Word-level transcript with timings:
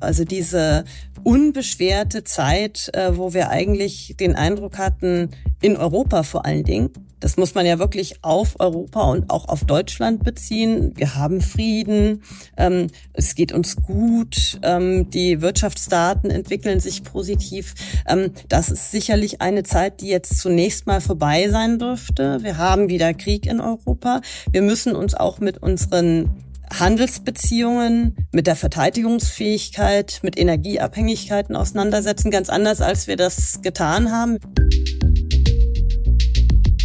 Also 0.00 0.24
diese 0.24 0.84
unbeschwerte 1.22 2.24
Zeit, 2.24 2.90
äh, 2.94 3.16
wo 3.16 3.34
wir 3.34 3.50
eigentlich 3.50 4.16
den 4.18 4.34
Eindruck 4.34 4.78
hatten, 4.78 5.30
in 5.60 5.76
Europa 5.76 6.22
vor 6.22 6.46
allen 6.46 6.64
Dingen, 6.64 6.90
das 7.20 7.36
muss 7.36 7.54
man 7.54 7.66
ja 7.66 7.78
wirklich 7.78 8.24
auf 8.24 8.58
Europa 8.58 9.02
und 9.02 9.30
auch 9.30 9.48
auf 9.48 9.64
Deutschland 9.64 10.24
beziehen. 10.24 10.92
Wir 10.96 11.14
haben 11.14 11.42
Frieden, 11.42 12.22
ähm, 12.56 12.86
es 13.12 13.34
geht 13.34 13.52
uns 13.52 13.76
gut, 13.76 14.58
ähm, 14.62 15.10
die 15.10 15.42
Wirtschaftsdaten 15.42 16.30
entwickeln 16.30 16.80
sich 16.80 17.04
positiv. 17.04 17.74
Ähm, 18.08 18.30
das 18.48 18.70
ist 18.70 18.90
sicherlich 18.90 19.42
eine 19.42 19.62
Zeit, 19.62 20.00
die 20.00 20.08
jetzt 20.08 20.38
zunächst 20.38 20.86
mal 20.86 21.02
vorbei 21.02 21.50
sein 21.50 21.78
dürfte. 21.78 22.38
Wir 22.42 22.56
haben 22.56 22.88
wieder 22.88 23.12
Krieg 23.12 23.44
in 23.44 23.60
Europa. 23.60 24.22
Wir 24.50 24.62
müssen 24.62 24.96
uns 24.96 25.14
auch 25.14 25.40
mit 25.40 25.58
unseren 25.58 26.30
Handelsbeziehungen, 26.78 28.16
mit 28.32 28.46
der 28.46 28.56
Verteidigungsfähigkeit, 28.56 30.20
mit 30.22 30.38
Energieabhängigkeiten 30.38 31.56
auseinandersetzen, 31.56 32.30
ganz 32.30 32.48
anders, 32.48 32.80
als 32.80 33.06
wir 33.06 33.16
das 33.16 33.60
getan 33.62 34.10
haben. 34.10 34.38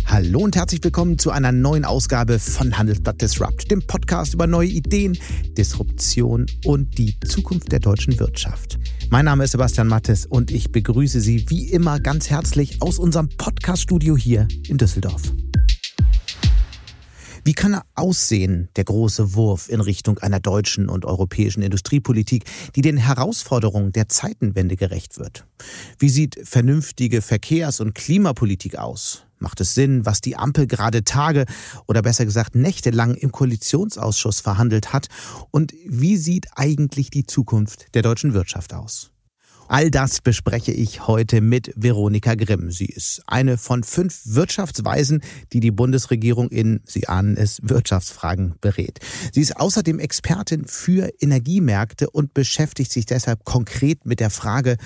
Hallo 0.07 0.39
und 0.39 0.55
herzlich 0.55 0.83
willkommen 0.83 1.17
zu 1.17 1.31
einer 1.31 1.51
neuen 1.51 1.83
Ausgabe 1.83 2.39
von 2.39 2.77
Handelsblatt 2.77 3.21
Disrupt, 3.21 3.69
dem 3.69 3.85
Podcast 3.85 4.33
über 4.33 4.47
neue 4.47 4.69
Ideen, 4.69 5.17
Disruption 5.57 6.45
und 6.63 6.97
die 6.97 7.19
Zukunft 7.21 7.71
der 7.71 7.79
deutschen 7.79 8.17
Wirtschaft. 8.19 8.79
Mein 9.09 9.25
Name 9.25 9.43
ist 9.43 9.51
Sebastian 9.51 9.87
Mattes 9.87 10.25
und 10.25 10.51
ich 10.51 10.71
begrüße 10.71 11.19
Sie 11.19 11.49
wie 11.49 11.69
immer 11.69 11.99
ganz 11.99 12.29
herzlich 12.29 12.81
aus 12.81 12.97
unserem 12.97 13.29
Podcaststudio 13.29 14.15
hier 14.15 14.47
in 14.67 14.77
Düsseldorf. 14.77 15.21
Wie 17.47 17.53
kann 17.53 17.75
er 17.75 17.85
aussehen, 17.93 18.69
der 18.75 18.85
große 18.85 19.35
Wurf 19.35 19.69
in 19.69 19.79
Richtung 19.79 20.17
einer 20.17 20.39
deutschen 20.39 20.89
und 20.89 21.05
europäischen 21.05 21.61
Industriepolitik, 21.61 22.45
die 22.75 22.81
den 22.81 22.97
Herausforderungen 22.97 23.91
der 23.91 24.09
Zeitenwende 24.09 24.75
gerecht 24.75 25.19
wird? 25.19 25.45
Wie 25.99 26.09
sieht 26.09 26.39
vernünftige 26.43 27.21
Verkehrs- 27.21 27.81
und 27.81 27.93
Klimapolitik 27.93 28.79
aus? 28.79 29.27
Macht 29.37 29.61
es 29.61 29.75
Sinn, 29.75 30.07
was 30.07 30.21
die 30.21 30.37
Ampel 30.37 30.65
gerade 30.65 31.03
Tage 31.03 31.45
oder 31.85 32.01
besser 32.01 32.25
gesagt 32.25 32.55
nächtelang 32.55 33.13
im 33.13 33.31
Koalitionsausschuss 33.31 34.39
verhandelt 34.39 34.91
hat? 34.91 35.09
Und 35.51 35.71
wie 35.85 36.17
sieht 36.17 36.47
eigentlich 36.55 37.11
die 37.11 37.27
Zukunft 37.27 37.93
der 37.93 38.01
deutschen 38.01 38.33
Wirtschaft 38.33 38.73
aus? 38.73 39.11
All 39.67 39.89
das 39.89 40.21
bespreche 40.21 40.71
ich 40.71 41.07
heute 41.07 41.41
mit 41.41 41.73
Veronika 41.75 42.35
Grimm. 42.35 42.69
Sie 42.69 42.85
ist 42.85 43.23
eine 43.25 43.57
von 43.57 43.83
fünf 43.83 44.21
Wirtschaftsweisen, 44.25 45.23
die 45.53 45.59
die 45.59 45.71
Bundesregierung 45.71 46.49
in, 46.49 46.81
Sie 46.85 47.07
ahnen 47.07 47.35
es, 47.35 47.59
Wirtschaftsfragen 47.63 48.55
berät. 48.61 48.99
Sie 49.33 49.41
ist 49.41 49.57
außerdem 49.57 49.97
Expertin 49.97 50.65
für 50.65 51.11
Energiemärkte 51.19 52.11
und 52.11 52.35
beschäftigt 52.35 52.91
sich 52.91 53.07
deshalb 53.07 53.43
konkret 53.43 54.05
mit 54.05 54.19
der 54.19 54.29
Frage, 54.29 54.77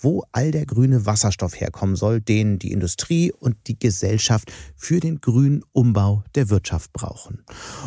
wo 0.00 0.24
all 0.32 0.50
der 0.50 0.66
grüne 0.66 1.06
Wasserstoff 1.06 1.60
herkommen 1.60 1.96
soll, 1.96 2.20
den 2.20 2.58
die 2.58 2.72
Industrie 2.72 3.32
und 3.32 3.56
die 3.66 3.78
Gesellschaft 3.78 4.52
für 4.76 5.00
den 5.00 5.20
grünen 5.20 5.62
Umbau 5.72 6.24
der 6.34 6.50
Wirtschaft 6.50 6.92
brauchen. 6.92 7.44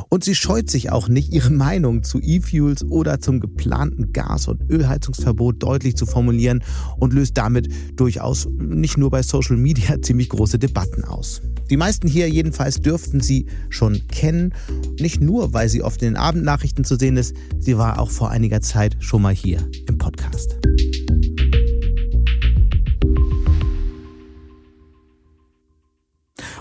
Und 0.09 0.23
sie 0.23 0.35
scheut 0.35 0.69
sich 0.69 0.91
auch 0.91 1.07
nicht, 1.07 1.33
ihre 1.33 1.51
Meinung 1.51 2.03
zu 2.03 2.19
E-Fuels 2.21 2.83
oder 2.83 3.19
zum 3.19 3.39
geplanten 3.39 4.13
Gas- 4.13 4.47
und 4.47 4.69
Ölheizungsverbot 4.69 5.61
deutlich 5.61 5.95
zu 5.95 6.05
formulieren 6.05 6.63
und 6.97 7.13
löst 7.13 7.37
damit 7.37 7.69
durchaus 7.95 8.47
nicht 8.59 8.97
nur 8.97 9.09
bei 9.09 9.23
Social 9.23 9.57
Media 9.57 9.99
ziemlich 10.01 10.29
große 10.29 10.59
Debatten 10.59 11.03
aus. 11.03 11.41
Die 11.69 11.77
meisten 11.77 12.07
hier 12.07 12.29
jedenfalls 12.29 12.81
dürften 12.81 13.21
sie 13.21 13.47
schon 13.69 14.07
kennen, 14.07 14.53
nicht 14.99 15.21
nur, 15.21 15.53
weil 15.53 15.69
sie 15.69 15.81
oft 15.81 16.01
in 16.01 16.09
den 16.09 16.17
Abendnachrichten 16.17 16.83
zu 16.83 16.97
sehen 16.97 17.17
ist, 17.17 17.35
sie 17.59 17.77
war 17.77 17.99
auch 17.99 18.11
vor 18.11 18.29
einiger 18.29 18.61
Zeit 18.61 18.97
schon 18.99 19.21
mal 19.21 19.33
hier 19.33 19.67
im 19.87 19.97
Podcast. 19.97 20.57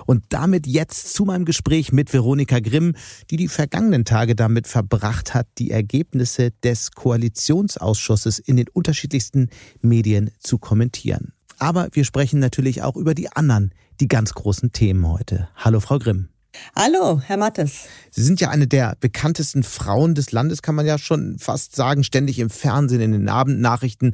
Und 0.07 0.25
damit 0.31 0.67
jetzt 0.67 1.15
zu 1.15 1.25
meinem 1.25 1.45
Gespräch 1.45 1.93
mit 1.93 2.13
Veronika 2.13 2.61
Grimm, 2.61 2.95
die 3.31 3.37
die 3.37 3.49
vergangenen 3.49 4.05
Tage 4.05 4.35
damit 4.35 4.67
verbracht 4.67 5.35
hat, 5.35 5.47
die 5.59 5.71
Ergebnisse 5.71 6.51
des 6.63 6.93
Koalitionsausschusses 6.93 8.39
in 8.39 8.57
den 8.57 8.69
unterschiedlichsten 8.73 9.49
Medien 9.81 10.31
zu 10.39 10.59
kommentieren. 10.59 11.33
Aber 11.59 11.89
wir 11.93 12.05
sprechen 12.05 12.41
natürlich 12.41 12.83
auch 12.83 12.97
über 12.97 13.15
die 13.15 13.31
anderen, 13.31 13.73
die 14.01 14.09
ganz 14.09 14.35
großen 14.35 14.73
Themen 14.73 15.07
heute. 15.07 15.49
Hallo, 15.55 15.81
Frau 15.81 15.99
Grimm. 15.99 16.29
Hallo, 16.77 17.21
Herr 17.21 17.39
Mattes. 17.39 17.87
Sie 18.11 18.23
sind 18.23 18.41
ja 18.41 18.51
eine 18.51 18.67
der 18.67 18.97
bekanntesten 19.01 19.63
Frauen 19.63 20.15
des 20.15 20.33
Landes, 20.33 20.61
kann 20.61 20.75
man 20.75 20.87
ja 20.87 20.99
schon 20.99 21.39
fast 21.39 21.75
sagen, 21.75 22.05
ständig 22.05 22.39
im 22.39 22.51
Fernsehen, 22.51 23.01
in 23.01 23.13
den 23.13 23.29
Abendnachrichten. 23.29 24.13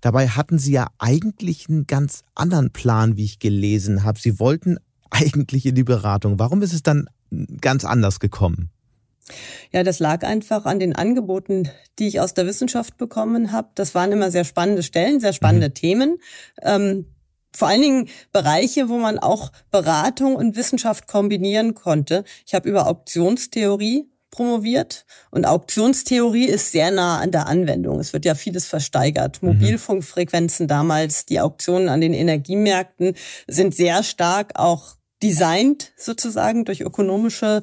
Dabei 0.00 0.28
hatten 0.28 0.58
Sie 0.58 0.72
ja 0.72 0.88
eigentlich 0.98 1.68
einen 1.68 1.86
ganz 1.86 2.22
anderen 2.34 2.70
Plan, 2.70 3.16
wie 3.16 3.24
ich 3.24 3.38
gelesen 3.38 4.04
habe. 4.04 4.20
Sie 4.20 4.38
wollten 4.38 4.78
eigentlich 5.10 5.66
in 5.66 5.74
die 5.74 5.84
Beratung? 5.84 6.38
Warum 6.38 6.62
ist 6.62 6.72
es 6.72 6.82
dann 6.82 7.08
ganz 7.60 7.84
anders 7.84 8.20
gekommen? 8.20 8.70
Ja, 9.72 9.82
das 9.82 9.98
lag 9.98 10.24
einfach 10.24 10.64
an 10.64 10.80
den 10.80 10.94
Angeboten, 10.96 11.68
die 11.98 12.08
ich 12.08 12.20
aus 12.20 12.34
der 12.34 12.46
Wissenschaft 12.46 12.96
bekommen 12.96 13.52
habe. 13.52 13.68
Das 13.74 13.94
waren 13.94 14.12
immer 14.12 14.30
sehr 14.30 14.44
spannende 14.44 14.82
Stellen, 14.82 15.20
sehr 15.20 15.32
spannende 15.32 15.68
mhm. 15.68 15.74
Themen. 15.74 16.18
Ähm, 16.62 17.06
vor 17.54 17.68
allen 17.68 17.82
Dingen 17.82 18.08
Bereiche, 18.32 18.88
wo 18.88 18.98
man 18.98 19.18
auch 19.18 19.50
Beratung 19.70 20.36
und 20.36 20.56
Wissenschaft 20.56 21.08
kombinieren 21.08 21.74
konnte. 21.74 22.24
Ich 22.46 22.54
habe 22.54 22.68
über 22.68 22.86
Auktionstheorie 22.86 24.08
promoviert 24.30 25.04
und 25.32 25.44
Auktionstheorie 25.44 26.44
ist 26.44 26.70
sehr 26.70 26.92
nah 26.92 27.18
an 27.18 27.32
der 27.32 27.48
Anwendung. 27.48 27.98
Es 27.98 28.12
wird 28.12 28.24
ja 28.24 28.36
vieles 28.36 28.66
versteigert. 28.66 29.42
Mhm. 29.42 29.50
Mobilfunkfrequenzen 29.50 30.68
damals, 30.68 31.26
die 31.26 31.40
Auktionen 31.40 31.88
an 31.88 32.00
den 32.00 32.14
Energiemärkten 32.14 33.14
sind 33.48 33.74
sehr 33.74 34.04
stark 34.04 34.52
auch 34.54 34.94
designt 35.22 35.92
sozusagen 35.96 36.64
durch 36.64 36.80
ökonomische 36.80 37.62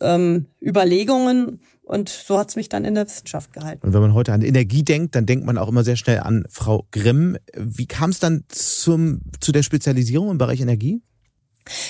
ähm, 0.00 0.46
Überlegungen. 0.60 1.60
Und 1.82 2.08
so 2.08 2.38
hat 2.38 2.50
es 2.50 2.56
mich 2.56 2.68
dann 2.68 2.84
in 2.84 2.94
der 2.94 3.06
Wissenschaft 3.06 3.52
gehalten. 3.52 3.84
Und 3.84 3.92
wenn 3.92 4.00
man 4.00 4.14
heute 4.14 4.32
an 4.32 4.42
Energie 4.42 4.84
denkt, 4.84 5.16
dann 5.16 5.26
denkt 5.26 5.44
man 5.44 5.58
auch 5.58 5.68
immer 5.68 5.82
sehr 5.82 5.96
schnell 5.96 6.20
an 6.20 6.44
Frau 6.48 6.86
Grimm. 6.92 7.36
Wie 7.56 7.86
kam 7.86 8.10
es 8.10 8.20
dann 8.20 8.44
zum, 8.48 9.22
zu 9.40 9.50
der 9.50 9.64
Spezialisierung 9.64 10.30
im 10.30 10.38
Bereich 10.38 10.60
Energie? 10.60 11.02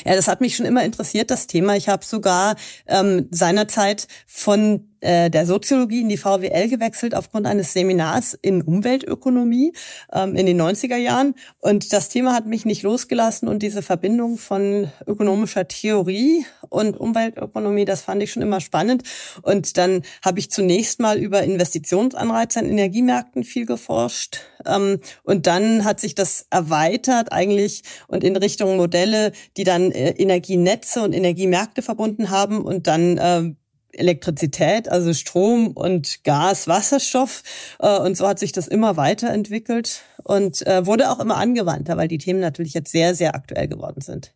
Ja, 0.05 0.15
das 0.15 0.29
hat 0.29 0.41
mich 0.41 0.57
schon 0.57 0.67
immer 0.67 0.85
interessiert, 0.85 1.31
das 1.31 1.47
Thema. 1.47 1.77
Ich 1.77 1.89
habe 1.89 2.05
sogar 2.05 2.57
ähm, 2.87 3.29
seinerzeit 3.31 4.09
von 4.27 4.90
der 5.03 5.47
Soziologie 5.47 6.03
in 6.03 6.09
die 6.09 6.17
VWL 6.17 6.69
gewechselt 6.69 7.15
aufgrund 7.15 7.47
eines 7.47 7.73
Seminars 7.73 8.35
in 8.41 8.63
Umweltökonomie 8.63 9.73
ähm, 10.13 10.37
in 10.37 10.47
den 10.47 10.61
90er 10.61 10.97
Jahren. 10.97 11.35
Und 11.59 11.93
das 11.93 12.09
Thema 12.09 12.35
hat 12.35 12.47
mich 12.47 12.65
nicht 12.65 12.83
losgelassen 12.83 13.49
und 13.49 13.63
diese 13.63 13.83
Verbindung 13.83 14.39
von 14.39 14.91
ökonomischer 15.07 15.69
Theorie 15.69 16.45
und 16.69 16.99
Umweltökonomie, 16.99 17.85
das 17.85 18.03
fand 18.03 18.23
ich 18.23 18.33
schon 18.33 18.43
immer 18.43 18.61
spannend. 18.61 19.03
Und 19.43 19.77
dann 19.77 20.03
habe 20.25 20.39
ich 20.39 20.51
zunächst 20.51 21.01
mal 21.01 21.19
über 21.19 21.43
Investitionsanreize 21.43 22.61
an 22.61 22.67
Energiemärkten 22.67 23.45
viel 23.45 23.67
geforscht. 23.67 24.41
Ähm, 24.67 25.01
und 25.23 25.47
dann 25.47 25.85
hat 25.85 26.01
sich 26.01 26.15
das 26.15 26.47
erweitert 26.51 27.33
eigentlich 27.33 27.83
und 28.09 28.25
in 28.25 28.37
Richtung 28.37 28.77
Modelle, 28.77 29.33
die 29.57 29.65
dann 29.65 29.91
äh, 29.93 30.11
Energienetze 30.11 31.03
und 31.03 31.13
Energiemärkte 31.13 31.83
verbunden 31.83 32.31
haben 32.31 32.63
und 32.63 32.87
dann 32.87 33.19
äh, 33.19 33.55
Elektrizität, 33.93 34.89
also 34.89 35.13
Strom 35.13 35.69
und 35.69 36.25
Gas, 36.25 36.69
Wasserstoff. 36.69 37.43
Äh, 37.79 37.99
und 37.99 38.17
so 38.17 38.27
hat 38.27 38.39
sich 38.39 38.53
das 38.53 38.69
immer 38.69 38.97
weiterentwickelt 38.97 40.03
und 40.25 40.67
äh, 40.67 40.87
wurde 40.87 41.11
auch 41.11 41.21
immer 41.21 41.37
angewandter, 41.37 41.97
weil 41.97 42.09
die 42.09 42.19
Themen 42.19 42.41
natürlich 42.41 42.75
jetzt 42.75 42.93
sehr, 42.93 43.15
sehr 43.15 43.35
aktuell 43.35 43.69
geworden 43.69 44.01
sind. 44.01 44.35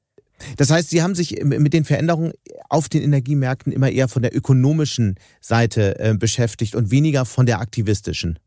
Das 0.57 0.71
heißt, 0.71 0.91
Sie 0.91 1.03
haben 1.03 1.15
sich 1.15 1.43
mit 1.45 1.73
den 1.73 1.85
Veränderungen 1.85 2.33
auf 2.69 2.89
den 2.89 3.03
Energiemärkten 3.03 3.73
immer 3.73 3.91
eher 3.91 4.09
von 4.09 4.23
der 4.23 4.35
ökonomischen 4.35 5.17
Seite 5.41 5.99
äh, 5.99 6.15
beschäftigt 6.15 6.75
und 6.75 6.91
weniger 6.91 7.25
von 7.25 7.47
der 7.47 7.61
aktivistischen. 7.61 8.39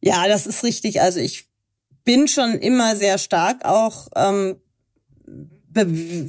Ja, 0.00 0.28
das 0.28 0.46
ist 0.46 0.62
richtig. 0.62 1.00
Also 1.00 1.20
ich 1.20 1.48
bin 2.04 2.28
schon 2.28 2.58
immer 2.58 2.96
sehr 2.96 3.18
stark 3.18 3.64
auch 3.64 4.08
ähm, 4.14 4.56
be 5.74 5.84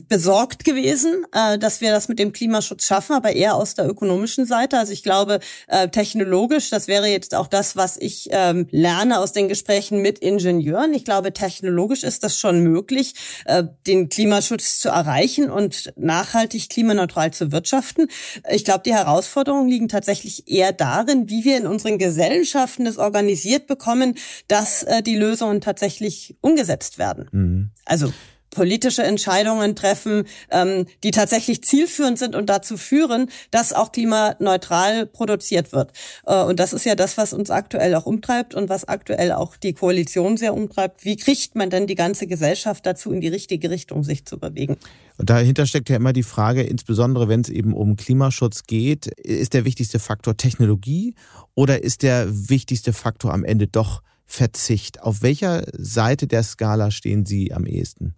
besorgt 0.10 0.66
gewesen, 0.66 1.26
äh, 1.32 1.58
dass 1.58 1.80
wir 1.80 1.92
das 1.92 2.10
mit 2.10 2.20
dem 2.20 2.34
Klimaschutz 2.34 2.86
schaffen, 2.86 3.14
aber 3.14 3.34
eher 3.34 3.56
aus 3.56 3.76
der 3.76 3.88
ökonomischen 3.88 4.46
Seite. 4.46 4.78
Also 4.78 4.92
ich 4.92 5.04
glaube, 5.04 5.40
äh, 5.68 5.88
technologisch, 5.88 6.70
das 6.70 6.88
wäre 6.88 7.08
jetzt 7.08 7.34
auch 7.36 7.48
das, 7.48 7.76
was 7.76 7.98
ich 7.98 8.28
ähm, 8.32 8.68
lerne 8.72 9.20
aus 9.20 9.32
den 9.32 9.48
Gesprächen 9.48 10.02
mit 10.02 10.20
Ingenieuren. 10.20 10.94
Ich 10.94 11.06
glaube, 11.06 11.32
technologisch 11.32 12.04
ist 12.04 12.24
das 12.24 12.38
schon 12.38 12.62
möglich, 12.62 13.14
äh, 13.46 13.64
den 13.88 14.10
Klimaschutz 14.10 14.80
zu 14.80 14.90
erreichen 14.90 15.50
und 15.50 15.94
nachhaltig 15.96 16.70
klimaneutral 16.70 17.32
zu 17.32 17.52
wirtschaften. 17.52 18.08
Ich 18.52 18.66
glaube, 18.66 18.84
die 18.86 18.94
Herausforderungen 18.94 19.70
liegen 19.70 19.88
tatsächlich 19.88 20.48
eher 20.48 20.74
darin, 20.74 21.30
wie 21.30 21.46
wir 21.46 21.58
in 21.58 21.68
unseren 21.68 21.98
Gesellschaften 21.98 22.86
es 22.88 22.98
organisiert 22.98 23.68
bekommen, 23.68 24.16
dass 24.48 24.84
äh, 24.84 25.04
die 25.04 25.16
Lösungen 25.16 25.62
tatsächlich 25.62 26.36
umgesetzt 26.42 26.98
werden. 26.98 27.30
Mhm. 27.32 27.72
Also 27.86 28.12
politische 28.56 29.04
Entscheidungen 29.04 29.76
treffen, 29.76 30.24
ähm, 30.50 30.88
die 31.04 31.12
tatsächlich 31.12 31.64
zielführend 31.64 32.18
sind 32.18 32.36
und 32.36 32.50
dazu 32.50 32.78
führen, 32.78 33.30
dass 33.52 33.74
auch 33.74 33.92
klimaneutral 33.92 35.06
produziert 35.06 35.74
wird. 35.74 35.92
Äh, 36.26 36.42
und 36.42 36.60
das 36.60 36.74
ist 36.74 36.86
ja 36.86 36.96
das, 36.96 37.18
was 37.18 37.34
uns 37.34 37.52
aktuell 37.52 37.94
auch 37.94 38.06
umtreibt 38.06 38.56
und 38.56 38.70
was 38.70 38.88
aktuell 38.88 39.32
auch 39.34 39.58
die 39.58 39.74
Koalition 39.74 40.38
sehr 40.38 40.54
umtreibt. 40.56 41.06
Wie 41.06 41.18
kriegt 41.18 41.56
man 41.56 41.70
denn 41.70 41.86
die 41.86 41.96
ganze 41.96 42.26
Gesellschaft 42.26 42.86
dazu, 42.86 43.12
in 43.12 43.22
die 43.22 43.28
richtige 43.28 43.70
Richtung 43.70 44.04
sich 44.04 44.26
zu 44.26 44.40
bewegen? 44.40 44.78
Und 45.18 45.30
dahinter 45.30 45.66
steckt 45.66 45.90
ja 45.90 45.98
immer 45.98 46.14
die 46.14 46.24
Frage, 46.24 46.64
insbesondere 46.64 47.28
wenn 47.28 47.42
es 47.42 47.50
eben 47.50 47.74
um 47.74 47.96
Klimaschutz 47.96 48.64
geht, 48.64 49.08
ist 49.08 49.54
der 49.54 49.66
wichtigste 49.66 50.00
Faktor 50.00 50.38
Technologie 50.38 51.14
oder 51.54 51.84
ist 51.84 52.04
der 52.04 52.28
wichtigste 52.50 52.94
Faktor 52.94 53.34
am 53.34 53.44
Ende 53.44 53.68
doch 53.68 54.02
Verzicht? 54.26 55.02
Auf 55.02 55.22
welcher 55.22 55.64
Seite 55.74 56.28
der 56.28 56.44
Skala 56.44 56.92
stehen 56.92 57.26
Sie 57.26 57.54
am 57.54 57.66
ehesten? 57.66 58.16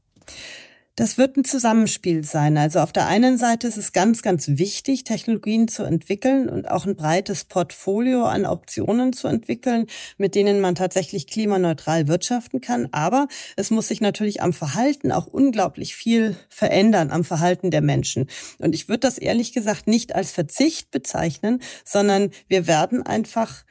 Das 0.98 1.20
wird 1.20 1.38
ein 1.38 1.46
Zusammenspiel 1.46 2.24
sein. 2.24 2.58
Also 2.58 2.80
auf 2.80 2.92
der 2.92 3.06
einen 3.06 3.38
Seite 3.38 3.68
ist 3.68 3.78
es 3.78 3.94
ganz, 3.94 4.24
ganz 4.24 4.48
wichtig, 4.48 5.04
Technologien 5.04 5.68
zu 5.68 5.84
entwickeln 5.84 6.50
und 6.50 6.68
auch 6.72 6.88
ein 6.88 6.96
breites 6.96 7.46
Portfolio 7.46 8.26
an 8.26 8.48
Optionen 8.48 9.14
zu 9.14 9.28
entwickeln, 9.28 9.86
mit 10.18 10.34
denen 10.34 10.60
man 10.60 10.74
tatsächlich 10.74 11.28
klimaneutral 11.28 12.08
wirtschaften 12.08 12.62
kann. 12.62 12.90
Aber 12.94 13.28
es 13.58 13.70
muss 13.70 13.90
sich 13.90 14.02
natürlich 14.02 14.42
am 14.42 14.54
Verhalten 14.54 15.12
auch 15.12 15.28
unglaublich 15.28 15.96
viel 15.96 16.36
verändern, 16.50 17.12
am 17.12 17.24
Verhalten 17.24 17.70
der 17.70 17.82
Menschen. 17.82 18.26
Und 18.58 18.74
ich 18.74 18.90
würde 18.90 19.02
das 19.02 19.20
ehrlich 19.20 19.54
gesagt 19.54 19.86
nicht 19.86 20.16
als 20.16 20.32
Verzicht 20.32 20.90
bezeichnen, 20.90 21.62
sondern 21.86 22.32
wir 22.48 22.66
werden 22.66 23.04
einfach 23.04 23.66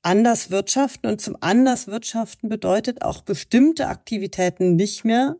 anders 0.00 0.50
wirtschaften 0.50 1.06
und 1.06 1.20
zum 1.20 1.36
anders 1.40 1.86
wirtschaften 1.86 2.48
bedeutet 2.48 3.02
auch 3.02 3.20
bestimmte 3.20 3.88
Aktivitäten 3.88 4.74
nicht 4.74 5.04
mehr 5.04 5.36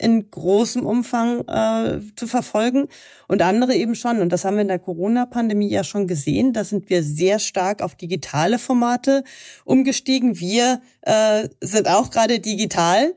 in 0.00 0.30
großem 0.30 0.86
Umfang 0.86 1.46
äh, 1.46 2.00
zu 2.16 2.26
verfolgen 2.26 2.88
und 3.28 3.42
andere 3.42 3.74
eben 3.74 3.94
schon. 3.94 4.20
Und 4.20 4.30
das 4.30 4.44
haben 4.44 4.56
wir 4.56 4.62
in 4.62 4.68
der 4.68 4.78
Corona-Pandemie 4.78 5.68
ja 5.68 5.84
schon 5.84 6.06
gesehen. 6.06 6.52
Da 6.52 6.64
sind 6.64 6.88
wir 6.88 7.02
sehr 7.02 7.38
stark 7.38 7.82
auf 7.82 7.94
digitale 7.94 8.58
Formate 8.58 9.24
umgestiegen. 9.64 10.40
Wir 10.40 10.80
äh, 11.02 11.48
sind 11.60 11.88
auch 11.88 12.10
gerade 12.10 12.40
digital 12.40 13.14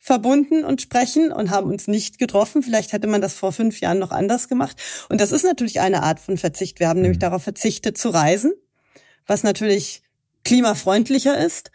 verbunden 0.00 0.64
und 0.64 0.82
sprechen 0.82 1.32
und 1.32 1.50
haben 1.50 1.70
uns 1.70 1.86
nicht 1.86 2.18
getroffen. 2.18 2.62
Vielleicht 2.62 2.92
hätte 2.92 3.06
man 3.06 3.20
das 3.20 3.34
vor 3.34 3.52
fünf 3.52 3.80
Jahren 3.80 4.00
noch 4.00 4.10
anders 4.10 4.48
gemacht. 4.48 4.76
Und 5.08 5.20
das 5.20 5.30
ist 5.30 5.44
natürlich 5.44 5.80
eine 5.80 6.02
Art 6.02 6.18
von 6.18 6.36
Verzicht. 6.36 6.80
Wir 6.80 6.88
haben 6.88 7.00
nämlich 7.00 7.18
mhm. 7.18 7.22
darauf 7.22 7.44
verzichtet 7.44 7.96
zu 7.96 8.10
reisen, 8.10 8.52
was 9.26 9.44
natürlich 9.44 10.02
klimafreundlicher 10.44 11.38
ist. 11.38 11.70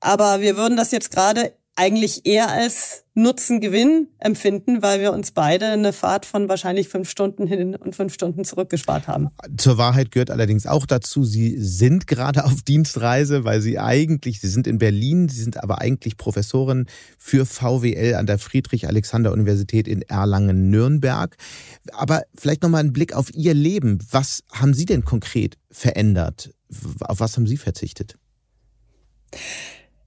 Aber 0.00 0.40
wir 0.42 0.56
würden 0.56 0.76
das 0.76 0.92
jetzt 0.92 1.10
gerade 1.10 1.54
eigentlich 1.74 2.26
eher 2.26 2.50
als 2.50 3.04
Nutzen-Gewinn 3.14 4.08
empfinden, 4.18 4.82
weil 4.82 5.00
wir 5.00 5.12
uns 5.12 5.32
beide 5.32 5.66
eine 5.66 5.92
Fahrt 5.92 6.26
von 6.26 6.48
wahrscheinlich 6.48 6.88
fünf 6.88 7.10
Stunden 7.10 7.46
hin 7.46 7.74
und 7.74 7.96
fünf 7.96 8.12
Stunden 8.12 8.44
zurückgespart 8.44 9.08
haben. 9.08 9.28
Zur 9.56 9.78
Wahrheit 9.78 10.10
gehört 10.10 10.30
allerdings 10.30 10.66
auch 10.66 10.86
dazu, 10.86 11.24
Sie 11.24 11.56
sind 11.58 12.06
gerade 12.06 12.44
auf 12.44 12.62
Dienstreise, 12.62 13.44
weil 13.44 13.60
Sie 13.60 13.78
eigentlich, 13.78 14.40
Sie 14.40 14.48
sind 14.48 14.66
in 14.66 14.78
Berlin, 14.78 15.28
Sie 15.28 15.42
sind 15.42 15.62
aber 15.62 15.80
eigentlich 15.80 16.16
Professorin 16.16 16.86
für 17.18 17.46
VWL 17.46 18.14
an 18.14 18.26
der 18.26 18.38
Friedrich-Alexander-Universität 18.38 19.88
in 19.88 20.02
Erlangen-Nürnberg. 20.02 21.36
Aber 21.92 22.22
vielleicht 22.34 22.62
nochmal 22.62 22.84
ein 22.84 22.92
Blick 22.92 23.14
auf 23.14 23.32
Ihr 23.34 23.54
Leben. 23.54 23.98
Was 24.10 24.42
haben 24.52 24.74
Sie 24.74 24.84
denn 24.84 25.04
konkret 25.04 25.58
verändert? 25.70 26.50
Auf 27.00 27.20
was 27.20 27.36
haben 27.36 27.46
Sie 27.46 27.56
verzichtet? 27.56 28.16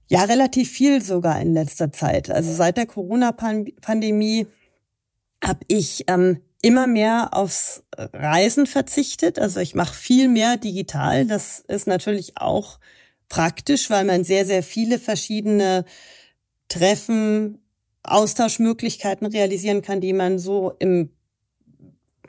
Ja, 0.08 0.24
relativ 0.24 0.70
viel 0.70 1.02
sogar 1.02 1.40
in 1.40 1.52
letzter 1.52 1.92
Zeit. 1.92 2.30
Also 2.30 2.52
seit 2.52 2.76
der 2.76 2.86
Corona-Pandemie 2.86 4.46
habe 5.42 5.60
ich 5.68 6.04
ähm, 6.06 6.42
immer 6.62 6.86
mehr 6.86 7.30
aufs 7.32 7.82
Reisen 7.96 8.66
verzichtet. 8.66 9.38
Also 9.38 9.60
ich 9.60 9.74
mache 9.74 9.94
viel 9.94 10.28
mehr 10.28 10.56
digital. 10.56 11.26
Das 11.26 11.60
ist 11.60 11.86
natürlich 11.86 12.36
auch 12.36 12.78
praktisch, 13.28 13.90
weil 13.90 14.04
man 14.04 14.24
sehr, 14.24 14.46
sehr 14.46 14.62
viele 14.62 14.98
verschiedene 14.98 15.84
Treffen, 16.68 17.58
Austauschmöglichkeiten 18.04 19.26
realisieren 19.26 19.82
kann, 19.82 20.00
die 20.00 20.12
man 20.12 20.38
so 20.38 20.72
im 20.78 21.10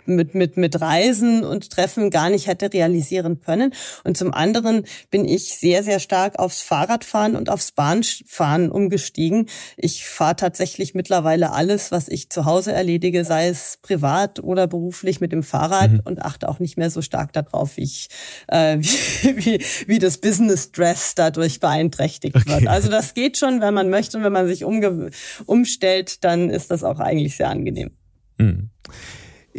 mit, 0.07 0.36
mit, 0.36 0.57
mit 0.57 0.80
Reisen 0.80 1.44
und 1.44 1.69
Treffen 1.69 2.09
gar 2.09 2.30
nicht 2.30 2.48
hätte 2.48 2.71
realisieren 2.74 3.39
können. 3.39 3.74
Und 4.04 4.18
zum 4.18 4.33
anderen 4.33 4.86
bin 5.09 5.27
ich 5.27 5.56
sehr, 5.57 5.83
sehr 5.83 6.00
stark 6.00 6.39
aufs 6.39 6.62
Fahrradfahren 6.62 7.36
und 7.36 7.50
aufs 7.50 7.71
Bahnfahren 7.71 8.71
umgestiegen. 8.71 9.48
Ich 9.75 10.06
fahre 10.06 10.36
tatsächlich 10.36 10.94
mittlerweile 10.94 11.51
alles, 11.51 11.92
was 11.92 12.07
ich 12.07 12.30
zu 12.30 12.45
Hause 12.45 12.71
erledige, 12.71 13.25
sei 13.25 13.48
es 13.48 13.80
privat 13.81 14.39
oder 14.39 14.68
beruflich 14.68 15.21
mit 15.21 15.31
dem 15.31 15.44
Fahrrad 15.44 15.92
mhm. 15.92 16.01
und 16.06 16.21
achte 16.21 16.50
auch 16.50 16.60
nicht 16.60 16.77
mehr 16.77 16.89
so 16.89 17.01
stark 17.01 17.33
darauf, 17.33 17.77
wie 17.77 17.83
ich, 17.83 18.10
äh, 18.48 18.77
wie, 18.80 19.38
wie, 19.45 19.65
wie 19.88 20.00
das 20.00 20.18
Business 20.18 20.71
Dress 20.71 21.15
dadurch 21.15 21.60
beeinträchtigt 21.60 22.36
okay. 22.36 22.50
wird. 22.50 22.68
Also 22.68 22.89
das 22.89 23.13
geht 23.13 23.38
schon, 23.38 23.62
wenn 23.62 23.74
man 23.74 23.89
möchte 23.89 24.18
und 24.18 24.24
wenn 24.24 24.33
man 24.33 24.48
sich 24.48 24.63
umstellt, 24.65 26.24
dann 26.24 26.50
ist 26.50 26.71
das 26.71 26.83
auch 26.83 27.00
eigentlich 27.00 27.38
sehr 27.38 27.50
angenehm. 27.50 27.92
Mhm. 28.38 28.69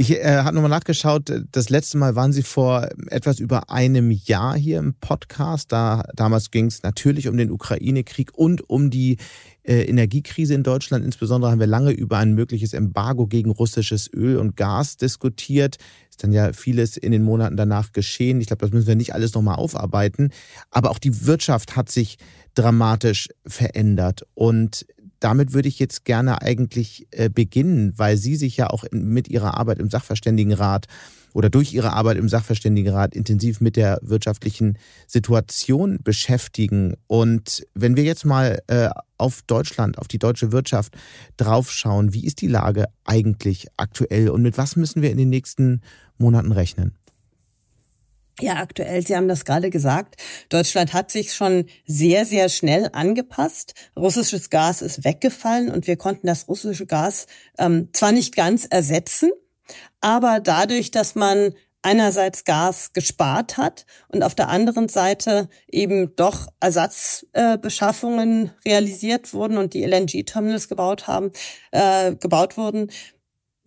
Ich 0.00 0.12
äh, 0.12 0.42
habe 0.44 0.54
nochmal 0.54 0.70
nachgeschaut, 0.70 1.28
das 1.50 1.70
letzte 1.70 1.98
Mal 1.98 2.14
waren 2.14 2.32
Sie 2.32 2.44
vor 2.44 2.88
etwas 3.08 3.40
über 3.40 3.68
einem 3.68 4.12
Jahr 4.12 4.56
hier 4.56 4.78
im 4.78 4.94
Podcast. 4.94 5.72
Da, 5.72 6.04
damals 6.14 6.52
ging 6.52 6.66
es 6.66 6.84
natürlich 6.84 7.26
um 7.26 7.36
den 7.36 7.50
Ukraine-Krieg 7.50 8.30
und 8.32 8.70
um 8.70 8.90
die 8.90 9.16
äh, 9.64 9.82
Energiekrise 9.82 10.54
in 10.54 10.62
Deutschland. 10.62 11.04
Insbesondere 11.04 11.50
haben 11.50 11.58
wir 11.58 11.66
lange 11.66 11.90
über 11.90 12.18
ein 12.18 12.34
mögliches 12.34 12.74
Embargo 12.74 13.26
gegen 13.26 13.50
russisches 13.50 14.08
Öl 14.14 14.36
und 14.36 14.56
Gas 14.56 14.98
diskutiert. 14.98 15.78
Ist 16.10 16.22
dann 16.22 16.30
ja 16.30 16.52
vieles 16.52 16.96
in 16.96 17.10
den 17.10 17.24
Monaten 17.24 17.56
danach 17.56 17.90
geschehen. 17.90 18.40
Ich 18.40 18.46
glaube, 18.46 18.60
das 18.60 18.70
müssen 18.70 18.86
wir 18.86 18.94
nicht 18.94 19.14
alles 19.14 19.34
nochmal 19.34 19.56
aufarbeiten. 19.56 20.30
Aber 20.70 20.92
auch 20.92 21.00
die 21.00 21.26
Wirtschaft 21.26 21.74
hat 21.74 21.90
sich 21.90 22.18
dramatisch 22.54 23.30
verändert. 23.44 24.24
Und 24.34 24.86
damit 25.20 25.52
würde 25.52 25.68
ich 25.68 25.78
jetzt 25.78 26.04
gerne 26.04 26.42
eigentlich 26.42 27.06
äh, 27.10 27.28
beginnen, 27.28 27.92
weil 27.96 28.16
Sie 28.16 28.36
sich 28.36 28.56
ja 28.56 28.68
auch 28.70 28.84
mit 28.90 29.28
Ihrer 29.28 29.56
Arbeit 29.56 29.78
im 29.78 29.90
Sachverständigenrat 29.90 30.86
oder 31.34 31.50
durch 31.50 31.72
Ihre 31.72 31.92
Arbeit 31.92 32.16
im 32.16 32.28
Sachverständigenrat 32.28 33.14
intensiv 33.14 33.60
mit 33.60 33.76
der 33.76 33.98
wirtschaftlichen 34.02 34.78
Situation 35.06 35.98
beschäftigen. 36.02 36.94
Und 37.06 37.66
wenn 37.74 37.96
wir 37.96 38.04
jetzt 38.04 38.24
mal 38.24 38.60
äh, 38.66 38.88
auf 39.18 39.42
Deutschland, 39.42 39.98
auf 39.98 40.08
die 40.08 40.18
deutsche 40.18 40.52
Wirtschaft 40.52 40.96
draufschauen, 41.36 42.12
wie 42.12 42.24
ist 42.24 42.40
die 42.40 42.48
Lage 42.48 42.86
eigentlich 43.04 43.68
aktuell 43.76 44.30
und 44.30 44.42
mit 44.42 44.58
was 44.58 44.76
müssen 44.76 45.02
wir 45.02 45.10
in 45.10 45.18
den 45.18 45.30
nächsten 45.30 45.80
Monaten 46.18 46.52
rechnen? 46.52 46.97
Ja, 48.40 48.54
aktuell, 48.56 49.04
Sie 49.04 49.16
haben 49.16 49.26
das 49.26 49.44
gerade 49.44 49.68
gesagt, 49.68 50.14
Deutschland 50.48 50.92
hat 50.92 51.10
sich 51.10 51.34
schon 51.34 51.66
sehr, 51.86 52.24
sehr 52.24 52.48
schnell 52.48 52.88
angepasst. 52.92 53.74
Russisches 53.96 54.48
Gas 54.48 54.80
ist 54.80 55.04
weggefallen 55.04 55.72
und 55.72 55.88
wir 55.88 55.96
konnten 55.96 56.28
das 56.28 56.46
russische 56.46 56.86
Gas 56.86 57.26
ähm, 57.58 57.88
zwar 57.92 58.12
nicht 58.12 58.36
ganz 58.36 58.64
ersetzen, 58.64 59.32
aber 60.00 60.38
dadurch, 60.38 60.92
dass 60.92 61.16
man 61.16 61.52
einerseits 61.82 62.44
Gas 62.44 62.92
gespart 62.92 63.56
hat 63.56 63.86
und 64.08 64.22
auf 64.22 64.34
der 64.34 64.48
anderen 64.48 64.88
Seite 64.88 65.48
eben 65.68 66.14
doch 66.16 66.48
Ersatzbeschaffungen 66.60 68.46
äh, 68.46 68.68
realisiert 68.68 69.32
wurden 69.32 69.58
und 69.58 69.74
die 69.74 69.84
LNG-Terminals 69.84 70.68
gebaut 70.68 71.06
haben, 71.06 71.30
äh, 71.70 72.14
gebaut 72.14 72.56
wurden, 72.56 72.90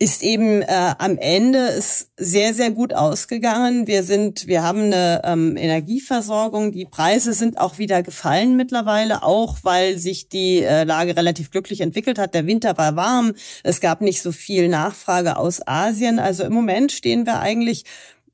ist 0.02 0.24
eben 0.24 0.62
äh, 0.62 0.94
am 0.98 1.16
Ende 1.16 1.58
ist 1.58 2.10
sehr 2.16 2.54
sehr 2.54 2.72
gut 2.72 2.92
ausgegangen. 2.92 3.86
Wir 3.86 4.02
sind, 4.02 4.48
wir 4.48 4.64
haben 4.64 4.86
eine 4.86 5.22
ähm, 5.22 5.56
Energieversorgung. 5.56 6.72
Die 6.72 6.86
Preise 6.86 7.32
sind 7.34 7.56
auch 7.58 7.78
wieder 7.78 8.02
gefallen 8.02 8.56
mittlerweile, 8.56 9.22
auch 9.22 9.58
weil 9.62 9.98
sich 9.98 10.28
die 10.28 10.64
äh, 10.64 10.82
Lage 10.82 11.16
relativ 11.16 11.52
glücklich 11.52 11.80
entwickelt 11.82 12.18
hat. 12.18 12.34
Der 12.34 12.48
Winter 12.48 12.76
war 12.76 12.96
warm. 12.96 13.34
Es 13.62 13.80
gab 13.80 14.00
nicht 14.00 14.22
so 14.22 14.32
viel 14.32 14.68
Nachfrage 14.68 15.36
aus 15.36 15.64
Asien. 15.68 16.18
Also 16.18 16.42
im 16.42 16.52
Moment 16.52 16.90
stehen 16.90 17.24
wir 17.24 17.38
eigentlich 17.38 17.84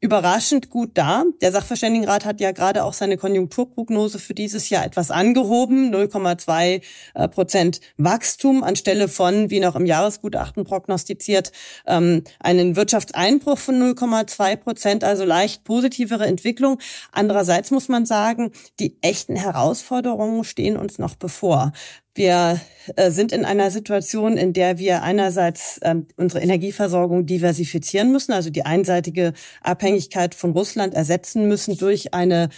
überraschend 0.00 0.71
gut 0.71 0.90
da. 0.95 1.25
Der 1.40 1.50
Sachverständigenrat 1.50 2.25
hat 2.25 2.40
ja 2.40 2.52
gerade 2.52 2.85
auch 2.85 2.93
seine 2.93 3.17
Konjunkturprognose 3.17 4.19
für 4.19 4.35
dieses 4.35 4.71
Jahr 4.71 4.85
etwas 4.85 5.11
angehoben, 5.11 5.93
0,2 5.95 6.83
äh, 7.14 7.28
Prozent 7.28 7.81
Wachstum 7.97 8.62
anstelle 8.62 9.09
von, 9.09 9.50
wie 9.50 9.61
noch 9.61 9.75
im 9.75 9.87
Jahresgutachten 9.87 10.64
prognostiziert, 10.64 11.52
ähm, 11.87 12.23
einen 12.38 12.76
Wirtschaftseinbruch 12.76 13.59
von 13.59 13.81
0,2 13.81 14.57
Prozent, 14.57 15.05
also 15.05 15.25
leicht 15.25 15.64
positivere 15.64 16.26
Entwicklung. 16.26 16.78
Andererseits 17.11 17.71
muss 17.71 17.88
man 17.88 18.07
sagen, 18.07 18.52
die 18.78 18.99
echten 19.02 19.35
Herausforderungen 19.35 20.45
stehen 20.45 20.76
uns 20.76 20.99
noch 20.99 21.17
bevor. 21.17 21.73
Wir 22.18 22.60
äh, 22.96 23.12
sind 23.12 23.30
in 23.30 23.44
einer 23.44 23.70
Situation, 23.70 24.37
in 24.37 24.52
der 24.52 24.78
wir 24.78 25.04
einerseits 25.04 25.78
ähm, 25.82 26.08
unsere 26.16 26.42
Energieversorgung 26.42 27.26
diversifizieren 27.26 28.10
müssen, 28.10 28.32
also 28.32 28.50
die 28.50 28.66
einseitige 28.66 29.34
Abhängigkeit 29.62 30.34
von 30.34 30.50
Russland 30.50 30.94
ersetzen 30.94 31.46
müssen 31.46 31.78
durch 31.78 32.14
eine, 32.14 32.48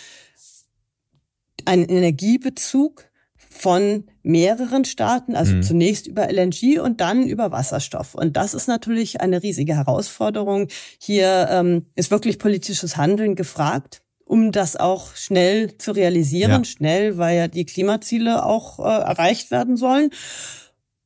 einen 1.66 1.84
Energiebezug 1.90 3.04
von 3.36 4.04
mehreren 4.22 4.86
Staaten, 4.86 5.36
also 5.36 5.56
mhm. 5.56 5.62
zunächst 5.62 6.06
über 6.06 6.32
LNG 6.32 6.80
und 6.80 7.02
dann 7.02 7.26
über 7.26 7.52
Wasserstoff. 7.52 8.14
Und 8.14 8.38
das 8.38 8.54
ist 8.54 8.66
natürlich 8.66 9.20
eine 9.20 9.42
riesige 9.42 9.76
Herausforderung. 9.76 10.68
Hier 10.98 11.48
ähm, 11.50 11.84
ist 11.96 12.10
wirklich 12.10 12.38
politisches 12.38 12.96
Handeln 12.96 13.34
gefragt 13.34 14.00
um 14.30 14.52
das 14.52 14.76
auch 14.76 15.16
schnell 15.16 15.76
zu 15.76 15.90
realisieren, 15.90 16.62
ja. 16.62 16.64
schnell, 16.64 17.18
weil 17.18 17.36
ja 17.36 17.48
die 17.48 17.66
Klimaziele 17.66 18.46
auch 18.46 18.78
äh, 18.78 18.82
erreicht 18.82 19.50
werden 19.50 19.76
sollen. 19.76 20.10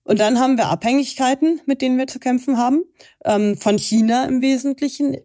Und 0.02 0.20
dann 0.20 0.38
haben 0.38 0.58
wir 0.58 0.66
Abhängigkeiten, 0.66 1.62
mit 1.64 1.80
denen 1.80 1.96
wir 1.96 2.06
zu 2.06 2.18
kämpfen 2.18 2.58
haben, 2.58 2.84
ähm, 3.24 3.56
von 3.56 3.78
China 3.78 4.26
im 4.26 4.42
Wesentlichen 4.42 5.16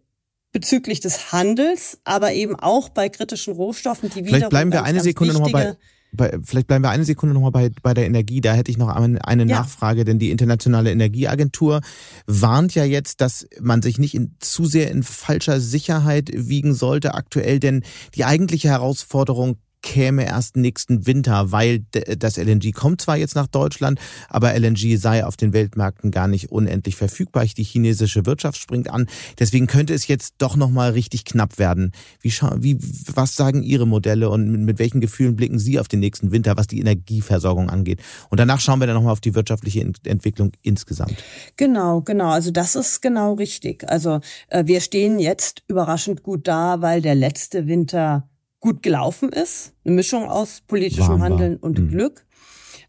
bezüglich 0.53 1.01
des 1.01 1.33
Handels, 1.33 1.99
aber 2.05 2.31
eben 2.31 2.55
auch 2.55 2.87
bei 2.87 3.09
kritischen 3.09 3.53
Rohstoffen, 3.53 4.09
die 4.09 4.19
wieder. 4.19 4.29
Vielleicht 4.29 4.49
bleiben 4.49 4.71
wir 4.71 4.83
eine 4.83 5.01
Sekunde 5.01 5.33
nochmal 5.33 5.51
bei 5.51 5.77
bei, 6.11 6.37
vielleicht 6.43 6.67
bleiben 6.67 6.83
wir 6.83 6.89
eine 6.89 7.05
Sekunde 7.05 7.33
nochmal 7.33 7.51
bei, 7.51 7.71
bei 7.81 7.93
der 7.93 8.05
Energie. 8.05 8.41
Da 8.41 8.53
hätte 8.53 8.71
ich 8.71 8.77
noch 8.77 8.89
eine, 8.89 9.25
eine 9.25 9.45
ja. 9.45 9.59
Nachfrage, 9.59 10.05
denn 10.05 10.19
die 10.19 10.31
Internationale 10.31 10.91
Energieagentur 10.91 11.81
warnt 12.25 12.75
ja 12.75 12.83
jetzt, 12.83 13.21
dass 13.21 13.47
man 13.59 13.81
sich 13.81 13.99
nicht 13.99 14.15
in, 14.15 14.35
zu 14.39 14.65
sehr 14.65 14.91
in 14.91 15.03
falscher 15.03 15.59
Sicherheit 15.59 16.31
wiegen 16.33 16.73
sollte 16.73 17.13
aktuell, 17.13 17.59
denn 17.59 17.83
die 18.15 18.25
eigentliche 18.25 18.69
Herausforderung 18.69 19.57
käme 19.81 20.25
erst 20.25 20.57
nächsten 20.57 21.05
Winter, 21.05 21.51
weil 21.51 21.85
das 22.17 22.37
LNG 22.37 22.73
kommt 22.73 23.01
zwar 23.01 23.17
jetzt 23.17 23.35
nach 23.35 23.47
Deutschland, 23.47 23.99
aber 24.27 24.53
LNG 24.57 24.97
sei 24.97 25.25
auf 25.25 25.37
den 25.37 25.53
Weltmärkten 25.53 26.11
gar 26.11 26.27
nicht 26.27 26.51
unendlich 26.51 26.95
verfügbar. 26.95 27.45
Die 27.45 27.63
chinesische 27.63 28.25
Wirtschaft 28.25 28.59
springt 28.59 28.89
an. 28.89 29.07
Deswegen 29.39 29.67
könnte 29.67 29.93
es 29.93 30.07
jetzt 30.07 30.35
doch 30.37 30.55
noch 30.55 30.69
mal 30.69 30.91
richtig 30.91 31.25
knapp 31.25 31.57
werden. 31.57 31.93
Wie, 32.21 32.31
wie 32.57 32.77
was 33.13 33.35
sagen 33.35 33.63
Ihre 33.63 33.87
Modelle 33.87 34.29
und 34.29 34.49
mit, 34.51 34.61
mit, 34.61 34.79
welchen 34.79 35.01
Gefühlen 35.01 35.35
blicken 35.35 35.57
Sie 35.57 35.79
auf 35.79 35.87
den 35.87 35.99
nächsten 35.99 36.31
Winter, 36.31 36.57
was 36.57 36.67
die 36.67 36.79
Energieversorgung 36.79 37.69
angeht? 37.69 38.01
Und 38.29 38.39
danach 38.39 38.59
schauen 38.59 38.79
wir 38.79 38.87
dann 38.87 38.95
noch 38.95 39.03
mal 39.03 39.11
auf 39.11 39.21
die 39.21 39.35
wirtschaftliche 39.35 39.81
Entwicklung 40.03 40.51
insgesamt. 40.61 41.15
Genau, 41.55 42.01
genau. 42.01 42.29
Also 42.29 42.51
das 42.51 42.75
ist 42.75 43.01
genau 43.01 43.33
richtig. 43.33 43.89
Also 43.89 44.19
äh, 44.49 44.65
wir 44.65 44.81
stehen 44.81 45.19
jetzt 45.19 45.63
überraschend 45.67 46.23
gut 46.23 46.47
da, 46.47 46.81
weil 46.81 47.01
der 47.01 47.15
letzte 47.15 47.67
Winter 47.67 48.28
gut 48.59 48.83
gelaufen 48.83 49.29
ist. 49.29 49.73
Eine 49.85 49.95
Mischung 49.95 50.29
aus 50.29 50.61
politischem 50.67 51.21
Handeln 51.21 51.57
und 51.57 51.79
mhm. 51.79 51.89
Glück. 51.89 52.25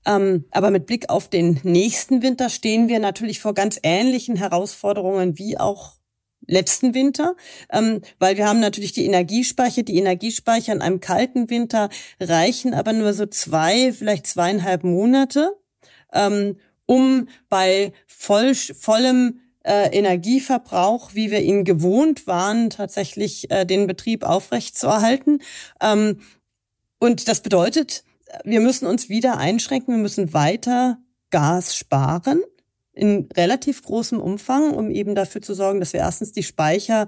Ähm, 0.06 0.44
aber 0.50 0.70
mit 0.70 0.86
Blick 0.86 1.10
auf 1.10 1.28
den 1.28 1.60
nächsten 1.62 2.22
Winter 2.22 2.48
stehen 2.48 2.88
wir 2.88 2.98
natürlich 2.98 3.40
vor 3.40 3.54
ganz 3.54 3.78
ähnlichen 3.82 4.36
Herausforderungen 4.36 5.38
wie 5.38 5.58
auch 5.58 5.96
letzten 6.46 6.94
Winter, 6.94 7.36
ähm, 7.70 8.00
weil 8.18 8.36
wir 8.36 8.48
haben 8.48 8.60
natürlich 8.60 8.92
die 8.92 9.04
Energiespeicher. 9.04 9.82
Die 9.82 9.98
Energiespeicher 9.98 10.72
in 10.72 10.82
einem 10.82 11.00
kalten 11.00 11.50
Winter 11.50 11.90
reichen 12.18 12.74
aber 12.74 12.92
nur 12.92 13.12
so 13.12 13.26
zwei, 13.26 13.92
vielleicht 13.92 14.26
zweieinhalb 14.26 14.84
Monate, 14.84 15.56
ähm, 16.12 16.56
um 16.86 17.28
bei 17.48 17.92
voll, 18.06 18.54
vollem 18.54 19.40
äh, 19.64 19.96
Energieverbrauch, 19.96 21.14
wie 21.14 21.30
wir 21.30 21.40
ihn 21.40 21.64
gewohnt 21.64 22.26
waren, 22.26 22.70
tatsächlich 22.70 23.50
äh, 23.50 23.64
den 23.64 23.86
Betrieb 23.86 24.24
aufrechtzuerhalten. 24.24 25.42
Ähm, 25.80 26.20
und 26.98 27.28
das 27.28 27.40
bedeutet, 27.40 28.04
wir 28.44 28.60
müssen 28.60 28.86
uns 28.86 29.08
wieder 29.08 29.38
einschränken, 29.38 29.94
wir 29.94 30.02
müssen 30.02 30.32
weiter 30.32 30.98
Gas 31.30 31.76
sparen 31.76 32.42
in 32.92 33.28
relativ 33.36 33.82
großem 33.82 34.20
Umfang, 34.20 34.72
um 34.72 34.90
eben 34.90 35.14
dafür 35.14 35.42
zu 35.42 35.54
sorgen, 35.54 35.80
dass 35.80 35.92
wir 35.92 36.00
erstens 36.00 36.32
die 36.32 36.42
Speicher 36.42 37.06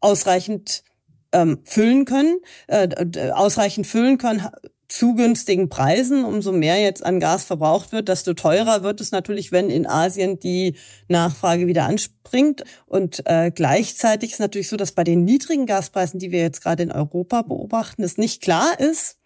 ausreichend 0.00 0.84
ähm, 1.32 1.60
füllen 1.64 2.04
können, 2.04 2.38
äh, 2.68 3.30
ausreichend 3.30 3.86
füllen 3.86 4.18
können, 4.18 4.46
zu 4.92 5.14
günstigen 5.14 5.70
Preisen. 5.70 6.24
Umso 6.24 6.52
mehr 6.52 6.78
jetzt 6.80 7.04
an 7.04 7.18
Gas 7.18 7.44
verbraucht 7.44 7.92
wird, 7.92 8.08
desto 8.08 8.34
teurer 8.34 8.82
wird 8.82 9.00
es 9.00 9.10
natürlich, 9.10 9.50
wenn 9.50 9.70
in 9.70 9.86
Asien 9.86 10.38
die 10.38 10.76
Nachfrage 11.08 11.66
wieder 11.66 11.84
anspringt. 11.84 12.64
Und 12.86 13.22
äh, 13.24 13.50
gleichzeitig 13.54 14.32
ist 14.32 14.40
natürlich 14.40 14.68
so, 14.68 14.76
dass 14.76 14.92
bei 14.92 15.04
den 15.04 15.24
niedrigen 15.24 15.64
Gaspreisen, 15.64 16.20
die 16.20 16.30
wir 16.30 16.40
jetzt 16.40 16.62
gerade 16.62 16.82
in 16.82 16.92
Europa 16.92 17.42
beobachten, 17.42 18.02
es 18.02 18.18
nicht 18.18 18.42
klar 18.42 18.78
ist, 18.78 19.16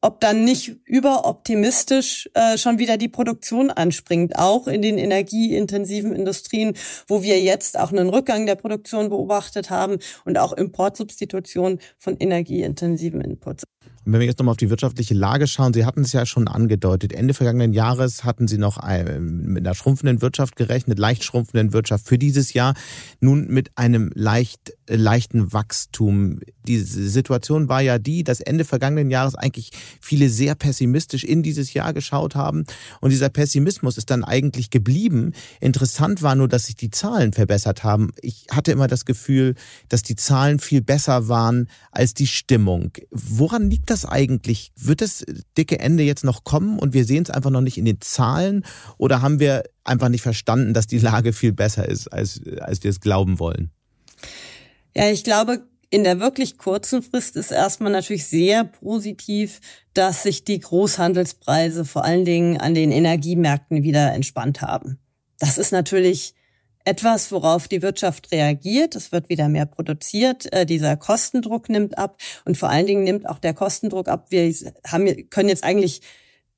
ob 0.00 0.20
dann 0.20 0.44
nicht 0.44 0.76
überoptimistisch 0.84 2.30
äh, 2.34 2.56
schon 2.56 2.78
wieder 2.78 2.96
die 2.96 3.08
Produktion 3.08 3.70
anspringt, 3.70 4.38
auch 4.38 4.68
in 4.68 4.82
den 4.82 4.98
energieintensiven 4.98 6.14
Industrien, 6.14 6.74
wo 7.08 7.24
wir 7.24 7.40
jetzt 7.40 7.80
auch 7.80 7.90
einen 7.90 8.10
Rückgang 8.10 8.46
der 8.46 8.54
Produktion 8.54 9.08
beobachtet 9.08 9.70
haben 9.70 9.98
und 10.24 10.38
auch 10.38 10.52
Importsubstitution 10.52 11.80
von 11.98 12.16
energieintensiven 12.16 13.20
Inputs. 13.20 13.64
Und 14.06 14.12
wenn 14.12 14.20
wir 14.20 14.26
jetzt 14.28 14.38
nochmal 14.38 14.52
auf 14.52 14.56
die 14.56 14.70
wirtschaftliche 14.70 15.14
Lage 15.14 15.48
schauen, 15.48 15.74
Sie 15.74 15.84
hatten 15.84 16.02
es 16.02 16.12
ja 16.12 16.26
schon 16.26 16.46
angedeutet. 16.46 17.12
Ende 17.12 17.34
vergangenen 17.34 17.72
Jahres 17.72 18.22
hatten 18.22 18.46
Sie 18.46 18.56
noch 18.56 18.76
mit 19.18 19.66
einer 19.66 19.74
schrumpfenden 19.74 20.22
Wirtschaft 20.22 20.54
gerechnet, 20.54 21.00
leicht 21.00 21.24
schrumpfenden 21.24 21.72
Wirtschaft 21.72 22.06
für 22.06 22.16
dieses 22.16 22.52
Jahr. 22.52 22.74
Nun 23.18 23.48
mit 23.48 23.76
einem 23.76 24.12
leicht, 24.14 24.74
leichten 24.86 25.52
Wachstum. 25.52 26.38
Die 26.68 26.78
Situation 26.78 27.68
war 27.68 27.80
ja 27.80 27.98
die, 27.98 28.22
dass 28.22 28.40
Ende 28.40 28.64
vergangenen 28.64 29.10
Jahres 29.10 29.34
eigentlich 29.34 29.72
viele 30.00 30.28
sehr 30.28 30.54
pessimistisch 30.54 31.24
in 31.24 31.42
dieses 31.42 31.74
Jahr 31.74 31.92
geschaut 31.92 32.36
haben. 32.36 32.64
Und 33.00 33.10
dieser 33.10 33.28
Pessimismus 33.28 33.98
ist 33.98 34.10
dann 34.10 34.22
eigentlich 34.22 34.70
geblieben. 34.70 35.32
Interessant 35.60 36.22
war 36.22 36.36
nur, 36.36 36.46
dass 36.46 36.66
sich 36.66 36.76
die 36.76 36.90
Zahlen 36.92 37.32
verbessert 37.32 37.82
haben. 37.82 38.12
Ich 38.22 38.46
hatte 38.52 38.70
immer 38.70 38.86
das 38.86 39.04
Gefühl, 39.04 39.56
dass 39.88 40.04
die 40.04 40.14
Zahlen 40.14 40.60
viel 40.60 40.80
besser 40.80 41.26
waren 41.26 41.68
als 41.90 42.14
die 42.14 42.28
Stimmung. 42.28 42.92
Woran 43.10 43.68
liegt 43.68 43.75
das? 43.84 43.96
das 43.96 44.04
eigentlich? 44.04 44.72
Wird 44.76 45.00
das 45.00 45.24
dicke 45.56 45.80
Ende 45.80 46.02
jetzt 46.02 46.24
noch 46.24 46.44
kommen 46.44 46.78
und 46.78 46.92
wir 46.92 47.04
sehen 47.04 47.22
es 47.22 47.30
einfach 47.30 47.50
noch 47.50 47.62
nicht 47.62 47.78
in 47.78 47.84
den 47.84 48.00
Zahlen? 48.00 48.64
Oder 48.98 49.22
haben 49.22 49.40
wir 49.40 49.64
einfach 49.84 50.08
nicht 50.08 50.22
verstanden, 50.22 50.74
dass 50.74 50.86
die 50.86 50.98
Lage 50.98 51.32
viel 51.32 51.52
besser 51.52 51.88
ist, 51.88 52.08
als, 52.08 52.40
als 52.60 52.82
wir 52.84 52.90
es 52.90 53.00
glauben 53.00 53.38
wollen? 53.38 53.70
Ja, 54.94 55.10
ich 55.10 55.24
glaube, 55.24 55.66
in 55.90 56.04
der 56.04 56.20
wirklich 56.20 56.58
kurzen 56.58 57.02
Frist 57.02 57.36
ist 57.36 57.52
erstmal 57.52 57.92
natürlich 57.92 58.26
sehr 58.26 58.64
positiv, 58.64 59.60
dass 59.94 60.24
sich 60.24 60.44
die 60.44 60.60
Großhandelspreise 60.60 61.84
vor 61.84 62.04
allen 62.04 62.24
Dingen 62.24 62.58
an 62.58 62.74
den 62.74 62.92
Energiemärkten 62.92 63.82
wieder 63.82 64.12
entspannt 64.12 64.60
haben. 64.60 64.98
Das 65.38 65.58
ist 65.58 65.72
natürlich 65.72 66.34
etwas, 66.86 67.32
worauf 67.32 67.68
die 67.68 67.82
Wirtschaft 67.82 68.32
reagiert. 68.32 68.94
Es 68.94 69.12
wird 69.12 69.28
wieder 69.28 69.48
mehr 69.48 69.66
produziert. 69.66 70.52
Äh, 70.52 70.66
dieser 70.66 70.96
Kostendruck 70.96 71.68
nimmt 71.68 71.98
ab 71.98 72.18
und 72.44 72.56
vor 72.56 72.70
allen 72.70 72.86
Dingen 72.86 73.04
nimmt 73.04 73.28
auch 73.28 73.38
der 73.38 73.54
Kostendruck 73.54 74.08
ab. 74.08 74.26
Wir 74.30 74.54
haben, 74.86 75.28
können 75.30 75.48
jetzt 75.48 75.64
eigentlich 75.64 76.00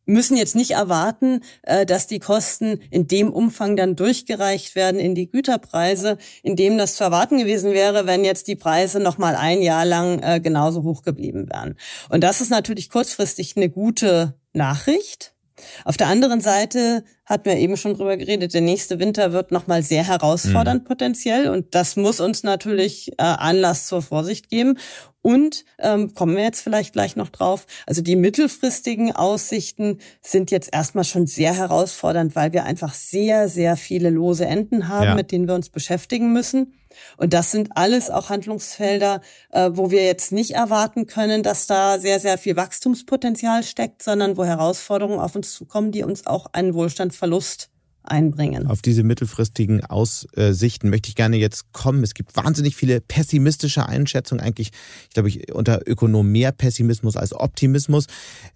müssen 0.09 0.37
jetzt 0.37 0.57
nicht 0.57 0.73
erwarten, 0.73 1.43
äh, 1.63 1.87
dass 1.87 2.07
die 2.07 2.19
Kosten 2.19 2.81
in 2.91 3.07
dem 3.07 3.31
Umfang 3.33 3.77
dann 3.77 3.95
durchgereicht 3.95 4.75
werden 4.75 4.99
in 4.99 5.15
die 5.15 5.31
Güterpreise, 5.31 6.19
in 6.43 6.57
dem 6.57 6.79
das 6.79 6.97
zu 6.97 7.05
erwarten 7.05 7.39
gewesen 7.39 7.73
wäre, 7.73 8.07
wenn 8.07 8.25
jetzt 8.25 8.49
die 8.49 8.57
Preise 8.57 9.01
noch 9.01 9.19
mal 9.19 9.37
ein 9.37 9.63
Jahr 9.63 9.85
lang 9.85 10.21
äh, 10.23 10.41
genauso 10.41 10.83
hoch 10.83 11.03
geblieben 11.03 11.49
wären. 11.51 11.77
Und 12.09 12.25
das 12.25 12.41
ist 12.41 12.51
natürlich 12.51 12.91
kurzfristig 12.91 13.57
eine 13.57 13.69
gute 13.69 14.35
Nachricht. 14.53 15.35
Auf 15.85 15.97
der 15.97 16.09
anderen 16.09 16.41
Seite 16.41 17.05
hatten 17.25 17.47
wir 17.47 17.57
eben 17.57 17.77
schon 17.77 17.95
drüber 17.95 18.17
geredet, 18.17 18.55
der 18.55 18.61
nächste 18.61 18.99
Winter 18.99 19.33
wird 19.33 19.53
nochmal 19.53 19.83
sehr 19.83 20.07
herausfordernd 20.07 20.85
mhm. 20.85 20.89
potenziell 20.89 21.49
und 21.49 21.75
das 21.75 21.97
muss 21.97 22.21
uns 22.21 22.43
natürlich 22.43 23.13
äh, 23.13 23.23
Anlass 23.23 23.87
zur 23.87 24.03
Vorsicht 24.03 24.49
geben. 24.49 24.79
Und 25.21 25.65
ähm, 25.79 26.15
kommen 26.15 26.37
wir 26.37 26.45
jetzt 26.45 26.63
vielleicht 26.63 26.93
gleich 26.93 27.17
noch 27.17 27.29
drauf. 27.29 27.67
Also 27.87 28.01
die 28.01 28.17
mittelfristigen 28.17 29.13
Aussichten 29.13 29.99
sind 30.23 30.51
jetzt 30.51 30.73
erstmal 30.73 31.05
schon 31.05 31.27
sehr 31.27 31.55
herausfordernd, 31.55 32.35
weil 32.35 32.53
wir 32.53 32.65
einfach 32.65 32.95
sehr, 32.95 33.49
sehr 33.49 33.77
viele 33.77 34.11
lose 34.11 34.47
Enden 34.47 34.89
haben, 34.89 35.05
ja. 35.05 35.15
mit 35.15 35.33
denen 35.33 35.47
wir 35.47 35.55
uns 35.55 35.69
beschäftigen 35.69 36.33
müssen. 36.33 36.78
Und 37.17 37.33
das 37.33 37.51
sind 37.51 37.71
alles 37.75 38.11
auch 38.11 38.31
Handlungsfelder, 38.31 39.21
äh, 39.51 39.71
wo 39.73 39.91
wir 39.91 40.05
jetzt 40.05 40.33
nicht 40.33 40.53
erwarten 40.53 41.07
können, 41.07 41.43
dass 41.43 41.67
da 41.67 41.99
sehr, 41.99 42.21
sehr 42.21 42.39
viel 42.39 42.57
Wachstumspotenzial 42.57 43.63
steckt, 43.63 44.03
sondern 44.03 44.37
wo 44.37 44.45
Herausforderungen 44.45 45.21
auf 45.21 45.35
uns 45.35 45.53
zukommen, 45.53 45.93
die 45.93 46.05
uns 46.05 46.27
auch 46.27 46.47
einen 46.53 46.75
Wohlstandsverlust 46.75 47.71
einbringen. 48.11 48.67
Auf 48.67 48.83
diese 48.83 49.03
mittelfristigen 49.03 49.85
Aussichten 49.85 50.91
möchte 50.91 51.09
ich 51.09 51.15
gerne 51.15 51.37
jetzt 51.37 51.73
kommen. 51.73 52.03
Es 52.03 52.15
gibt 52.15 52.37
wahnsinnig 52.37 52.77
viele 52.77 53.01
pessimistische 53.01 53.87
Einschätzungen, 53.87 54.43
eigentlich, 54.43 54.71
ich 55.09 55.15
glaube, 55.15 55.29
ich 55.29 55.53
unter 55.55 55.87
Ökonom 55.87 56.31
mehr 56.31 56.53
Pessimismus 56.53 57.17
als 57.17 57.33
Optimismus. 57.33 58.07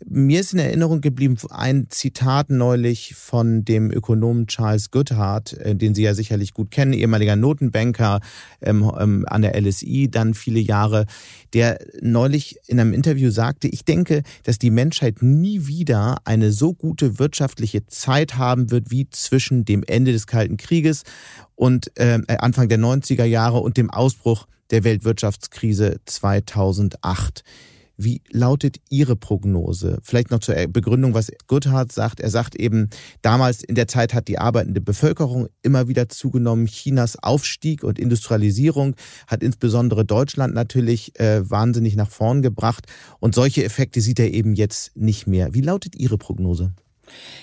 Mir 0.05 0.41
ist 0.41 0.53
in 0.53 0.59
Erinnerung 0.59 1.01
geblieben 1.01 1.37
ein 1.51 1.87
Zitat 1.91 2.51
neulich 2.51 3.15
von 3.15 3.65
dem 3.65 3.91
Ökonomen 3.91 4.47
Charles 4.47 4.91
Goodhart, 4.91 5.55
äh, 5.55 5.75
den 5.75 5.95
Sie 5.95 6.03
ja 6.03 6.15
sicherlich 6.15 6.55
gut 6.55 6.71
kennen, 6.71 6.93
ehemaliger 6.93 7.37
Notenbanker 7.37 8.21
ähm, 8.61 8.91
ähm, 8.99 9.25
an 9.29 9.43
der 9.43 9.61
LSI, 9.61 10.09
dann 10.11 10.35
viele 10.35 10.61
Jahre, 10.61 11.07
der 11.53 11.79
neulich 12.01 12.57
in 12.67 12.81
einem 12.81 12.93
Interview 12.93 13.31
sagte, 13.31 13.69
ich 13.69 13.85
denke, 13.85 14.23
dass 14.45 14.59
die 14.59 14.71
Menschheit 14.71 15.23
nie 15.23 15.67
wieder 15.67 16.19
eine 16.25 16.53
so 16.53 16.73
gute 16.73 17.19
wirtschaftliche 17.19 17.87
Zeit 17.87 18.37
haben 18.37 18.71
wird 18.71 18.91
wie 18.91 19.09
zwischen 19.11 19.42
zwischen 19.43 19.65
dem 19.65 19.83
Ende 19.83 20.13
des 20.13 20.27
Kalten 20.29 20.57
Krieges 20.57 21.03
und 21.57 21.91
äh, 21.99 22.21
Anfang 22.39 22.69
der 22.69 22.79
90er 22.79 23.25
Jahre 23.25 23.59
und 23.59 23.77
dem 23.77 23.91
Ausbruch 23.91 24.47
der 24.71 24.85
Weltwirtschaftskrise 24.85 25.97
2008. 26.07 27.43
Wie 27.97 28.23
lautet 28.31 28.77
Ihre 28.89 29.17
Prognose? 29.17 29.99
Vielleicht 30.03 30.31
noch 30.31 30.39
zur 30.39 30.55
Begründung, 30.69 31.13
was 31.15 31.31
Goodhart 31.47 31.93
sagt. 31.93 32.21
Er 32.21 32.31
sagt 32.31 32.55
eben, 32.55 32.89
damals 33.21 33.63
in 33.63 33.75
der 33.75 33.87
Zeit 33.87 34.15
hat 34.15 34.29
die 34.29 34.39
arbeitende 34.39 34.81
Bevölkerung 34.81 35.49
immer 35.63 35.89
wieder 35.89 36.09
zugenommen. 36.09 36.67
Chinas 36.67 37.23
Aufstieg 37.23 37.85
und 37.85 37.99
Industrialisierung 37.99 38.95
hat 39.27 39.43
insbesondere 39.43 40.05
Deutschland 40.05 40.55
natürlich 40.55 41.19
äh, 41.21 41.49
wahnsinnig 41.49 41.97
nach 41.97 42.11
vorn 42.11 42.43
gebracht. 42.43 42.87
Und 43.21 43.35
solche 43.35 43.65
Effekte 43.65 44.01
sieht 44.01 44.21
er 44.21 44.33
eben 44.33 44.55
jetzt 44.55 44.97
nicht 44.97 45.27
mehr. 45.27 45.53
Wie 45.53 45.61
lautet 45.61 45.95
Ihre 45.97 46.17
Prognose? 46.17 46.73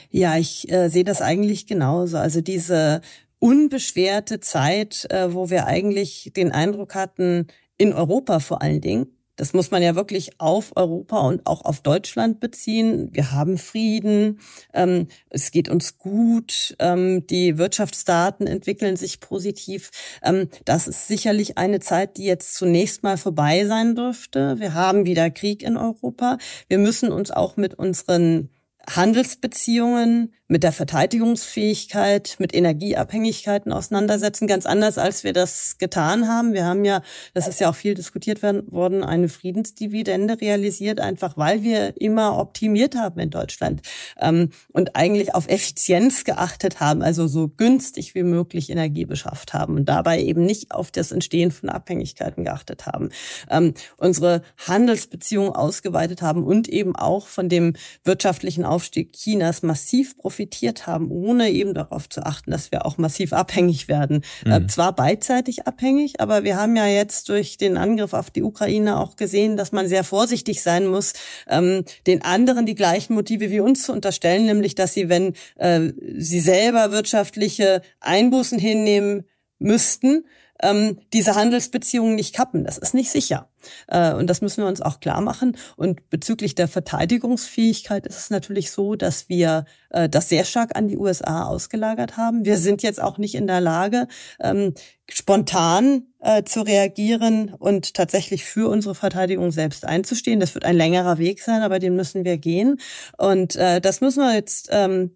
Ja, 0.09 0.37
ich 0.37 0.71
äh, 0.71 0.89
sehe 0.89 1.03
das 1.03 1.21
eigentlich 1.21 1.67
genauso. 1.67 2.17
Also 2.17 2.41
diese 2.41 3.01
unbeschwerte 3.39 4.39
Zeit, 4.39 5.07
äh, 5.11 5.33
wo 5.33 5.49
wir 5.49 5.65
eigentlich 5.65 6.31
den 6.35 6.51
Eindruck 6.51 6.95
hatten, 6.95 7.47
in 7.77 7.93
Europa 7.93 8.39
vor 8.39 8.61
allen 8.61 8.81
Dingen, 8.81 9.19
das 9.39 9.53
muss 9.53 9.71
man 9.71 9.81
ja 9.81 9.95
wirklich 9.95 10.37
auf 10.41 10.75
Europa 10.75 11.19
und 11.19 11.47
auch 11.47 11.63
auf 11.63 11.79
Deutschland 11.79 12.41
beziehen. 12.41 13.07
Wir 13.13 13.31
haben 13.31 13.57
Frieden, 13.57 14.41
ähm, 14.73 15.07
es 15.29 15.51
geht 15.51 15.69
uns 15.69 15.97
gut, 15.97 16.75
ähm, 16.79 17.25
die 17.25 17.57
Wirtschaftsdaten 17.57 18.47
entwickeln 18.47 18.97
sich 18.97 19.21
positiv. 19.21 19.91
Ähm, 20.23 20.49
das 20.65 20.89
ist 20.89 21.07
sicherlich 21.07 21.57
eine 21.57 21.79
Zeit, 21.79 22.17
die 22.17 22.25
jetzt 22.25 22.55
zunächst 22.55 23.01
mal 23.01 23.17
vorbei 23.17 23.65
sein 23.65 23.95
dürfte. 23.95 24.59
Wir 24.59 24.73
haben 24.73 25.05
wieder 25.05 25.29
Krieg 25.29 25.63
in 25.63 25.77
Europa. 25.77 26.37
Wir 26.67 26.77
müssen 26.77 27.09
uns 27.09 27.31
auch 27.31 27.55
mit 27.55 27.75
unseren 27.75 28.49
Handelsbeziehungen, 28.96 30.34
mit 30.51 30.63
der 30.63 30.71
Verteidigungsfähigkeit, 30.71 32.35
mit 32.39 32.55
Energieabhängigkeiten 32.55 33.71
auseinandersetzen, 33.71 34.47
ganz 34.47 34.65
anders, 34.65 34.97
als 34.97 35.23
wir 35.23 35.31
das 35.31 35.77
getan 35.77 36.27
haben. 36.27 36.53
Wir 36.53 36.65
haben 36.65 36.83
ja, 36.85 37.03
das 37.35 37.47
ist 37.47 37.59
ja 37.59 37.69
auch 37.69 37.75
viel 37.75 37.93
diskutiert 37.93 38.41
worden, 38.41 39.03
eine 39.03 39.29
Friedensdividende 39.29 40.41
realisiert, 40.41 40.99
einfach 41.01 41.37
weil 41.37 41.61
wir 41.61 41.93
immer 42.01 42.39
optimiert 42.39 42.95
haben 42.95 43.19
in 43.19 43.29
Deutschland 43.29 43.83
ähm, 44.19 44.49
und 44.73 44.95
eigentlich 44.95 45.35
auf 45.35 45.47
Effizienz 45.47 46.23
geachtet 46.23 46.79
haben, 46.79 47.03
also 47.03 47.27
so 47.27 47.47
günstig 47.47 48.15
wie 48.15 48.23
möglich 48.23 48.71
Energie 48.71 49.05
beschafft 49.05 49.53
haben 49.53 49.75
und 49.75 49.85
dabei 49.85 50.19
eben 50.19 50.43
nicht 50.47 50.71
auf 50.71 50.89
das 50.89 51.11
Entstehen 51.11 51.51
von 51.51 51.69
Abhängigkeiten 51.69 52.43
geachtet 52.43 52.87
haben. 52.87 53.09
Ähm, 53.51 53.75
unsere 53.97 54.41
Handelsbeziehungen 54.67 55.51
ausgeweitet 55.51 56.23
haben 56.23 56.43
und 56.43 56.67
eben 56.67 56.95
auch 56.95 57.27
von 57.27 57.49
dem 57.49 57.73
wirtschaftlichen 58.03 58.65
Aufstieg 58.65 59.13
Chinas 59.13 59.61
massiv 59.61 60.17
profitiert 60.17 60.38
haben, 60.88 61.12
ohne 61.12 61.50
eben 61.50 61.74
darauf 61.74 62.10
zu 62.10 62.25
achten, 62.25 62.51
dass 62.51 62.72
wir 62.72 62.86
auch 62.86 62.98
massiv 62.98 63.34
abhängig 63.34 63.88
werden. 63.88 64.24
Äh, 64.46 64.60
mhm. 64.60 64.69
zwar 64.69 64.96
beidseitig 64.96 65.67
abhängig, 65.67 66.19
aber 66.22 66.43
wir 66.43 66.58
haben 66.58 66.75
ja 66.75 66.88
jetzt 66.88 67.29
durch 67.29 67.58
den 67.58 67.77
Angriff 67.77 68.13
auf 68.13 68.31
die 68.31 68.43
Ukraine 68.43 69.00
auch 69.00 69.15
gesehen, 69.15 69.58
dass 69.58 69.72
man 69.72 69.88
sehr 69.88 70.03
vorsichtig 70.03 70.62
sein 70.62 70.88
muss, 70.88 71.13
ähm, 71.48 71.84
den 72.08 72.24
anderen 72.24 72.65
die 72.65 72.75
gleichen 72.75 73.13
Motive 73.13 73.50
wie 73.51 73.60
uns 73.60 73.84
zu 73.84 73.93
unterstellen, 73.93 74.46
nämlich 74.46 74.75
dass 74.75 74.93
sie, 74.93 75.10
wenn 75.10 75.34
äh, 75.58 75.91
sie 76.17 76.39
selber 76.39 76.91
wirtschaftliche 76.91 77.81
Einbußen 78.00 78.60
hinnehmen 78.60 79.25
müssten, 79.60 80.25
ähm, 80.61 80.99
diese 81.13 81.35
Handelsbeziehungen 81.35 82.15
nicht 82.15 82.35
kappen. 82.35 82.63
Das 82.63 82.77
ist 82.77 82.93
nicht 82.93 83.11
sicher. 83.11 83.49
Äh, 83.87 84.13
und 84.13 84.27
das 84.27 84.41
müssen 84.41 84.63
wir 84.63 84.67
uns 84.67 84.81
auch 84.81 84.99
klar 84.99 85.21
machen. 85.21 85.57
Und 85.75 86.09
bezüglich 86.09 86.55
der 86.55 86.67
Verteidigungsfähigkeit 86.67 88.05
ist 88.05 88.17
es 88.17 88.29
natürlich 88.29 88.71
so, 88.71 88.95
dass 88.95 89.29
wir 89.29 89.65
äh, 89.89 90.09
das 90.09 90.29
sehr 90.29 90.45
stark 90.45 90.75
an 90.75 90.87
die 90.87 90.97
USA 90.97 91.45
ausgelagert 91.45 92.17
haben. 92.17 92.45
Wir 92.45 92.57
sind 92.57 92.83
jetzt 92.83 93.01
auch 93.01 93.17
nicht 93.17 93.35
in 93.35 93.47
der 93.47 93.61
Lage, 93.61 94.07
ähm, 94.39 94.73
spontan 95.09 96.07
äh, 96.19 96.43
zu 96.43 96.61
reagieren 96.61 97.53
und 97.57 97.93
tatsächlich 97.93 98.43
für 98.45 98.69
unsere 98.69 98.95
Verteidigung 98.95 99.51
selbst 99.51 99.85
einzustehen. 99.85 100.39
Das 100.39 100.53
wird 100.53 100.65
ein 100.65 100.75
längerer 100.75 101.17
Weg 101.17 101.41
sein, 101.41 101.61
aber 101.61 101.79
den 101.79 101.95
müssen 101.95 102.25
wir 102.25 102.37
gehen. 102.37 102.79
Und 103.17 103.55
äh, 103.55 103.81
das 103.81 104.01
müssen 104.01 104.21
wir 104.21 104.33
jetzt 104.33 104.69
ähm, 104.71 105.15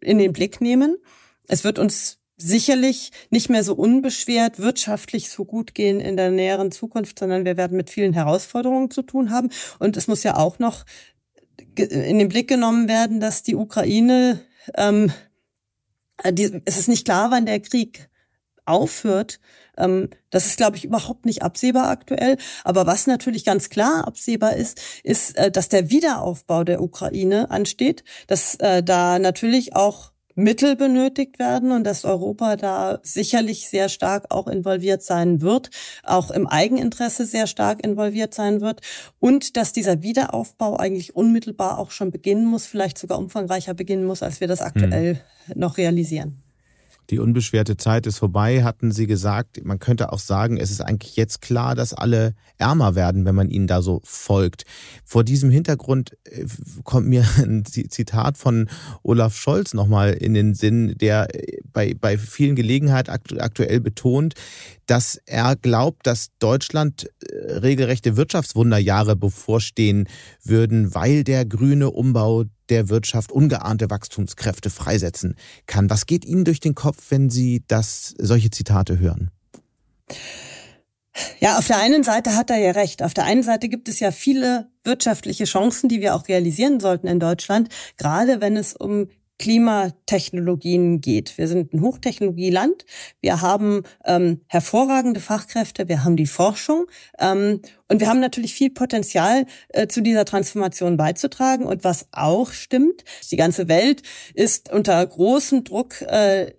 in 0.00 0.18
den 0.18 0.32
Blick 0.32 0.60
nehmen. 0.60 0.96
Es 1.48 1.64
wird 1.64 1.78
uns 1.78 2.18
sicherlich 2.36 3.12
nicht 3.30 3.48
mehr 3.48 3.62
so 3.62 3.74
unbeschwert 3.74 4.58
wirtschaftlich 4.58 5.30
so 5.30 5.44
gut 5.44 5.74
gehen 5.74 6.00
in 6.00 6.16
der 6.16 6.30
näheren 6.30 6.72
Zukunft, 6.72 7.18
sondern 7.18 7.44
wir 7.44 7.56
werden 7.56 7.76
mit 7.76 7.90
vielen 7.90 8.12
Herausforderungen 8.12 8.90
zu 8.90 9.02
tun 9.02 9.30
haben. 9.30 9.50
Und 9.78 9.96
es 9.96 10.08
muss 10.08 10.22
ja 10.22 10.36
auch 10.36 10.58
noch 10.58 10.84
in 11.76 12.18
den 12.18 12.28
Blick 12.28 12.48
genommen 12.48 12.88
werden, 12.88 13.20
dass 13.20 13.42
die 13.42 13.54
Ukraine, 13.54 14.40
ähm, 14.76 15.12
die, 16.28 16.60
es 16.64 16.78
ist 16.78 16.88
nicht 16.88 17.04
klar, 17.04 17.30
wann 17.30 17.46
der 17.46 17.60
Krieg 17.60 18.08
aufhört. 18.64 19.40
Ähm, 19.76 20.10
das 20.30 20.46
ist, 20.46 20.56
glaube 20.56 20.76
ich, 20.76 20.84
überhaupt 20.84 21.26
nicht 21.26 21.42
absehbar 21.42 21.88
aktuell. 21.88 22.36
Aber 22.64 22.86
was 22.86 23.06
natürlich 23.06 23.44
ganz 23.44 23.68
klar 23.68 24.06
absehbar 24.06 24.56
ist, 24.56 24.80
ist, 25.02 25.36
äh, 25.36 25.50
dass 25.50 25.68
der 25.68 25.90
Wiederaufbau 25.90 26.64
der 26.64 26.82
Ukraine 26.82 27.50
ansteht, 27.50 28.04
dass 28.26 28.56
äh, 28.56 28.82
da 28.82 29.18
natürlich 29.18 29.74
auch 29.76 30.13
Mittel 30.34 30.76
benötigt 30.76 31.38
werden 31.38 31.72
und 31.72 31.84
dass 31.84 32.04
Europa 32.04 32.56
da 32.56 32.98
sicherlich 33.02 33.68
sehr 33.68 33.88
stark 33.88 34.26
auch 34.30 34.46
involviert 34.46 35.02
sein 35.02 35.40
wird, 35.40 35.70
auch 36.02 36.30
im 36.30 36.46
Eigeninteresse 36.46 37.26
sehr 37.26 37.46
stark 37.46 37.84
involviert 37.84 38.34
sein 38.34 38.60
wird 38.60 38.80
und 39.20 39.56
dass 39.56 39.72
dieser 39.72 40.02
Wiederaufbau 40.02 40.76
eigentlich 40.76 41.14
unmittelbar 41.16 41.78
auch 41.78 41.90
schon 41.90 42.10
beginnen 42.10 42.46
muss, 42.46 42.66
vielleicht 42.66 42.98
sogar 42.98 43.18
umfangreicher 43.18 43.74
beginnen 43.74 44.04
muss, 44.04 44.22
als 44.22 44.40
wir 44.40 44.48
das 44.48 44.60
aktuell 44.60 45.20
hm. 45.46 45.58
noch 45.60 45.78
realisieren. 45.78 46.43
Die 47.10 47.18
unbeschwerte 47.18 47.76
Zeit 47.76 48.06
ist 48.06 48.18
vorbei, 48.18 48.64
hatten 48.64 48.90
Sie 48.90 49.06
gesagt. 49.06 49.64
Man 49.64 49.78
könnte 49.78 50.12
auch 50.12 50.18
sagen, 50.18 50.56
es 50.56 50.70
ist 50.70 50.80
eigentlich 50.80 51.16
jetzt 51.16 51.42
klar, 51.42 51.74
dass 51.74 51.92
alle 51.92 52.34
ärmer 52.56 52.94
werden, 52.94 53.24
wenn 53.24 53.34
man 53.34 53.50
ihnen 53.50 53.66
da 53.66 53.82
so 53.82 54.00
folgt. 54.04 54.64
Vor 55.04 55.24
diesem 55.24 55.50
Hintergrund 55.50 56.16
äh, 56.24 56.46
kommt 56.84 57.06
mir 57.06 57.24
ein 57.38 57.64
Zitat 57.64 58.38
von 58.38 58.68
Olaf 59.02 59.36
Scholz 59.36 59.74
nochmal 59.74 60.12
in 60.12 60.34
den 60.34 60.54
Sinn, 60.54 60.94
der 60.98 61.34
äh, 61.34 61.58
bei, 61.72 61.94
bei 61.94 62.16
vielen 62.16 62.56
Gelegenheiten 62.56 63.10
aktuell 63.10 63.80
betont, 63.80 64.34
dass 64.86 65.20
er 65.26 65.56
glaubt, 65.56 66.06
dass 66.06 66.28
Deutschland 66.38 67.10
äh, 67.20 67.52
regelrechte 67.58 68.16
Wirtschaftswunderjahre 68.16 69.16
bevorstehen 69.16 70.08
würden, 70.42 70.94
weil 70.94 71.24
der 71.24 71.44
grüne 71.44 71.90
Umbau 71.90 72.44
der 72.68 72.88
Wirtschaft 72.88 73.32
ungeahnte 73.32 73.90
Wachstumskräfte 73.90 74.70
freisetzen 74.70 75.36
kann. 75.66 75.90
Was 75.90 76.06
geht 76.06 76.24
Ihnen 76.24 76.44
durch 76.44 76.60
den 76.60 76.74
Kopf, 76.74 77.10
wenn 77.10 77.30
Sie 77.30 77.64
das, 77.68 78.14
solche 78.18 78.50
Zitate 78.50 78.98
hören? 78.98 79.30
Ja, 81.38 81.58
auf 81.58 81.66
der 81.66 81.78
einen 81.78 82.02
Seite 82.02 82.36
hat 82.36 82.50
er 82.50 82.58
ja 82.58 82.72
recht. 82.72 83.02
Auf 83.02 83.14
der 83.14 83.24
einen 83.24 83.42
Seite 83.42 83.68
gibt 83.68 83.88
es 83.88 84.00
ja 84.00 84.10
viele 84.10 84.68
wirtschaftliche 84.82 85.44
Chancen, 85.44 85.88
die 85.88 86.00
wir 86.00 86.14
auch 86.14 86.28
realisieren 86.28 86.80
sollten 86.80 87.06
in 87.06 87.20
Deutschland, 87.20 87.68
gerade 87.96 88.40
wenn 88.40 88.56
es 88.56 88.74
um 88.74 89.08
Klimatechnologien 89.38 91.00
geht. 91.00 91.36
Wir 91.38 91.48
sind 91.48 91.74
ein 91.74 91.80
Hochtechnologieland. 91.80 92.84
Wir 93.20 93.40
haben 93.40 93.82
ähm, 94.04 94.40
hervorragende 94.46 95.20
Fachkräfte. 95.20 95.88
Wir 95.88 96.04
haben 96.04 96.16
die 96.16 96.26
Forschung. 96.26 96.86
Ähm, 97.18 97.60
und 97.88 98.00
wir 98.00 98.08
haben 98.08 98.20
natürlich 98.20 98.54
viel 98.54 98.70
Potenzial, 98.70 99.46
äh, 99.70 99.88
zu 99.88 100.02
dieser 100.02 100.24
Transformation 100.24 100.96
beizutragen. 100.96 101.66
Und 101.66 101.82
was 101.82 102.08
auch 102.12 102.52
stimmt, 102.52 103.04
die 103.30 103.36
ganze 103.36 103.68
Welt 103.68 104.02
ist 104.34 104.72
unter 104.72 105.04
großem 105.04 105.64
Druck, 105.64 106.00
äh, 106.02 106.52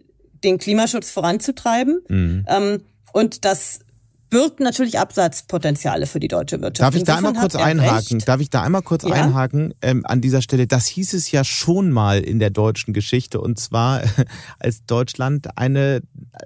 den 0.44 0.58
Klimaschutz 0.58 1.12
voranzutreiben. 1.12 2.02
Mhm. 2.10 2.46
Ähm, 2.48 2.82
und 3.14 3.46
das 3.46 3.80
birgt 4.36 4.60
natürlich 4.60 5.00
Absatzpotenziale 5.00 6.08
für 6.08 6.20
die 6.20 6.28
deutsche 6.28 6.60
Wirtschaft. 6.60 6.86
Darf 6.86 6.96
ich 6.96 7.06
da 7.06 7.16
einmal 7.16 7.34
kurz 7.34 7.56
einhaken? 7.56 8.20
Darf 8.20 8.42
ich 8.42 8.50
da 8.50 8.64
einmal 8.64 8.82
kurz 8.82 9.04
ja? 9.04 9.14
einhaken 9.14 9.74
ähm, 9.82 10.06
an 10.06 10.20
dieser 10.20 10.42
Stelle? 10.42 10.68
Das 10.68 10.88
hieß 10.88 11.14
es 11.14 11.32
ja 11.32 11.46
schon 11.46 11.90
mal 11.90 12.20
in 12.20 12.40
der 12.40 12.50
deutschen 12.50 12.94
Geschichte 12.94 13.40
und 13.40 13.58
zwar 13.60 14.02
als 14.60 14.86
Deutschland 14.86 15.58
eine 15.58 16.02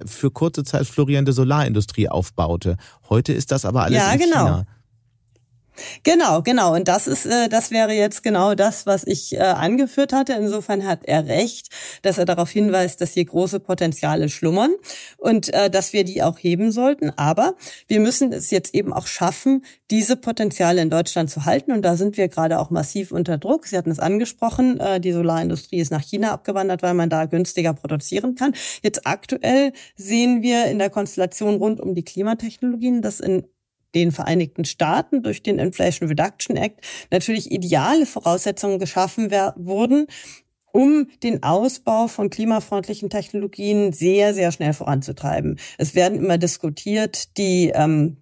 für 0.05 0.29
kurze 0.29 0.63
Zeit 0.63 0.85
florierende 0.85 1.33
Solarindustrie 1.33 2.09
aufbaute. 2.09 2.77
Heute 3.09 3.33
ist 3.33 3.51
das 3.51 3.65
aber 3.65 3.85
alles 3.85 3.97
ja, 3.97 4.11
in 4.11 4.19
genau. 4.19 4.35
China. 4.35 4.65
Genau, 6.03 6.41
genau. 6.41 6.75
Und 6.75 6.87
das 6.87 7.07
ist, 7.07 7.25
äh, 7.25 7.49
das 7.49 7.71
wäre 7.71 7.93
jetzt 7.93 8.23
genau 8.23 8.55
das, 8.55 8.85
was 8.85 9.05
ich 9.05 9.35
äh, 9.35 9.39
angeführt 9.39 10.13
hatte. 10.13 10.33
Insofern 10.33 10.85
hat 10.85 11.01
er 11.03 11.27
recht, 11.27 11.69
dass 12.01 12.17
er 12.17 12.25
darauf 12.25 12.49
hinweist, 12.49 13.01
dass 13.01 13.13
hier 13.13 13.25
große 13.25 13.59
Potenziale 13.59 14.29
schlummern 14.29 14.73
und 15.17 15.53
äh, 15.53 15.69
dass 15.69 15.93
wir 15.93 16.03
die 16.03 16.23
auch 16.23 16.37
heben 16.37 16.71
sollten. 16.71 17.11
Aber 17.11 17.55
wir 17.87 17.99
müssen 17.99 18.31
es 18.33 18.51
jetzt 18.51 18.73
eben 18.73 18.93
auch 18.93 19.07
schaffen, 19.07 19.63
diese 19.91 20.15
Potenziale 20.15 20.81
in 20.81 20.89
Deutschland 20.89 21.29
zu 21.29 21.45
halten. 21.45 21.71
Und 21.71 21.83
da 21.83 21.95
sind 21.95 22.17
wir 22.17 22.27
gerade 22.27 22.59
auch 22.59 22.69
massiv 22.69 23.11
unter 23.11 23.37
Druck. 23.37 23.67
Sie 23.67 23.77
hatten 23.77 23.91
es 23.91 23.99
angesprochen, 23.99 24.79
äh, 24.79 24.99
die 24.99 25.11
Solarindustrie 25.11 25.79
ist 25.79 25.91
nach 25.91 26.03
China 26.03 26.31
abgewandert, 26.31 26.81
weil 26.83 26.93
man 26.93 27.09
da 27.09 27.25
günstiger 27.25 27.73
produzieren 27.73 28.35
kann. 28.35 28.53
Jetzt 28.83 29.05
aktuell 29.05 29.73
sehen 29.95 30.41
wir 30.41 30.65
in 30.65 30.79
der 30.79 30.89
Konstellation 30.89 31.55
rund 31.55 31.79
um 31.79 31.95
die 31.95 32.03
Klimatechnologien, 32.03 33.01
dass 33.01 33.19
in 33.19 33.43
den 33.95 34.11
Vereinigten 34.11 34.65
Staaten 34.65 35.23
durch 35.23 35.43
den 35.43 35.59
Inflation 35.59 36.09
Reduction 36.09 36.55
Act 36.55 36.81
natürlich 37.11 37.51
ideale 37.51 38.05
Voraussetzungen 38.05 38.79
geschaffen 38.79 39.31
wurden, 39.55 40.07
um 40.71 41.07
den 41.23 41.43
Ausbau 41.43 42.07
von 42.07 42.29
klimafreundlichen 42.29 43.09
Technologien 43.09 43.91
sehr, 43.91 44.33
sehr 44.33 44.51
schnell 44.51 44.73
voranzutreiben. 44.73 45.59
Es 45.77 45.95
werden 45.95 46.19
immer 46.19 46.37
diskutiert, 46.37 47.37
die 47.37 47.71
ähm, 47.73 48.17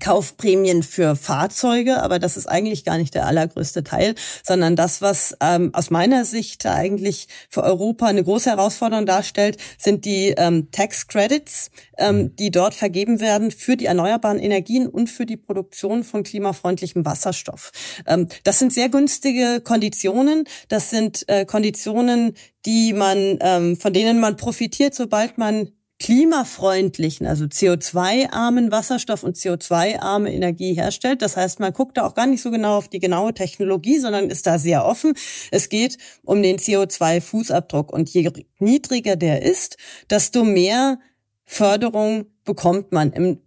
Kaufprämien 0.00 0.82
für 0.82 1.16
Fahrzeuge, 1.16 2.02
aber 2.02 2.18
das 2.18 2.36
ist 2.36 2.46
eigentlich 2.46 2.84
gar 2.84 2.98
nicht 2.98 3.14
der 3.14 3.26
allergrößte 3.26 3.82
Teil, 3.82 4.14
sondern 4.42 4.76
das, 4.76 5.00
was 5.00 5.36
ähm, 5.40 5.70
aus 5.72 5.90
meiner 5.90 6.24
Sicht 6.24 6.66
eigentlich 6.66 7.28
für 7.48 7.62
Europa 7.62 8.06
eine 8.06 8.22
große 8.22 8.50
Herausforderung 8.50 9.06
darstellt, 9.06 9.56
sind 9.78 10.04
die 10.04 10.34
ähm, 10.36 10.70
Tax 10.70 11.08
Credits, 11.08 11.70
ähm, 11.96 12.16
mhm. 12.16 12.36
die 12.36 12.50
dort 12.50 12.74
vergeben 12.74 13.20
werden 13.20 13.50
für 13.50 13.76
die 13.76 13.86
erneuerbaren 13.86 14.38
Energien 14.38 14.86
und 14.86 15.08
für 15.08 15.24
die 15.24 15.38
Produktion 15.38 16.04
von 16.04 16.22
klimafreundlichem 16.22 17.04
Wasserstoff. 17.04 17.72
Ähm, 18.06 18.28
das 18.44 18.58
sind 18.58 18.72
sehr 18.72 18.90
günstige 18.90 19.60
Konditionen. 19.64 20.44
Das 20.68 20.90
sind 20.90 21.26
äh, 21.28 21.46
Konditionen, 21.46 22.34
die 22.66 22.92
man, 22.92 23.38
ähm, 23.40 23.76
von 23.76 23.92
denen 23.92 24.20
man 24.20 24.36
profitiert, 24.36 24.94
sobald 24.94 25.38
man 25.38 25.70
klimafreundlichen, 25.98 27.26
also 27.26 27.46
CO2-armen 27.46 28.70
Wasserstoff 28.70 29.22
und 29.22 29.36
CO2-arme 29.36 30.32
Energie 30.32 30.74
herstellt. 30.74 31.22
Das 31.22 31.36
heißt, 31.36 31.58
man 31.58 31.72
guckt 31.72 31.96
da 31.96 32.06
auch 32.06 32.14
gar 32.14 32.26
nicht 32.26 32.42
so 32.42 32.50
genau 32.50 32.76
auf 32.76 32.88
die 32.88 32.98
genaue 32.98 33.32
Technologie, 33.32 33.98
sondern 33.98 34.28
ist 34.28 34.46
da 34.46 34.58
sehr 34.58 34.84
offen. 34.84 35.14
Es 35.50 35.68
geht 35.68 35.96
um 36.22 36.42
den 36.42 36.58
CO2-Fußabdruck. 36.58 37.90
Und 37.90 38.10
je 38.10 38.30
niedriger 38.58 39.16
der 39.16 39.42
ist, 39.42 39.78
desto 40.10 40.44
mehr 40.44 40.98
Förderung 41.44 42.26
bekommt 42.44 42.92
man 42.92 43.12
im 43.12 43.40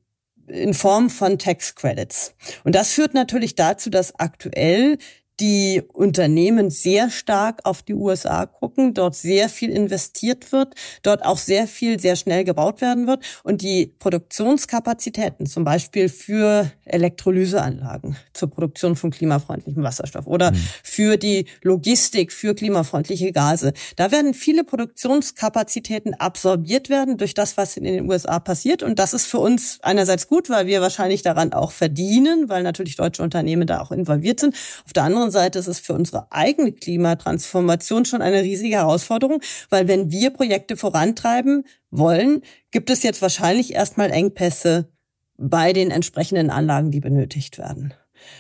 in 0.50 0.74
Form 0.74 1.12
von 1.12 1.38
Tax 1.38 1.76
Credits. 1.76 2.34
Und 2.64 2.74
das 2.74 2.92
führt 2.92 3.14
natürlich 3.14 3.54
dazu, 3.54 3.92
dass 3.92 4.20
aktuell 4.20 4.98
die 5.40 5.82
Unternehmen 5.94 6.70
sehr 6.70 7.10
stark 7.10 7.62
auf 7.66 7.82
die 7.82 7.94
USA 7.94 8.46
gucken, 8.46 8.94
dort 8.94 9.16
sehr 9.16 9.50
viel 9.50 9.70
investiert 9.70 10.52
wird, 10.52 10.76
dort 11.04 11.26
auch 11.26 11.38
sehr 11.38 11.68
viel 11.68 12.00
sehr 12.00 12.16
schnell 12.16 12.44
gebaut 12.44 12.82
werden 12.82 13.08
wird 13.08 13.24
und 13.44 13.62
die 13.62 13.94
Produktionskapazitäten 14.00 15.46
zum 15.46 15.64
Beispiel 15.64 16.10
für 16.10 16.72
Elektrolyseanlagen 16.86 18.18
zur 18.34 18.50
Produktion 18.50 18.96
von 18.96 19.12
klimafreundlichem 19.12 19.84
Wasserstoff 19.84 20.28
oder 20.28 20.52
mhm. 20.52 20.58
für 20.84 21.18
die 21.18 21.46
Logistik 21.62 22.34
für 22.34 22.54
klimafreundliche 22.54 23.32
Gase. 23.32 23.74
Da 23.96 24.12
werden 24.12 24.34
viele 24.34 24.64
Produktionskapazitäten 24.64 26.14
absorbiert 26.16 26.90
werden 26.90 27.18
durch 27.18 27.34
das, 27.34 27.58
was 27.58 27.78
in 27.78 27.84
den 27.84 28.10
USA 28.10 28.40
passiert 28.40 28.84
und 28.84 29.00
das 29.00 29.14
ist 29.14 29.26
für 29.26 29.40
uns 29.40 29.80
einerseits 29.82 30.28
gut, 30.28 30.50
weil 30.50 30.68
wir 30.68 30.82
wahrscheinlich 30.82 31.22
daran 31.22 31.54
auch 31.54 31.72
verdienen, 31.72 32.50
weil 32.50 32.64
natürlich 32.64 32.96
deutsche 32.96 33.24
Unternehmen 33.24 33.68
da 33.68 33.82
auch 33.82 33.92
involviert 33.92 34.40
sind. 34.40 34.56
Auf 34.86 34.94
der 34.94 35.04
anderen 35.04 35.29
anderen 35.30 35.32
Seite 35.32 35.60
ist 35.60 35.68
es 35.68 35.80
für 35.80 35.94
unsere 35.94 36.32
eigene 36.32 36.72
Klimatransformation 36.72 38.06
schon 38.06 38.22
eine 38.22 38.42
riesige 38.42 38.76
Herausforderung, 38.76 39.42
weil 39.70 39.88
wenn 39.88 40.12
wir 40.12 40.32
Projekte 40.32 40.76
vorantreiben 40.76 41.66
wollen, 41.92 42.42
gibt 42.72 42.90
es 42.90 43.04
jetzt 43.04 43.22
wahrscheinlich 43.22 43.74
erstmal 43.74 44.12
Engpässe 44.12 44.92
bei 45.38 45.74
den 45.74 45.92
entsprechenden 45.92 46.50
Anlagen, 46.50 46.92
die 46.92 47.00
benötigt 47.00 47.58
werden 47.58 47.94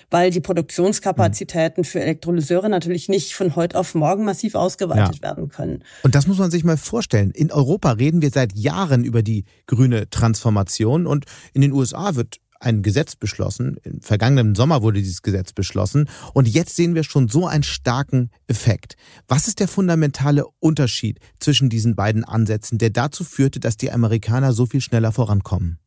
weil 0.09 0.29
die 0.29 0.41
Produktionskapazitäten 0.41 1.85
für 1.85 2.01
Elektrolyseure 2.01 2.67
natürlich 2.67 3.07
nicht 3.07 3.33
von 3.33 3.55
heute 3.55 3.79
auf 3.79 3.95
morgen 3.95 4.25
massiv 4.25 4.55
ausgeweitet 4.55 5.15
ja. 5.15 5.21
werden 5.21 5.47
können. 5.47 5.85
Und 6.03 6.15
das 6.15 6.27
muss 6.27 6.37
man 6.37 6.51
sich 6.51 6.65
mal 6.65 6.75
vorstellen. 6.75 7.31
In 7.31 7.49
Europa 7.49 7.93
reden 7.93 8.21
wir 8.21 8.29
seit 8.29 8.57
Jahren 8.57 9.05
über 9.05 9.23
die 9.23 9.45
grüne 9.67 10.09
Transformation 10.09 11.07
und 11.07 11.23
in 11.53 11.61
den 11.61 11.71
USA 11.71 12.15
wird 12.15 12.41
ein 12.59 12.81
Gesetz 12.83 13.15
beschlossen. 13.15 13.77
Im 13.83 14.01
vergangenen 14.01 14.55
Sommer 14.55 14.81
wurde 14.81 14.99
dieses 14.99 15.21
Gesetz 15.21 15.53
beschlossen. 15.53 16.09
Und 16.33 16.47
jetzt 16.47 16.75
sehen 16.75 16.95
wir 16.95 17.03
schon 17.03 17.29
so 17.29 17.47
einen 17.47 17.63
starken 17.63 18.31
Effekt. 18.47 18.95
Was 19.27 19.47
ist 19.47 19.59
der 19.59 19.67
fundamentale 19.67 20.45
Unterschied 20.59 21.19
zwischen 21.39 21.69
diesen 21.69 21.95
beiden 21.95 22.23
Ansätzen, 22.23 22.77
der 22.77 22.89
dazu 22.89 23.23
führte, 23.23 23.59
dass 23.59 23.77
die 23.77 23.91
Amerikaner 23.91 24.53
so 24.53 24.65
viel 24.65 24.81
schneller 24.81 25.11
vorankommen? 25.11 25.79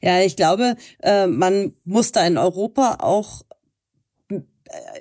Ja, 0.00 0.20
ich 0.20 0.36
glaube, 0.36 0.76
äh, 1.02 1.26
man 1.26 1.74
muss 1.84 2.12
da 2.12 2.26
in 2.26 2.38
Europa 2.38 2.98
auch 3.00 3.42
äh, 4.28 4.40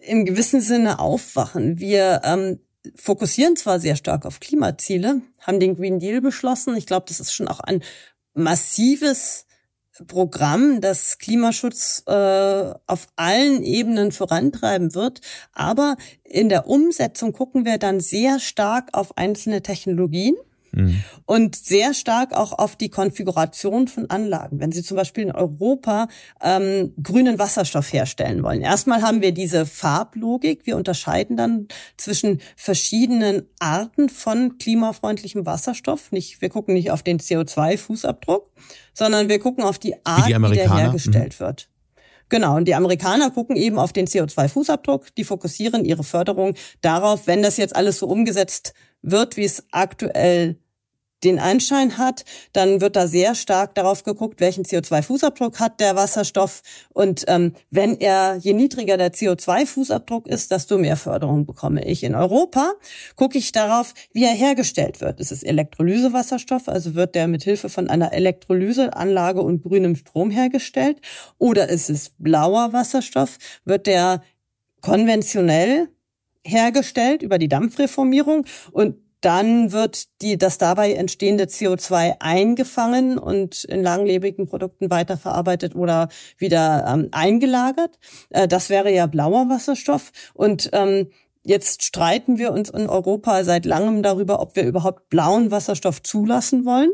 im 0.08 0.26
gewissen 0.26 0.62
Sinne 0.62 1.00
aufwachen. 1.00 1.80
Wir 1.80 2.22
ähm, 2.24 2.60
fokussieren 2.96 3.56
zwar 3.56 3.80
sehr 3.80 3.96
stark 3.96 4.26
auf 4.26 4.40
Klimaziele, 4.40 5.22
haben 5.40 5.60
den 5.60 5.76
Green 5.76 6.00
Deal 6.00 6.22
beschlossen. 6.22 6.76
Ich 6.76 6.86
glaube, 6.86 7.06
das 7.08 7.20
ist 7.20 7.34
schon 7.34 7.48
auch 7.48 7.60
ein 7.60 7.84
massives 8.34 9.46
Programm, 10.02 10.82
das 10.82 11.18
Klimaschutz 11.18 12.04
äh, 12.08 12.74
auf 12.88 13.08
allen 13.16 13.64
Ebenen 13.64 14.12
vorantreiben 14.12 14.94
wird. 14.96 15.22
Aber 15.54 15.96
in 16.24 16.50
der 16.50 16.68
Umsetzung 16.68 17.34
gucken 17.34 17.66
wir 17.66 17.78
dann 17.78 18.00
sehr 18.00 18.40
stark 18.40 18.90
auf 18.94 19.18
einzelne 19.18 19.62
Technologien 19.62 20.36
Mhm. 20.72 21.04
Und 21.26 21.56
sehr 21.56 21.94
stark 21.94 22.34
auch 22.34 22.54
auf 22.54 22.76
die 22.76 22.90
Konfiguration 22.90 23.88
von 23.88 24.10
Anlagen. 24.10 24.60
Wenn 24.60 24.72
Sie 24.72 24.84
zum 24.84 24.98
Beispiel 24.98 25.26
in 25.26 25.32
Europa 25.32 26.08
ähm, 26.42 26.94
grünen 27.02 27.40
Wasserstoff 27.40 27.92
herstellen 27.92 28.44
wollen. 28.44 28.62
Erstmal 28.62 29.02
haben 29.02 29.22
wir 29.22 29.34
diese 29.34 29.66
Farblogik. 29.66 30.66
Wir 30.66 30.78
unterscheiden 30.78 31.38
dann 31.38 31.68
zwischen 31.98 32.42
verschiedenen 32.56 33.44
Arten 33.60 34.10
von 34.10 34.58
klimafreundlichem 34.58 35.46
Wasserstoff. 35.46 36.12
Nicht, 36.12 36.42
wir 36.42 36.50
gucken 36.50 36.74
nicht 36.74 36.92
auf 36.92 37.04
den 37.04 37.20
CO2-Fußabdruck, 37.20 38.48
sondern 38.94 39.30
wir 39.30 39.40
gucken 39.40 39.64
auf 39.64 39.80
die 39.80 39.96
Art, 40.06 40.28
wie, 40.28 40.36
wie 40.36 40.56
der 40.56 40.76
hergestellt 40.76 41.36
mhm. 41.40 41.46
wird. 41.46 41.68
Genau, 42.32 42.56
und 42.56 42.66
die 42.66 42.76
Amerikaner 42.76 43.30
gucken 43.30 43.58
eben 43.58 43.78
auf 43.78 43.92
den 43.92 44.08
CO2-Fußabdruck, 44.08 45.08
die 45.18 45.26
fokussieren 45.26 45.84
ihre 45.84 46.06
Förderung 46.06 46.56
darauf, 46.80 47.28
wenn 47.28 47.44
das 47.44 47.58
jetzt 47.58 47.76
alles 47.76 48.00
so 48.00 48.08
umgesetzt 48.08 48.74
wird, 49.02 49.38
wie 49.38 49.46
es 49.46 49.64
aktuell 49.72 50.58
den 51.24 51.40
Anschein 51.40 51.98
hat, 51.98 52.26
dann 52.54 52.82
wird 52.82 52.96
da 52.96 53.08
sehr 53.08 53.36
stark 53.36 53.76
darauf 53.76 54.04
geguckt, 54.04 54.42
welchen 54.42 54.64
CO2-Fußabdruck 54.64 55.60
hat 55.60 55.80
der 55.80 55.96
Wasserstoff. 55.96 56.62
Und 56.94 57.26
ähm, 57.28 57.54
wenn 57.70 58.00
er, 58.00 58.38
je 58.38 58.54
niedriger 58.54 58.98
der 58.98 59.14
CO2-Fußabdruck 59.14 60.28
ist, 60.28 60.52
desto 60.52 60.78
mehr 60.78 60.98
Förderung 60.98 61.46
bekomme 61.46 61.86
ich. 61.86 62.04
In 62.04 62.16
Europa 62.16 62.74
gucke 63.16 63.38
ich 63.38 63.52
darauf, 63.52 63.94
wie 64.14 64.24
er 64.24 64.34
hergestellt 64.34 65.02
wird. 65.02 65.20
Ist 65.20 65.32
es 65.32 65.44
Elektrolysewasserstoff, 65.44 66.68
also 66.68 66.96
wird 66.96 67.16
der 67.16 67.28
mit 67.28 67.44
Hilfe 67.44 67.70
von 67.70 67.90
einer 67.90 68.14
Elektrolyseanlage 68.14 69.42
und 69.42 69.62
grünem 69.62 69.96
Strom 69.96 70.32
hergestellt? 70.32 71.02
Oder 71.38 71.70
ist 71.70 71.90
es 71.90 72.12
blauer 72.18 72.74
Wasserstoff, 72.74 73.38
wird 73.66 73.88
der 73.88 74.24
konventionell 74.82 75.90
hergestellt 76.44 77.22
über 77.22 77.38
die 77.38 77.48
Dampfreformierung 77.48 78.46
und 78.72 78.96
dann 79.22 79.72
wird 79.72 80.22
die, 80.22 80.38
das 80.38 80.58
dabei 80.58 80.94
entstehende 80.94 81.46
CO2 81.46 82.16
eingefangen 82.20 83.20
und 83.20 83.64
in 83.66 83.84
langlebigen 83.84 84.48
Produkten 84.48 84.90
weiterverarbeitet 84.90 85.76
oder 85.76 86.10
wieder 86.38 86.86
ähm, 86.88 87.10
eingelagert. 87.12 88.00
Äh, 88.32 88.48
das 88.48 88.72
wäre 88.72 88.92
ja 88.92 89.06
blauer 89.06 89.48
Wasserstoff. 89.48 90.12
Und 90.34 90.72
ähm, 90.74 91.12
Jetzt 91.44 91.84
streiten 91.84 92.38
wir 92.38 92.52
uns 92.52 92.70
in 92.70 92.88
Europa 92.88 93.44
seit 93.44 93.66
langem 93.66 94.04
darüber, 94.04 94.40
ob 94.40 94.56
wir 94.56 94.64
überhaupt 94.64 95.10
blauen 95.10 95.50
Wasserstoff 95.50 96.04
zulassen 96.04 96.66
wollen. 96.66 96.92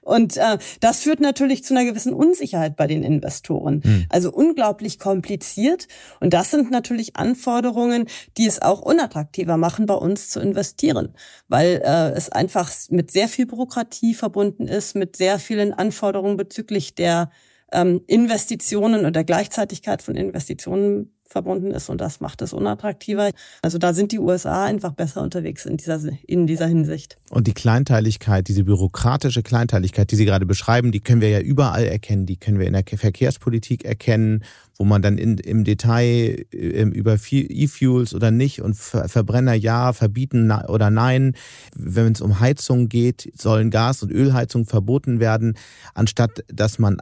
Und 0.00 0.38
äh, 0.38 0.58
das 0.80 1.00
führt 1.00 1.20
natürlich 1.20 1.62
zu 1.62 1.74
einer 1.74 1.84
gewissen 1.84 2.14
Unsicherheit 2.14 2.76
bei 2.76 2.86
den 2.86 3.02
Investoren. 3.02 3.82
Mhm. 3.84 4.06
Also 4.08 4.32
unglaublich 4.32 4.98
kompliziert. 4.98 5.88
Und 6.20 6.32
das 6.32 6.50
sind 6.50 6.70
natürlich 6.70 7.16
Anforderungen, 7.16 8.06
die 8.38 8.46
es 8.46 8.62
auch 8.62 8.80
unattraktiver 8.80 9.58
machen, 9.58 9.84
bei 9.84 9.94
uns 9.94 10.30
zu 10.30 10.40
investieren, 10.40 11.14
weil 11.48 11.82
äh, 11.84 12.12
es 12.12 12.30
einfach 12.30 12.70
mit 12.88 13.10
sehr 13.10 13.28
viel 13.28 13.44
Bürokratie 13.44 14.14
verbunden 14.14 14.68
ist, 14.68 14.96
mit 14.96 15.16
sehr 15.16 15.38
vielen 15.38 15.74
Anforderungen 15.74 16.38
bezüglich 16.38 16.94
der 16.94 17.30
ähm, 17.72 18.00
Investitionen 18.06 19.04
und 19.04 19.14
der 19.14 19.24
Gleichzeitigkeit 19.24 20.02
von 20.02 20.16
Investitionen 20.16 21.14
verbunden 21.30 21.70
ist 21.70 21.88
und 21.88 22.00
das 22.00 22.20
macht 22.20 22.42
es 22.42 22.52
unattraktiver. 22.52 23.30
Also 23.62 23.78
da 23.78 23.94
sind 23.94 24.12
die 24.12 24.18
USA 24.18 24.64
einfach 24.64 24.92
besser 24.92 25.22
unterwegs 25.22 25.64
in 25.64 25.76
dieser, 25.76 26.00
in 26.26 26.46
dieser 26.46 26.66
Hinsicht. 26.66 27.16
Und 27.30 27.46
die 27.46 27.54
Kleinteiligkeit, 27.54 28.48
diese 28.48 28.64
bürokratische 28.64 29.42
Kleinteiligkeit, 29.42 30.10
die 30.10 30.16
Sie 30.16 30.24
gerade 30.24 30.44
beschreiben, 30.44 30.90
die 30.90 31.00
können 31.00 31.20
wir 31.20 31.30
ja 31.30 31.40
überall 31.40 31.84
erkennen. 31.84 32.26
Die 32.26 32.36
können 32.36 32.58
wir 32.58 32.66
in 32.66 32.72
der 32.72 32.84
Verkehrspolitik 32.84 33.84
erkennen, 33.84 34.42
wo 34.76 34.84
man 34.84 35.02
dann 35.02 35.18
in, 35.18 35.38
im 35.38 35.62
Detail 35.62 36.46
äh, 36.52 36.82
über 36.82 37.16
E-Fuels 37.30 38.14
oder 38.14 38.32
nicht 38.32 38.60
und 38.60 38.74
Verbrenner 38.74 39.54
ja, 39.54 39.92
verbieten 39.92 40.50
oder 40.50 40.90
nein. 40.90 41.34
Wenn 41.76 42.12
es 42.12 42.20
um 42.20 42.40
Heizung 42.40 42.88
geht, 42.88 43.30
sollen 43.40 43.70
Gas- 43.70 44.02
und 44.02 44.10
Ölheizung 44.10 44.66
verboten 44.66 45.20
werden, 45.20 45.56
anstatt 45.94 46.44
dass 46.48 46.80
man 46.80 46.98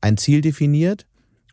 ein 0.00 0.16
Ziel 0.16 0.40
definiert 0.40 1.06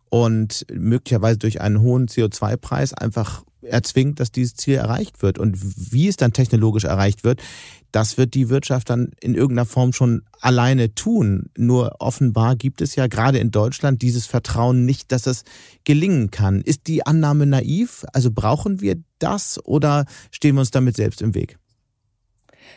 und 0.09 0.65
möglicherweise 0.71 1.37
durch 1.37 1.61
einen 1.61 1.81
hohen 1.81 2.07
CO2-Preis 2.07 2.93
einfach 2.93 3.43
erzwingt, 3.61 4.19
dass 4.19 4.31
dieses 4.31 4.55
Ziel 4.55 4.75
erreicht 4.75 5.21
wird. 5.21 5.39
Und 5.39 5.57
wie 5.91 6.07
es 6.07 6.17
dann 6.17 6.33
technologisch 6.33 6.83
erreicht 6.83 7.23
wird, 7.23 7.41
das 7.91 8.17
wird 8.17 8.33
die 8.33 8.49
Wirtschaft 8.49 8.89
dann 8.89 9.11
in 9.21 9.35
irgendeiner 9.35 9.65
Form 9.65 9.93
schon 9.93 10.23
alleine 10.41 10.93
tun. 10.95 11.49
Nur 11.57 11.95
offenbar 11.99 12.55
gibt 12.55 12.81
es 12.81 12.95
ja 12.95 13.07
gerade 13.07 13.37
in 13.39 13.51
Deutschland 13.51 14.01
dieses 14.01 14.25
Vertrauen 14.25 14.85
nicht, 14.85 15.11
dass 15.11 15.27
es 15.27 15.43
gelingen 15.85 16.29
kann. 16.29 16.61
Ist 16.61 16.87
die 16.87 17.05
Annahme 17.05 17.45
naiv? 17.45 18.05
Also 18.13 18.31
brauchen 18.31 18.81
wir 18.81 18.97
das 19.19 19.63
oder 19.63 20.05
stehen 20.31 20.55
wir 20.55 20.59
uns 20.59 20.71
damit 20.71 20.95
selbst 20.95 21.21
im 21.21 21.33
Weg? 21.33 21.57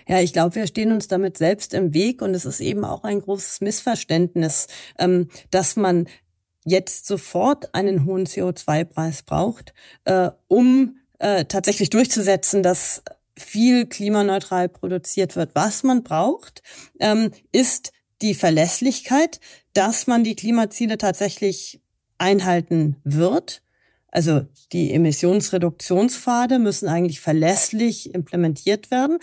Ja, 0.07 0.21
ich 0.21 0.33
glaube, 0.33 0.55
wir 0.55 0.67
stehen 0.67 0.93
uns 0.93 1.09
damit 1.09 1.37
selbst 1.37 1.75
im 1.75 1.93
Weg 1.93 2.23
und 2.23 2.35
es 2.35 2.45
ist 2.45 2.61
eben 2.61 2.85
auch 2.85 3.05
ein 3.05 3.21
großes 3.21 3.61
Missverständnis, 3.61 4.69
ähm, 4.99 5.29
dass 5.51 5.77
man 5.77 6.07
jetzt 6.69 7.07
sofort 7.07 7.75
einen 7.75 8.05
hohen 8.05 8.27
CO2-Preis 8.27 9.23
braucht, 9.23 9.73
äh, 10.05 10.31
um 10.49 10.99
äh, 11.19 11.45
tatsächlich 11.45 11.91
durchzusetzen, 11.91 12.63
dass 12.63 13.03
viel 13.37 13.87
klimaneutral 13.87 14.69
produziert 14.69 15.37
wird. 15.37 15.55
Was 15.55 15.83
man 15.83 16.03
braucht, 16.03 16.63
ähm, 17.01 17.31
ist 17.53 17.93
die 18.21 18.35
Verlässlichkeit, 18.35 19.41
dass 19.73 20.07
man 20.07 20.25
die 20.25 20.35
Klimaziele 20.35 20.99
tatsächlich 20.99 21.81
einhalten 22.19 22.97
wird. 23.05 23.63
Also 24.11 24.43
die 24.73 24.93
Emissionsreduktionspfade 24.93 26.59
müssen 26.59 26.89
eigentlich 26.89 27.21
verlässlich 27.21 28.15
implementiert 28.15 28.91
werden. 28.91 29.19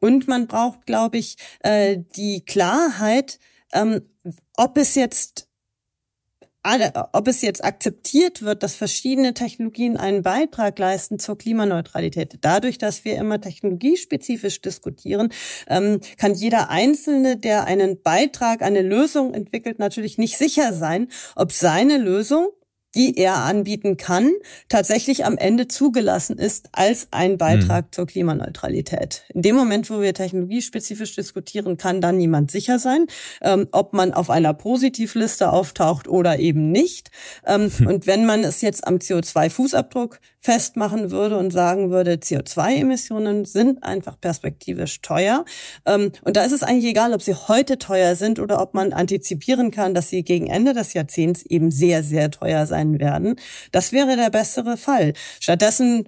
Und 0.00 0.28
man 0.28 0.46
braucht, 0.46 0.86
glaube 0.86 1.18
ich, 1.18 1.36
äh, 1.60 1.98
die 2.14 2.44
Klarheit, 2.44 3.40
ähm, 3.72 4.02
ob 4.56 4.76
es 4.76 4.94
jetzt 4.94 5.47
ob 7.12 7.28
es 7.28 7.40
jetzt 7.42 7.64
akzeptiert 7.64 8.42
wird, 8.42 8.62
dass 8.62 8.74
verschiedene 8.74 9.32
Technologien 9.32 9.96
einen 9.96 10.22
Beitrag 10.22 10.78
leisten 10.78 11.18
zur 11.18 11.38
Klimaneutralität. 11.38 12.38
Dadurch, 12.40 12.78
dass 12.78 13.04
wir 13.04 13.16
immer 13.16 13.40
technologiespezifisch 13.40 14.60
diskutieren, 14.60 15.32
ähm, 15.68 16.00
kann 16.16 16.34
jeder 16.34 16.68
Einzelne, 16.68 17.36
der 17.36 17.64
einen 17.64 18.02
Beitrag, 18.02 18.62
eine 18.62 18.82
Lösung 18.82 19.34
entwickelt, 19.34 19.78
natürlich 19.78 20.18
nicht 20.18 20.36
sicher 20.36 20.72
sein, 20.72 21.08
ob 21.36 21.52
seine 21.52 21.96
Lösung 21.96 22.48
die 22.94 23.16
er 23.18 23.36
anbieten 23.36 23.96
kann, 23.96 24.32
tatsächlich 24.68 25.24
am 25.24 25.36
Ende 25.36 25.68
zugelassen 25.68 26.38
ist 26.38 26.68
als 26.72 27.08
ein 27.10 27.38
Beitrag 27.38 27.86
mhm. 27.86 27.92
zur 27.92 28.06
Klimaneutralität. 28.06 29.24
In 29.34 29.42
dem 29.42 29.56
Moment, 29.56 29.90
wo 29.90 30.00
wir 30.00 30.14
technologiespezifisch 30.14 31.14
diskutieren, 31.14 31.76
kann 31.76 32.00
dann 32.00 32.16
niemand 32.16 32.50
sicher 32.50 32.78
sein, 32.78 33.06
ähm, 33.42 33.68
ob 33.72 33.92
man 33.92 34.14
auf 34.14 34.30
einer 34.30 34.54
Positivliste 34.54 35.52
auftaucht 35.52 36.08
oder 36.08 36.38
eben 36.38 36.70
nicht. 36.72 37.10
Ähm, 37.46 37.70
hm. 37.70 37.86
Und 37.86 38.06
wenn 38.06 38.26
man 38.26 38.44
es 38.44 38.62
jetzt 38.62 38.86
am 38.86 38.96
CO2-Fußabdruck 38.96 40.18
festmachen 40.40 41.10
würde 41.10 41.36
und 41.36 41.52
sagen 41.52 41.90
würde, 41.90 42.14
CO2-Emissionen 42.14 43.44
sind 43.44 43.82
einfach 43.82 44.20
perspektivisch 44.20 45.00
teuer. 45.00 45.44
Ähm, 45.84 46.12
und 46.22 46.36
da 46.36 46.44
ist 46.44 46.52
es 46.52 46.62
eigentlich 46.62 46.90
egal, 46.90 47.12
ob 47.12 47.22
sie 47.22 47.34
heute 47.34 47.78
teuer 47.78 48.14
sind 48.14 48.38
oder 48.38 48.60
ob 48.62 48.74
man 48.74 48.92
antizipieren 48.92 49.70
kann, 49.70 49.94
dass 49.94 50.08
sie 50.08 50.22
gegen 50.22 50.46
Ende 50.46 50.74
des 50.74 50.94
Jahrzehnts 50.94 51.42
eben 51.42 51.70
sehr, 51.70 52.02
sehr 52.02 52.30
teuer 52.30 52.66
sein 52.66 52.98
werden. 52.98 53.36
Das 53.72 53.92
wäre 53.92 54.16
der 54.16 54.30
bessere 54.30 54.76
Fall. 54.76 55.12
Stattdessen 55.40 56.06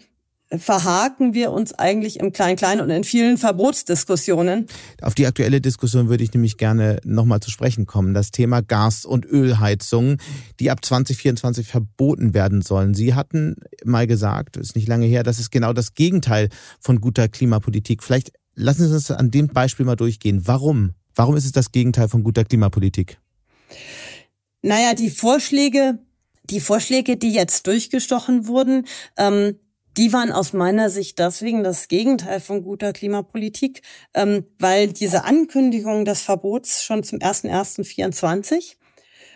verhaken 0.58 1.32
wir 1.32 1.52
uns 1.52 1.72
eigentlich 1.72 2.18
im 2.18 2.32
Klein-Klein 2.32 2.80
und 2.80 2.90
in 2.90 3.04
vielen 3.04 3.38
Verbotsdiskussionen. 3.38 4.66
Auf 5.00 5.14
die 5.14 5.26
aktuelle 5.26 5.60
Diskussion 5.60 6.08
würde 6.08 6.24
ich 6.24 6.32
nämlich 6.32 6.56
gerne 6.56 7.00
nochmal 7.04 7.40
zu 7.40 7.50
sprechen 7.50 7.86
kommen. 7.86 8.14
Das 8.14 8.32
Thema 8.32 8.60
Gas- 8.60 9.04
und 9.04 9.24
Ölheizungen, 9.24 10.18
die 10.58 10.70
ab 10.70 10.84
2024 10.84 11.66
verboten 11.66 12.34
werden 12.34 12.62
sollen. 12.62 12.94
Sie 12.94 13.14
hatten 13.14 13.56
mal 13.84 14.06
gesagt, 14.06 14.56
ist 14.56 14.74
nicht 14.74 14.88
lange 14.88 15.06
her, 15.06 15.22
das 15.22 15.38
ist 15.38 15.50
genau 15.50 15.72
das 15.72 15.94
Gegenteil 15.94 16.48
von 16.80 17.00
guter 17.00 17.28
Klimapolitik. 17.28 18.02
Vielleicht 18.02 18.32
lassen 18.54 18.88
Sie 18.88 18.94
uns 18.94 19.10
an 19.10 19.30
dem 19.30 19.48
Beispiel 19.48 19.86
mal 19.86 19.96
durchgehen. 19.96 20.42
Warum? 20.46 20.94
Warum 21.14 21.36
ist 21.36 21.44
es 21.44 21.52
das 21.52 21.70
Gegenteil 21.70 22.08
von 22.08 22.24
guter 22.24 22.44
Klimapolitik? 22.44 23.18
Naja, 24.62 24.94
die 24.94 25.10
Vorschläge, 25.10 25.98
die 26.44 26.60
Vorschläge, 26.60 27.16
die 27.16 27.32
jetzt 27.32 27.66
durchgestochen 27.66 28.46
wurden, 28.46 28.86
ähm, 29.16 29.56
die 29.96 30.12
waren 30.12 30.32
aus 30.32 30.52
meiner 30.52 30.90
Sicht 30.90 31.18
deswegen 31.18 31.64
das 31.64 31.88
Gegenteil 31.88 32.40
von 32.40 32.62
guter 32.62 32.92
Klimapolitik, 32.92 33.82
ähm, 34.14 34.44
weil 34.58 34.88
diese 34.88 35.24
Ankündigung 35.24 36.04
des 36.04 36.22
Verbots 36.22 36.84
schon 36.84 37.02
zum 37.02 37.18
1.1.24 37.18 38.76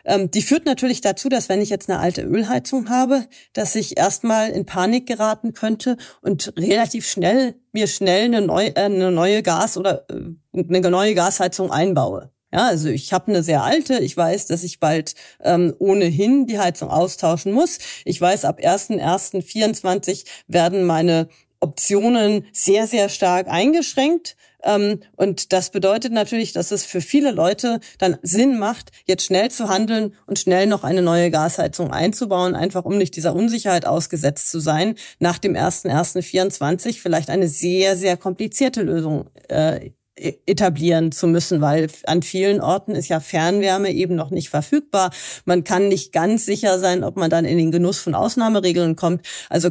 ähm, 0.04 0.30
die 0.30 0.42
führt 0.42 0.66
natürlich 0.66 1.00
dazu, 1.00 1.28
dass 1.28 1.48
wenn 1.48 1.62
ich 1.62 1.70
jetzt 1.70 1.88
eine 1.88 1.98
alte 1.98 2.22
Ölheizung 2.22 2.90
habe, 2.90 3.26
dass 3.54 3.74
ich 3.74 3.96
erstmal 3.96 4.50
in 4.50 4.66
Panik 4.66 5.06
geraten 5.06 5.54
könnte 5.54 5.96
und 6.20 6.52
relativ 6.58 7.06
schnell 7.06 7.54
mir 7.72 7.86
schnell 7.86 8.26
eine 8.26 8.42
neue, 8.42 8.76
äh, 8.76 8.82
eine 8.82 9.10
neue 9.10 9.42
Gas- 9.42 9.78
oder 9.78 10.04
äh, 10.10 10.34
eine 10.52 10.90
neue 10.90 11.14
Gasheizung 11.14 11.70
einbaue. 11.70 12.33
Ja, 12.54 12.68
also 12.68 12.88
ich 12.88 13.12
habe 13.12 13.32
eine 13.32 13.42
sehr 13.42 13.64
alte. 13.64 13.98
Ich 13.98 14.16
weiß, 14.16 14.46
dass 14.46 14.62
ich 14.62 14.78
bald 14.78 15.16
ähm, 15.42 15.74
ohnehin 15.80 16.46
die 16.46 16.60
Heizung 16.60 16.88
austauschen 16.88 17.52
muss. 17.52 17.80
Ich 18.04 18.20
weiß, 18.20 18.44
ab 18.44 18.60
1.1.24 18.60 20.24
werden 20.46 20.84
meine 20.84 21.28
Optionen 21.58 22.46
sehr, 22.52 22.86
sehr 22.86 23.08
stark 23.08 23.48
eingeschränkt. 23.48 24.36
Ähm, 24.62 25.00
und 25.16 25.52
das 25.52 25.70
bedeutet 25.70 26.12
natürlich, 26.12 26.52
dass 26.52 26.70
es 26.70 26.84
für 26.84 27.00
viele 27.00 27.32
Leute 27.32 27.80
dann 27.98 28.18
Sinn 28.22 28.56
macht, 28.56 28.92
jetzt 29.04 29.24
schnell 29.24 29.50
zu 29.50 29.68
handeln 29.68 30.14
und 30.28 30.38
schnell 30.38 30.68
noch 30.68 30.84
eine 30.84 31.02
neue 31.02 31.32
Gasheizung 31.32 31.90
einzubauen, 31.90 32.54
einfach 32.54 32.84
um 32.84 32.96
nicht 32.96 33.16
dieser 33.16 33.34
Unsicherheit 33.34 33.84
ausgesetzt 33.84 34.48
zu 34.48 34.60
sein, 34.60 34.94
nach 35.18 35.38
dem 35.38 35.54
1.1.24 35.54 37.00
vielleicht 37.00 37.30
eine 37.30 37.48
sehr, 37.48 37.96
sehr 37.96 38.16
komplizierte 38.16 38.82
Lösung 38.82 39.28
äh, 39.48 39.90
etablieren 40.16 41.10
zu 41.12 41.26
müssen, 41.26 41.60
weil 41.60 41.88
an 42.04 42.22
vielen 42.22 42.60
Orten 42.60 42.94
ist 42.94 43.08
ja 43.08 43.20
Fernwärme 43.20 43.90
eben 43.90 44.14
noch 44.14 44.30
nicht 44.30 44.48
verfügbar. 44.48 45.10
Man 45.44 45.64
kann 45.64 45.88
nicht 45.88 46.12
ganz 46.12 46.46
sicher 46.46 46.78
sein, 46.78 47.02
ob 47.02 47.16
man 47.16 47.30
dann 47.30 47.44
in 47.44 47.58
den 47.58 47.72
Genuss 47.72 47.98
von 47.98 48.14
Ausnahmeregeln 48.14 48.94
kommt. 48.96 49.26
Also 49.50 49.70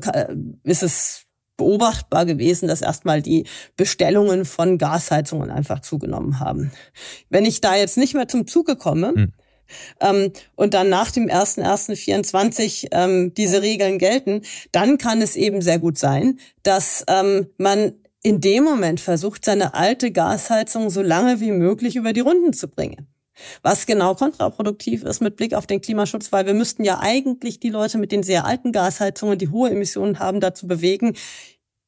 ist 0.63 0.83
es 0.83 1.23
beobachtbar 1.55 2.25
gewesen, 2.25 2.67
dass 2.67 2.81
erstmal 2.81 3.21
die 3.21 3.45
Bestellungen 3.77 4.43
von 4.43 4.77
Gasheizungen 4.77 5.49
einfach 5.51 5.79
zugenommen 5.79 6.39
haben. 6.39 6.71
Wenn 7.29 7.45
ich 7.45 7.61
da 7.61 7.75
jetzt 7.75 7.97
nicht 7.97 8.13
mehr 8.13 8.27
zum 8.27 8.47
Zuge 8.47 8.75
komme, 8.75 9.13
hm. 9.15 9.33
Ähm, 10.01 10.31
und 10.55 10.73
dann 10.73 10.89
nach 10.89 11.09
dem 11.09 11.27
1.1.24 11.27 12.89
ähm, 12.91 13.33
diese 13.33 13.61
Regeln 13.61 13.97
gelten, 13.97 14.41
dann 14.71 14.97
kann 14.97 15.21
es 15.21 15.35
eben 15.35 15.61
sehr 15.61 15.79
gut 15.79 15.97
sein, 15.97 16.37
dass 16.63 17.03
ähm, 17.07 17.47
man 17.57 17.93
in 18.23 18.39
dem 18.39 18.63
Moment 18.63 19.01
versucht, 19.01 19.45
seine 19.45 19.73
alte 19.73 20.11
Gasheizung 20.11 20.89
so 20.89 21.01
lange 21.01 21.41
wie 21.41 21.51
möglich 21.51 21.97
über 21.97 22.13
die 22.13 22.21
Runden 22.21 22.53
zu 22.53 22.69
bringen. 22.69 23.07
Was 23.61 23.85
genau 23.85 24.15
kontraproduktiv 24.15 25.03
ist 25.03 25.21
mit 25.21 25.35
Blick 25.35 25.53
auf 25.53 25.67
den 25.67 25.81
Klimaschutz, 25.81 26.31
weil 26.31 26.45
wir 26.45 26.53
müssten 26.53 26.83
ja 26.83 26.99
eigentlich 26.99 27.59
die 27.59 27.69
Leute 27.69 27.97
mit 27.97 28.11
den 28.11 28.23
sehr 28.23 28.45
alten 28.45 28.71
Gasheizungen, 28.71 29.37
die 29.37 29.49
hohe 29.49 29.71
Emissionen 29.71 30.19
haben, 30.19 30.39
dazu 30.39 30.67
bewegen, 30.67 31.13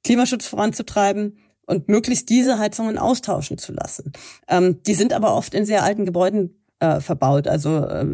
Klimaschutz 0.04 0.46
voranzutreiben 0.48 1.38
und 1.66 1.88
möglichst 1.88 2.30
diese 2.30 2.60
Heizungen 2.60 2.98
austauschen 2.98 3.58
zu 3.58 3.74
lassen. 3.74 4.12
Ähm, 4.48 4.82
die 4.84 4.94
sind 4.94 5.14
aber 5.14 5.36
oft 5.36 5.54
in 5.54 5.66
sehr 5.66 5.84
alten 5.84 6.06
Gebäuden 6.06 6.62
äh, 6.80 7.00
verbaut. 7.00 7.48
Also 7.48 7.78
äh, 7.78 8.06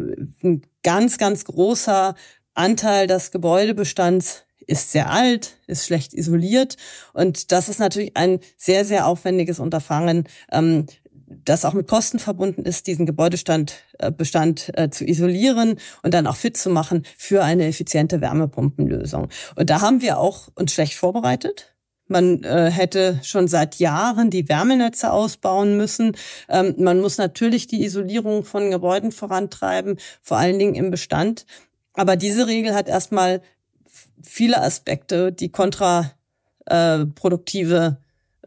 ein 0.42 0.62
ganz, 0.82 1.18
ganz 1.18 1.44
großer 1.44 2.14
Anteil 2.54 3.06
des 3.06 3.30
Gebäudebestands 3.30 4.44
ist 4.72 4.90
sehr 4.90 5.10
alt, 5.10 5.58
ist 5.66 5.86
schlecht 5.86 6.14
isoliert 6.14 6.76
und 7.12 7.52
das 7.52 7.68
ist 7.68 7.78
natürlich 7.78 8.16
ein 8.16 8.40
sehr, 8.56 8.84
sehr 8.84 9.06
aufwendiges 9.06 9.60
Unterfangen, 9.60 10.24
ähm, 10.50 10.86
das 11.44 11.64
auch 11.64 11.74
mit 11.74 11.88
Kosten 11.88 12.18
verbunden 12.18 12.62
ist, 12.62 12.86
diesen 12.86 13.06
Gebäudestand 13.06 13.74
äh, 13.98 14.10
Bestand 14.10 14.70
äh, 14.76 14.90
zu 14.90 15.06
isolieren 15.06 15.76
und 16.02 16.14
dann 16.14 16.26
auch 16.26 16.36
fit 16.36 16.56
zu 16.56 16.70
machen 16.70 17.04
für 17.16 17.44
eine 17.44 17.66
effiziente 17.66 18.20
Wärmepumpenlösung. 18.20 19.28
Und 19.56 19.70
da 19.70 19.80
haben 19.80 20.02
wir 20.02 20.18
auch 20.18 20.48
uns 20.54 20.72
schlecht 20.72 20.94
vorbereitet. 20.94 21.74
Man 22.08 22.42
äh, 22.44 22.70
hätte 22.70 23.20
schon 23.22 23.48
seit 23.48 23.76
Jahren 23.76 24.30
die 24.30 24.48
Wärmenetze 24.48 25.12
ausbauen 25.12 25.76
müssen. 25.76 26.16
Ähm, 26.48 26.74
man 26.78 27.00
muss 27.00 27.18
natürlich 27.18 27.66
die 27.66 27.84
Isolierung 27.84 28.44
von 28.44 28.70
Gebäuden 28.70 29.12
vorantreiben, 29.12 29.96
vor 30.20 30.36
allen 30.36 30.58
Dingen 30.58 30.74
im 30.74 30.90
Bestand. 30.90 31.46
Aber 31.94 32.16
diese 32.16 32.46
Regel 32.46 32.74
hat 32.74 32.88
erstmal 32.88 33.42
viele 34.22 34.62
Aspekte, 34.62 35.32
die 35.32 35.50
kontraproduktive 35.50 37.96
äh, 37.96 38.02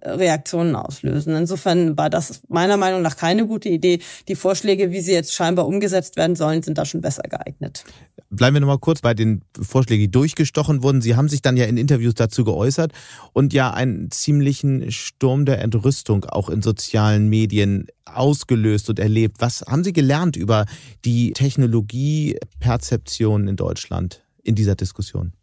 Reaktionen 0.06 0.76
auslösen. 0.76 1.36
Insofern 1.36 1.98
war 1.98 2.10
das 2.10 2.42
meiner 2.48 2.78
Meinung 2.78 3.02
nach 3.02 3.18
keine 3.18 3.48
gute 3.48 3.70
Idee. 3.70 4.00
Die 4.28 4.36
Vorschläge, 4.36 4.92
wie 4.92 5.02
sie 5.02 5.14
jetzt 5.14 5.34
scheinbar 5.34 5.66
umgesetzt 5.68 6.16
werden 6.16 6.36
sollen, 6.36 6.62
sind 6.62 6.78
da 6.78 6.86
schon 6.86 7.02
besser 7.02 7.24
geeignet. 7.24 7.84
Bleiben 8.30 8.56
wir 8.56 8.62
nochmal 8.62 8.80
kurz 8.80 9.02
bei 9.02 9.14
den 9.14 9.42
Vorschlägen, 9.60 10.02
die 10.02 10.12
durchgestochen 10.12 10.84
wurden. 10.84 11.02
Sie 11.02 11.16
haben 11.16 11.30
sich 11.30 11.42
dann 11.42 11.58
ja 11.58 11.66
in 11.66 11.78
Interviews 11.78 12.14
dazu 12.16 12.44
geäußert 12.44 12.92
und 13.34 13.54
ja 13.54 13.72
einen 13.72 14.12
ziemlichen 14.12 14.92
Sturm 14.92 15.46
der 15.46 15.62
Entrüstung 15.62 16.26
auch 16.26 16.50
in 16.50 16.62
sozialen 16.62 17.30
Medien 17.30 17.88
ausgelöst 18.06 18.90
und 18.90 19.00
erlebt. 19.00 19.38
Was 19.40 19.64
haben 19.68 19.84
Sie 19.84 19.94
gelernt 19.94 20.36
über 20.36 20.66
die 21.06 21.34
Technologieperzeption 21.34 23.48
in 23.48 23.56
Deutschland 23.56 24.24
in 24.44 24.56
dieser 24.56 24.76
Diskussion? 24.76 25.34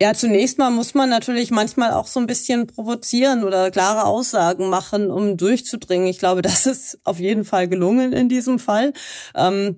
Ja, 0.00 0.14
zunächst 0.14 0.58
mal 0.58 0.70
muss 0.70 0.94
man 0.94 1.10
natürlich 1.10 1.50
manchmal 1.50 1.92
auch 1.92 2.06
so 2.06 2.20
ein 2.20 2.26
bisschen 2.26 2.66
provozieren 2.66 3.44
oder 3.44 3.70
klare 3.70 4.04
Aussagen 4.04 4.68
machen, 4.68 5.10
um 5.10 5.36
durchzudringen. 5.36 6.06
Ich 6.06 6.18
glaube, 6.18 6.42
das 6.42 6.66
ist 6.66 6.98
auf 7.04 7.18
jeden 7.18 7.44
Fall 7.44 7.68
gelungen 7.68 8.12
in 8.12 8.28
diesem 8.28 8.58
Fall. 8.58 8.92
Ähm, 9.34 9.76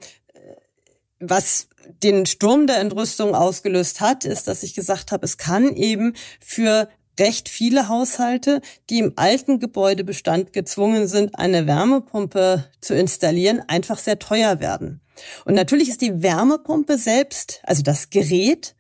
was 1.21 1.69
den 2.03 2.27
Sturm 2.27 2.67
der 2.67 2.79
Entrüstung 2.79 3.35
ausgelöst 3.35 4.01
hat, 4.01 4.25
ist, 4.25 4.49
dass 4.49 4.63
ich 4.63 4.75
gesagt 4.75 5.13
habe, 5.13 5.25
es 5.25 5.37
kann 5.37 5.75
eben 5.75 6.15
für 6.41 6.89
recht 7.19 7.49
viele 7.49 7.89
Haushalte, 7.89 8.61
die 8.89 8.99
im 8.99 9.13
alten 9.17 9.59
Gebäudebestand 9.59 10.53
gezwungen 10.53 11.07
sind, 11.07 11.39
eine 11.39 11.67
Wärmepumpe 11.67 12.67
zu 12.81 12.95
installieren, 12.95 13.63
einfach 13.69 13.99
sehr 13.99 14.19
teuer 14.19 14.61
werden. 14.61 15.01
Und 15.45 15.55
natürlich 15.55 15.91
ist 15.91 16.01
die 16.01 16.23
Wärmepumpe 16.23 16.97
selbst, 16.97 17.61
also 17.65 17.83
das 17.83 18.09
Gerät, 18.09 18.75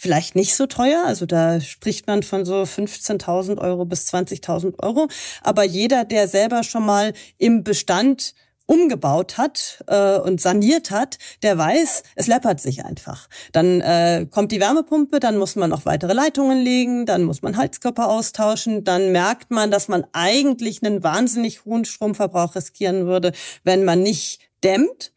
vielleicht 0.00 0.34
nicht 0.34 0.56
so 0.56 0.64
teuer. 0.64 1.04
Also 1.04 1.26
da 1.26 1.60
spricht 1.60 2.06
man 2.06 2.22
von 2.22 2.46
so 2.46 2.62
15.000 2.62 3.58
Euro 3.58 3.84
bis 3.84 4.08
20.000 4.12 4.82
Euro. 4.82 5.08
Aber 5.42 5.62
jeder, 5.62 6.04
der 6.06 6.26
selber 6.26 6.62
schon 6.62 6.86
mal 6.86 7.12
im 7.36 7.64
Bestand 7.64 8.34
umgebaut 8.64 9.36
hat 9.36 9.84
äh, 9.88 10.16
und 10.16 10.40
saniert 10.40 10.90
hat, 10.90 11.18
der 11.42 11.58
weiß, 11.58 12.04
es 12.14 12.28
läppert 12.28 12.60
sich 12.60 12.84
einfach. 12.84 13.28
Dann 13.52 13.82
äh, 13.82 14.26
kommt 14.30 14.52
die 14.52 14.60
Wärmepumpe, 14.60 15.20
dann 15.20 15.36
muss 15.36 15.54
man 15.56 15.68
noch 15.68 15.84
weitere 15.84 16.14
Leitungen 16.14 16.62
legen, 16.62 17.04
dann 17.04 17.24
muss 17.24 17.42
man 17.42 17.56
Heizkörper 17.56 18.08
austauschen, 18.08 18.84
dann 18.84 19.12
merkt 19.12 19.50
man, 19.50 19.70
dass 19.70 19.88
man 19.88 20.06
eigentlich 20.12 20.82
einen 20.82 21.02
wahnsinnig 21.02 21.66
hohen 21.66 21.84
Stromverbrauch 21.84 22.54
riskieren 22.54 23.06
würde, 23.06 23.32
wenn 23.64 23.84
man 23.84 24.02
nicht 24.02 24.40
dämmt. 24.62 25.12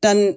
Dann 0.00 0.36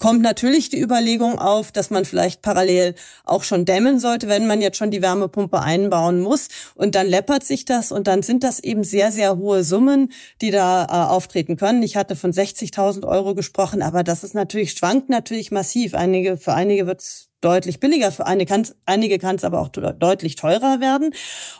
kommt 0.00 0.22
natürlich 0.22 0.70
die 0.70 0.80
Überlegung 0.80 1.38
auf, 1.38 1.70
dass 1.70 1.90
man 1.90 2.04
vielleicht 2.04 2.42
parallel 2.42 2.96
auch 3.24 3.44
schon 3.44 3.64
dämmen 3.64 4.00
sollte, 4.00 4.26
wenn 4.26 4.48
man 4.48 4.60
jetzt 4.60 4.78
schon 4.78 4.90
die 4.90 5.02
Wärmepumpe 5.02 5.60
einbauen 5.60 6.20
muss. 6.20 6.48
Und 6.74 6.96
dann 6.96 7.06
läppert 7.06 7.44
sich 7.44 7.64
das 7.64 7.92
und 7.92 8.08
dann 8.08 8.22
sind 8.24 8.42
das 8.42 8.58
eben 8.58 8.82
sehr, 8.82 9.12
sehr 9.12 9.36
hohe 9.36 9.62
Summen, 9.62 10.10
die 10.40 10.50
da 10.50 10.84
äh, 10.86 11.10
auftreten 11.10 11.56
können. 11.56 11.82
Ich 11.84 11.96
hatte 11.96 12.16
von 12.16 12.32
60.000 12.32 13.06
Euro 13.06 13.34
gesprochen, 13.34 13.82
aber 13.82 14.02
das 14.02 14.24
ist 14.24 14.34
natürlich, 14.34 14.72
schwankt 14.72 15.08
natürlich 15.08 15.52
massiv. 15.52 15.94
Einige, 15.94 16.36
für 16.36 16.54
einige 16.54 16.86
wird 16.86 17.00
es 17.00 17.29
deutlich 17.40 17.80
billiger, 17.80 18.12
für 18.12 18.26
eine 18.26 18.46
kann's, 18.46 18.74
einige 18.86 19.18
kann 19.18 19.36
es 19.36 19.44
aber 19.44 19.60
auch 19.60 19.68
deutlich 19.68 20.36
teurer 20.36 20.80
werden. 20.80 21.14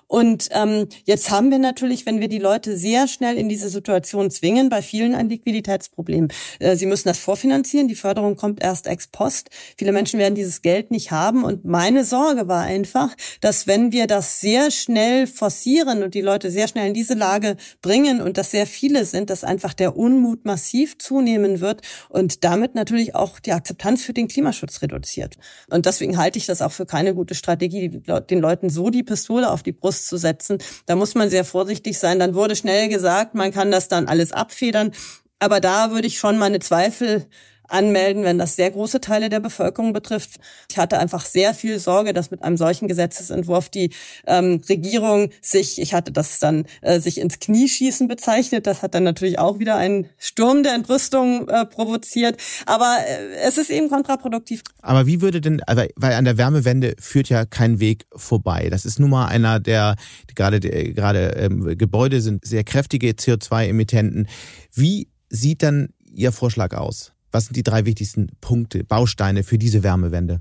Und 0.07 0.49
ähm, 0.53 0.88
jetzt 1.05 1.31
haben 1.31 1.51
wir 1.51 1.59
natürlich, 1.59 2.05
wenn 2.05 2.21
wir 2.21 2.29
die 2.29 2.38
Leute 2.38 2.77
sehr 2.77 3.07
schnell 3.07 3.37
in 3.37 3.49
diese 3.49 3.69
Situation 3.69 4.31
zwingen, 4.31 4.69
bei 4.69 4.83
vielen 4.83 5.14
ein 5.14 5.29
Liquiditätsproblem. 5.29 6.29
Äh, 6.59 6.77
sie 6.77 6.87
müssen 6.87 7.09
das 7.09 7.19
vorfinanzieren, 7.19 7.88
die 7.88 7.95
Förderung 7.95 8.37
kommt 8.37 8.62
erst 8.62 8.87
ex 8.87 9.07
post. 9.07 9.51
Viele 9.79 9.93
Menschen 9.93 10.19
werden 10.19 10.35
dieses 10.35 10.62
Geld 10.62 10.90
nicht 10.90 11.12
haben. 11.12 11.45
Und 11.45 11.64
meine 11.64 12.05
Sorge 12.05 12.49
war 12.49 12.62
einfach, 12.62 13.14
dass 13.40 13.66
wenn 13.66 13.93
wir 13.93 14.07
das 14.07 14.40
sehr 14.40 14.71
schnell 14.71 15.27
forcieren 15.27 16.03
und 16.03 16.14
die 16.14 16.21
Leute 16.21 16.51
sehr 16.51 16.69
schnell 16.69 16.88
in 16.88 16.95
diese 16.95 17.14
Lage 17.14 17.57
bringen 17.81 18.21
und 18.21 18.37
dass 18.37 18.51
sehr 18.51 18.66
viele 18.66 19.05
sind, 19.05 19.31
dass 19.31 19.45
einfach 19.45 19.75
der 19.75 19.97
Unmut 19.97 20.45
massiv 20.45 20.99
zunehmen 20.99 21.61
wird 21.61 21.83
und 22.09 22.45
damit 22.45 22.75
natürlich 22.75 23.14
auch 23.14 23.38
die 23.38 23.53
Akzeptanz 23.53 24.03
für 24.03 24.12
den 24.12 24.29
Klimaschutz 24.29 24.83
reduziert. 24.83 25.37
Und 25.72 25.87
deswegen 25.87 26.18
halte 26.18 26.38
ich 26.38 26.46
das 26.46 26.62
auch 26.62 26.72
für 26.72 26.87
keine 26.87 27.14
gute 27.14 27.35
Strategie, 27.35 27.88
den 27.88 28.40
Leuten 28.40 28.70
so 28.70 28.90
die 28.90 29.02
Pistole 29.02 29.50
auf 29.50 29.62
die 29.62 29.72
Brust 29.72 30.09
zu 30.09 30.16
setzen. 30.16 30.59
Da 30.87 30.96
muss 30.96 31.14
man 31.14 31.30
sehr 31.30 31.44
vorsichtig 31.44 31.98
sein. 31.98 32.18
Dann 32.18 32.35
wurde 32.35 32.56
schnell 32.56 32.88
gesagt, 32.88 33.35
man 33.35 33.52
kann 33.52 33.70
das 33.70 33.88
dann 33.88 34.06
alles 34.06 34.33
abfedern. 34.33 34.92
Aber 35.38 35.61
da 35.61 35.90
würde 35.90 36.06
ich 36.06 36.18
schon 36.18 36.38
meine 36.38 36.59
Zweifel 36.61 37.26
anmelden, 37.70 38.24
wenn 38.24 38.38
das 38.38 38.56
sehr 38.56 38.70
große 38.70 39.00
Teile 39.00 39.28
der 39.28 39.40
Bevölkerung 39.40 39.92
betrifft. 39.92 40.40
Ich 40.70 40.78
hatte 40.78 40.98
einfach 40.98 41.24
sehr 41.24 41.54
viel 41.54 41.78
Sorge, 41.78 42.12
dass 42.12 42.30
mit 42.30 42.42
einem 42.42 42.56
solchen 42.56 42.88
Gesetzesentwurf 42.88 43.68
die 43.68 43.90
ähm, 44.26 44.61
Regierung 44.68 45.30
sich, 45.40 45.80
ich 45.80 45.94
hatte 45.94 46.12
das 46.12 46.38
dann 46.38 46.64
äh, 46.83 47.00
sich 47.00 47.18
ins 47.18 47.38
Knie 47.38 47.68
schießen 47.68 48.09
bezeichnet. 48.09 48.66
Das 48.66 48.83
hat 48.83 48.94
dann 48.94 49.04
natürlich 49.04 49.38
auch 49.38 49.59
wieder 49.59 49.76
einen 49.76 50.09
Sturm 50.18 50.62
der 50.62 50.74
Entrüstung 50.74 51.48
äh, 51.48 51.66
provoziert. 51.66 52.40
Aber 52.66 52.96
äh, 53.06 53.46
es 53.46 53.59
ist 53.59 53.70
eben 53.70 53.88
kontraproduktiv. 53.88 54.62
Aber 54.83 55.06
wie 55.06 55.20
würde 55.20 55.40
denn, 55.40 55.62
also, 55.64 55.83
weil 55.96 56.14
an 56.14 56.24
der 56.24 56.38
Wärmewende 56.38 56.94
führt 56.98 57.28
ja 57.28 57.44
kein 57.44 57.80
Weg 57.80 58.06
vorbei. 58.14 58.68
Das 58.70 58.85
ist 58.85 58.98
nun 58.98 59.11
mal 59.11 59.26
einer 59.26 59.61
der, 59.61 59.96
gerade 60.35 60.61
gerade 60.61 61.35
ähm, 61.37 61.78
Gebäude 61.78 62.20
sind 62.20 62.44
sehr 62.44 62.64
kräftige 62.64 63.11
CO2-Emittenten. 63.11 64.28
Wie 64.74 65.09
sieht 65.28 65.62
dann 65.62 65.90
Ihr 66.12 66.33
Vorschlag 66.33 66.74
aus? 66.74 67.12
Was 67.33 67.47
sind 67.47 67.57
die 67.57 67.62
drei 67.62 67.85
wichtigsten 67.85 68.29
Punkte, 68.40 68.85
Bausteine 68.85 69.43
für 69.43 69.59
diese 69.59 69.83
Wärmewende? 69.83 70.40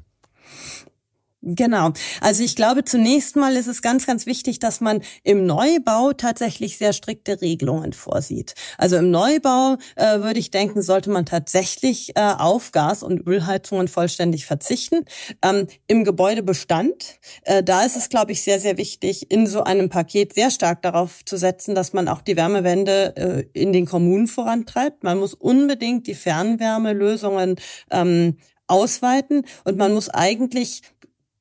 Genau. 1.41 1.93
Also 2.19 2.43
ich 2.43 2.58
glaube, 2.58 2.84
zunächst 2.84 3.38
mal 3.38 3.56
ist 3.56 3.67
es 3.67 3.82
ganz, 3.82 4.06
ganz 4.06 4.25
wichtig, 4.25 4.60
dass 4.60 4.82
man 4.82 5.02
im 5.23 5.45
Neubau 5.45 6.12
tatsächlich 6.12 6.78
sehr 6.78 6.91
strikte 6.91 7.39
Regelungen 7.41 7.93
vorsieht. 7.93 8.56
Also 8.78 8.97
im 8.97 9.10
Neubau 9.10 9.78
äh, 9.95 10.19
würde 10.19 10.39
ich 10.39 10.52
denken, 10.52 10.82
sollte 10.82 11.10
man 11.10 11.25
tatsächlich 11.25 12.12
äh, 12.17 12.34
auf 12.38 12.73
Gas- 12.73 13.04
und 13.04 13.25
Ölheizungen 13.25 13.88
vollständig 13.88 14.45
verzichten. 14.45 15.06
Ähm, 15.41 15.67
Im 15.88 16.04
Gebäudebestand, 16.04 17.19
äh, 17.43 17.63
da 17.63 17.84
ist 17.86 17.95
es, 17.95 18.10
glaube 18.10 18.34
ich, 18.34 18.41
sehr, 18.41 18.60
sehr 18.60 18.78
wichtig, 18.78 19.32
in 19.32 19.47
so 19.47 19.63
einem 19.63 19.88
Paket 19.88 20.34
sehr 20.34 20.52
stark 20.52 20.82
darauf 20.82 21.23
zu 21.23 21.38
setzen, 21.38 21.73
dass 21.73 21.93
man 21.93 22.10
auch 22.10 22.21
die 22.21 22.36
Wärmewende 22.36 23.15
äh, 23.15 23.45
in 23.54 23.71
den 23.71 23.86
Kommunen 23.86 24.28
vorantreibt. 24.28 25.06
Man 25.06 25.17
muss 25.19 25.36
unbedingt 25.36 26.06
die 26.08 26.15
Fernwärmelösungen 26.15 27.56
ähm, 27.91 28.36
ausweiten 28.67 29.45
und 29.63 29.78
man 29.78 29.93
muss 29.93 30.10
eigentlich 30.10 30.82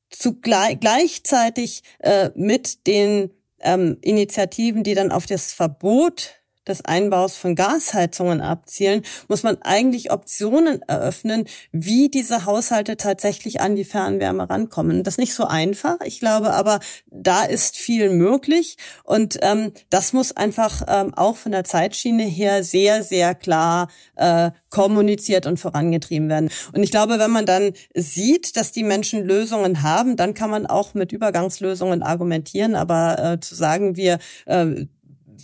zugleich 0.09 0.79
gleichzeitig 0.79 1.83
äh, 1.99 2.29
mit 2.35 2.87
den 2.87 3.31
ähm, 3.61 3.97
Initiativen, 4.01 4.83
die 4.83 4.95
dann 4.95 5.11
auf 5.11 5.25
das 5.25 5.53
Verbot 5.53 6.38
des 6.67 6.85
Einbaus 6.85 7.35
von 7.35 7.55
Gasheizungen 7.55 8.41
abzielen, 8.41 9.03
muss 9.27 9.43
man 9.43 9.57
eigentlich 9.61 10.11
Optionen 10.11 10.81
eröffnen, 10.83 11.45
wie 11.71 12.09
diese 12.09 12.45
Haushalte 12.45 12.97
tatsächlich 12.97 13.61
an 13.61 13.75
die 13.75 13.85
Fernwärme 13.85 14.49
rankommen. 14.49 15.03
Das 15.03 15.15
ist 15.15 15.19
nicht 15.19 15.33
so 15.33 15.45
einfach. 15.45 15.97
Ich 16.03 16.19
glaube 16.19 16.53
aber, 16.53 16.79
da 17.07 17.43
ist 17.43 17.77
viel 17.77 18.09
möglich 18.09 18.77
und 19.03 19.39
ähm, 19.41 19.71
das 19.89 20.13
muss 20.13 20.35
einfach 20.35 20.83
ähm, 20.87 21.13
auch 21.15 21.37
von 21.37 21.51
der 21.51 21.63
Zeitschiene 21.63 22.23
her 22.23 22.63
sehr, 22.63 23.03
sehr 23.03 23.35
klar 23.35 23.89
äh, 24.15 24.51
kommuniziert 24.69 25.45
und 25.45 25.59
vorangetrieben 25.59 26.29
werden. 26.29 26.49
Und 26.73 26.83
ich 26.83 26.91
glaube, 26.91 27.19
wenn 27.19 27.31
man 27.31 27.45
dann 27.45 27.73
sieht, 27.95 28.55
dass 28.55 28.71
die 28.71 28.83
Menschen 28.83 29.25
Lösungen 29.25 29.81
haben, 29.81 30.15
dann 30.15 30.33
kann 30.33 30.49
man 30.49 30.67
auch 30.67 30.93
mit 30.93 31.11
Übergangslösungen 31.11 32.03
argumentieren. 32.03 32.75
Aber 32.75 33.17
äh, 33.19 33.39
zu 33.39 33.55
sagen, 33.55 33.95
wir 33.95 34.19
äh, 34.45 34.85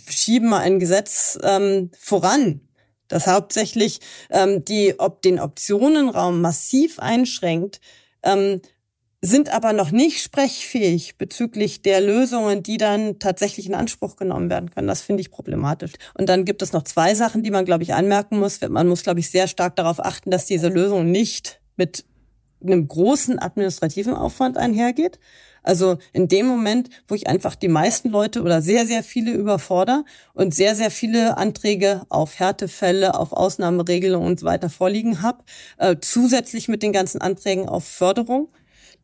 schieben 0.08 0.52
ein 0.52 0.78
Gesetz 0.78 1.38
ähm, 1.42 1.90
voran, 1.98 2.60
das 3.08 3.26
hauptsächlich 3.26 4.00
ähm, 4.30 4.64
die, 4.64 4.94
ob 4.98 5.22
den 5.22 5.38
Optionenraum 5.38 6.40
massiv 6.40 6.98
einschränkt, 6.98 7.80
ähm, 8.22 8.60
sind 9.22 9.52
aber 9.52 9.72
noch 9.72 9.90
nicht 9.90 10.22
sprechfähig 10.22 11.16
bezüglich 11.16 11.82
der 11.82 12.00
Lösungen, 12.00 12.62
die 12.62 12.76
dann 12.76 13.18
tatsächlich 13.18 13.66
in 13.66 13.74
Anspruch 13.74 14.16
genommen 14.16 14.50
werden 14.50 14.70
können. 14.70 14.88
Das 14.88 15.02
finde 15.02 15.20
ich 15.20 15.30
problematisch. 15.30 15.92
Und 16.14 16.28
dann 16.28 16.44
gibt 16.44 16.62
es 16.62 16.72
noch 16.72 16.84
zwei 16.84 17.14
Sachen, 17.14 17.42
die 17.42 17.50
man, 17.50 17.64
glaube 17.64 17.82
ich, 17.82 17.94
anmerken 17.94 18.38
muss. 18.38 18.60
Man 18.60 18.88
muss, 18.88 19.02
glaube 19.02 19.20
ich, 19.20 19.30
sehr 19.30 19.48
stark 19.48 19.76
darauf 19.76 20.04
achten, 20.04 20.30
dass 20.30 20.46
diese 20.46 20.68
Lösung 20.68 21.10
nicht 21.10 21.60
mit 21.76 22.04
einem 22.62 22.86
großen 22.86 23.38
administrativen 23.38 24.14
Aufwand 24.14 24.56
einhergeht. 24.56 25.18
Also 25.66 25.98
in 26.12 26.28
dem 26.28 26.46
Moment, 26.46 26.90
wo 27.08 27.14
ich 27.14 27.26
einfach 27.26 27.56
die 27.56 27.68
meisten 27.68 28.10
Leute 28.10 28.42
oder 28.42 28.62
sehr, 28.62 28.86
sehr 28.86 29.02
viele 29.02 29.32
überfordere 29.32 30.04
und 30.32 30.54
sehr, 30.54 30.76
sehr 30.76 30.90
viele 30.92 31.36
Anträge 31.36 32.02
auf 32.08 32.38
Härtefälle, 32.38 33.18
auf 33.18 33.32
Ausnahmeregelungen 33.32 34.28
und 34.28 34.40
so 34.40 34.46
weiter 34.46 34.70
vorliegen 34.70 35.22
habe, 35.22 35.42
äh, 35.78 35.96
zusätzlich 36.00 36.68
mit 36.68 36.82
den 36.84 36.92
ganzen 36.92 37.20
Anträgen 37.20 37.68
auf 37.68 37.84
Förderung, 37.84 38.48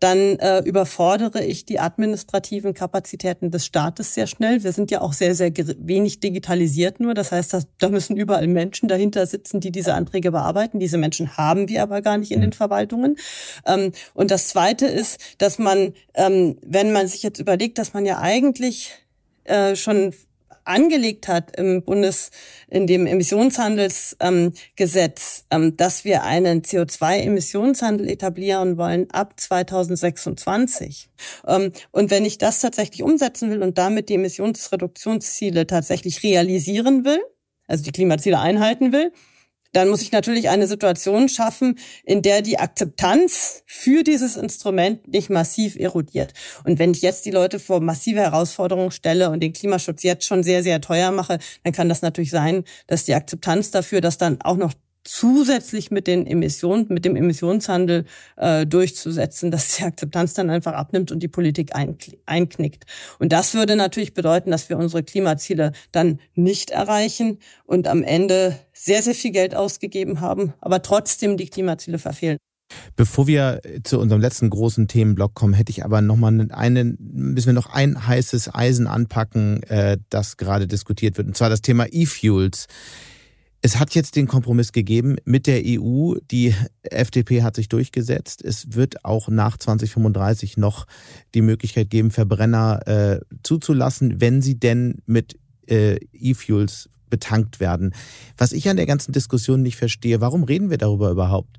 dann 0.03 0.37
äh, 0.41 0.59
überfordere 0.65 1.45
ich 1.45 1.65
die 1.65 1.79
administrativen 1.79 2.75
Kapazitäten 2.75 3.53
des 3.53 3.65
Staates 3.67 4.15
sehr 4.15 4.27
schnell. 4.27 4.65
Wir 4.65 4.73
sind 4.73 4.91
ja 4.91 5.01
auch 5.01 5.13
sehr, 5.13 5.37
sehr 5.37 5.53
wenig 5.79 6.19
digitalisiert 6.19 6.99
nur. 6.99 7.15
Das 7.15 7.31
heißt, 7.31 7.53
dass, 7.53 7.69
da 7.79 7.89
müssen 7.89 8.17
überall 8.17 8.49
Menschen 8.49 8.89
dahinter 8.89 9.27
sitzen, 9.27 9.61
die 9.61 9.71
diese 9.71 9.95
Anträge 9.95 10.33
bearbeiten. 10.33 10.81
Diese 10.81 10.99
Menschen 10.99 11.37
haben 11.37 11.69
wir 11.69 11.85
aber 11.85 12.03
gar 12.03 12.19
nicht 12.19 12.33
in 12.33 12.41
den 12.41 12.51
mhm. 12.51 12.55
Verwaltungen. 12.55 13.17
Ähm, 13.65 13.93
und 14.13 14.33
das 14.33 14.49
Zweite 14.49 14.87
ist, 14.87 15.21
dass 15.39 15.61
man, 15.61 15.93
ähm, 16.15 16.59
wenn 16.67 16.91
man 16.91 17.07
sich 17.07 17.23
jetzt 17.23 17.39
überlegt, 17.39 17.79
dass 17.79 17.95
man 17.95 18.05
ja 18.05 18.19
eigentlich 18.19 18.91
äh, 19.45 19.77
schon 19.77 20.13
angelegt 20.65 21.29
hat 21.29 21.55
im 21.57 21.83
Bundes, 21.83 22.31
in 22.69 22.87
dem 22.87 23.07
Emissionshandelsgesetz, 23.07 25.45
ähm, 25.51 25.63
ähm, 25.63 25.77
dass 25.77 26.05
wir 26.05 26.23
einen 26.23 26.63
CO2-Emissionshandel 26.63 28.09
etablieren 28.09 28.79
wollen 28.79 29.11
ab 29.11 29.39
2026. 29.39 31.11
Ähm, 31.47 31.73
und 31.91 32.11
wenn 32.11 32.25
ich 32.25 32.39
das 32.39 32.61
tatsächlich 32.61 33.03
umsetzen 33.03 33.51
will 33.51 33.63
und 33.63 33.77
damit 33.79 34.09
die 34.09 34.15
Emissionsreduktionsziele 34.15 35.67
tatsächlich 35.67 36.23
realisieren 36.23 37.05
will, 37.05 37.21
also 37.67 37.85
die 37.85 37.93
Klimaziele 37.93 38.39
einhalten 38.39 38.93
will, 38.93 39.13
dann 39.73 39.89
muss 39.89 40.03
ich 40.03 40.13
natürlich 40.13 40.49
eine 40.49 40.67
Situation 40.67 41.29
schaffen, 41.29 41.79
in 42.05 42.23
der 42.23 42.43
die 42.43 42.59
Akzeptanz 42.59 43.63
für 43.67 44.03
dieses 44.03 44.37
Instrument 44.37 45.09
nicht 45.09 45.31
massiv 45.31 45.77
erodiert. 45.77 46.35
Und 46.65 46.79
wenn 46.79 46.93
ich 46.93 47.03
jetzt 47.03 47.25
die 47.25 47.31
Leute 47.31 47.59
vor 47.59 47.81
massive 47.81 48.21
Herausforderungen 48.21 48.91
stelle 48.91 49.31
und 49.31 49.41
den 49.41 49.53
Klimaschutz 49.53 50.03
jetzt 50.03 50.27
schon 50.27 50.43
sehr, 50.43 50.63
sehr 50.63 50.81
teuer 50.81 51.11
mache, 51.11 51.39
dann 51.65 51.73
kann 51.73 51.89
das 51.89 52.03
natürlich 52.03 52.31
sein, 52.31 52.65
dass 52.87 53.05
die 53.05 53.15
Akzeptanz 53.15 53.71
dafür, 53.71 54.01
dass 54.01 54.19
dann 54.19 54.41
auch 54.43 54.57
noch 54.57 54.73
zusätzlich 55.05 55.91
mit 55.91 56.07
den 56.07 56.27
Emissionen, 56.27 56.87
mit 56.89 57.05
dem 57.05 57.17
Emissionshandel 57.17 58.05
äh, 58.37 58.67
durchzusetzen, 58.67 59.51
dass 59.51 59.77
die 59.77 59.85
Akzeptanz 59.85 60.35
dann 60.35 60.51
einfach 60.51 60.73
abnimmt 60.73 61.11
und 61.11 61.21
die 61.23 61.29
Politik 61.29 61.73
einknickt. 61.75 62.85
Und 63.19 63.33
das 63.33 63.55
würde 63.55 63.77
natürlich 63.77 64.15
bedeuten, 64.15 64.51
dass 64.51 64.69
wir 64.69 64.79
unsere 64.79 65.03
Klimaziele 65.03 65.73
dann 65.91 66.21
nicht 66.35 66.71
erreichen 66.71 67.39
und 67.65 67.89
am 67.89 68.03
Ende 68.03 68.59
sehr, 68.73 69.03
sehr 69.03 69.15
viel 69.15 69.33
Geld 69.33 69.55
ausgegeben 69.55 70.21
haben, 70.21 70.55
aber 70.61 70.83
trotzdem 70.83 71.37
die 71.37 71.47
Klimaziele 71.47 71.99
verfehlen. 71.99 72.39
Bevor 72.97 73.27
wir 73.27 73.61
zu 73.85 73.99
unserem 73.99 74.21
letzten 74.21 74.49
großen 74.49 74.89
Themenblock 74.89 75.35
kommen, 75.35 75.55
hätte 75.55 75.71
ich 75.71 75.85
aber 75.85 76.01
noch 76.01 76.17
mal 76.17 76.49
einen, 76.53 76.97
müssen 76.99 77.49
wir 77.49 77.53
noch 77.53 77.71
ein 77.71 78.07
heißes 78.07 78.55
Eisen 78.55 78.87
anpacken, 78.87 79.63
äh, 79.65 79.99
das 80.09 80.37
gerade 80.37 80.67
diskutiert 80.67 81.19
wird, 81.19 81.29
und 81.29 81.37
zwar 81.37 81.51
das 81.51 81.63
Thema 81.63 81.87
E-Fuels. 81.91 82.67
Es 83.65 83.79
hat 83.79 83.95
jetzt 83.95 84.17
den 84.17 84.27
Kompromiss 84.27 84.73
gegeben 84.73 85.17
mit 85.25 85.47
der 85.47 85.63
EU. 85.65 86.15
Die 86.33 86.53
FDP 86.83 87.45
hat 87.45 87.55
sich 87.55 87.69
durchgesetzt. 87.69 88.43
Es 88.45 88.75
wird 88.75 89.05
auch 89.05 89.29
nach 89.29 89.57
2035 89.57 90.57
noch 90.57 90.87
die 91.35 91.43
Möglichkeit 91.43 91.89
geben, 91.89 92.11
Verbrenner 92.11 92.81
äh, 92.89 93.21
zuzulassen, 93.45 94.21
wenn 94.21 94.43
sie 94.43 94.59
denn 94.59 95.01
mit 95.07 95.39
äh, 95.69 95.95
E-Fuels 96.13 96.91
betankt 97.09 97.61
werden. 97.61 97.95
Was 98.37 98.53
ich 98.53 98.69
an 98.69 98.77
der 98.77 98.87
ganzen 98.87 99.13
Diskussion 99.13 99.63
nicht 99.63 99.77
verstehe, 99.77 100.21
warum 100.21 100.43
reden 100.43 100.71
wir 100.71 100.79
darüber 100.79 101.11
überhaupt? 101.11 101.59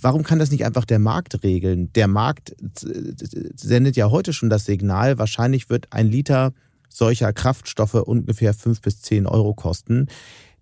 Warum 0.00 0.24
kann 0.24 0.40
das 0.40 0.50
nicht 0.50 0.64
einfach 0.64 0.86
der 0.86 0.98
Markt 0.98 1.44
regeln? 1.44 1.92
Der 1.92 2.08
Markt 2.08 2.56
sendet 3.54 3.96
ja 3.96 4.10
heute 4.10 4.32
schon 4.32 4.50
das 4.50 4.64
Signal, 4.64 5.18
wahrscheinlich 5.18 5.70
wird 5.70 5.92
ein 5.92 6.08
Liter 6.08 6.52
solcher 6.88 7.32
Kraftstoffe 7.32 7.94
ungefähr 7.94 8.54
fünf 8.54 8.80
bis 8.80 9.00
zehn 9.00 9.26
Euro 9.26 9.54
kosten. 9.54 10.08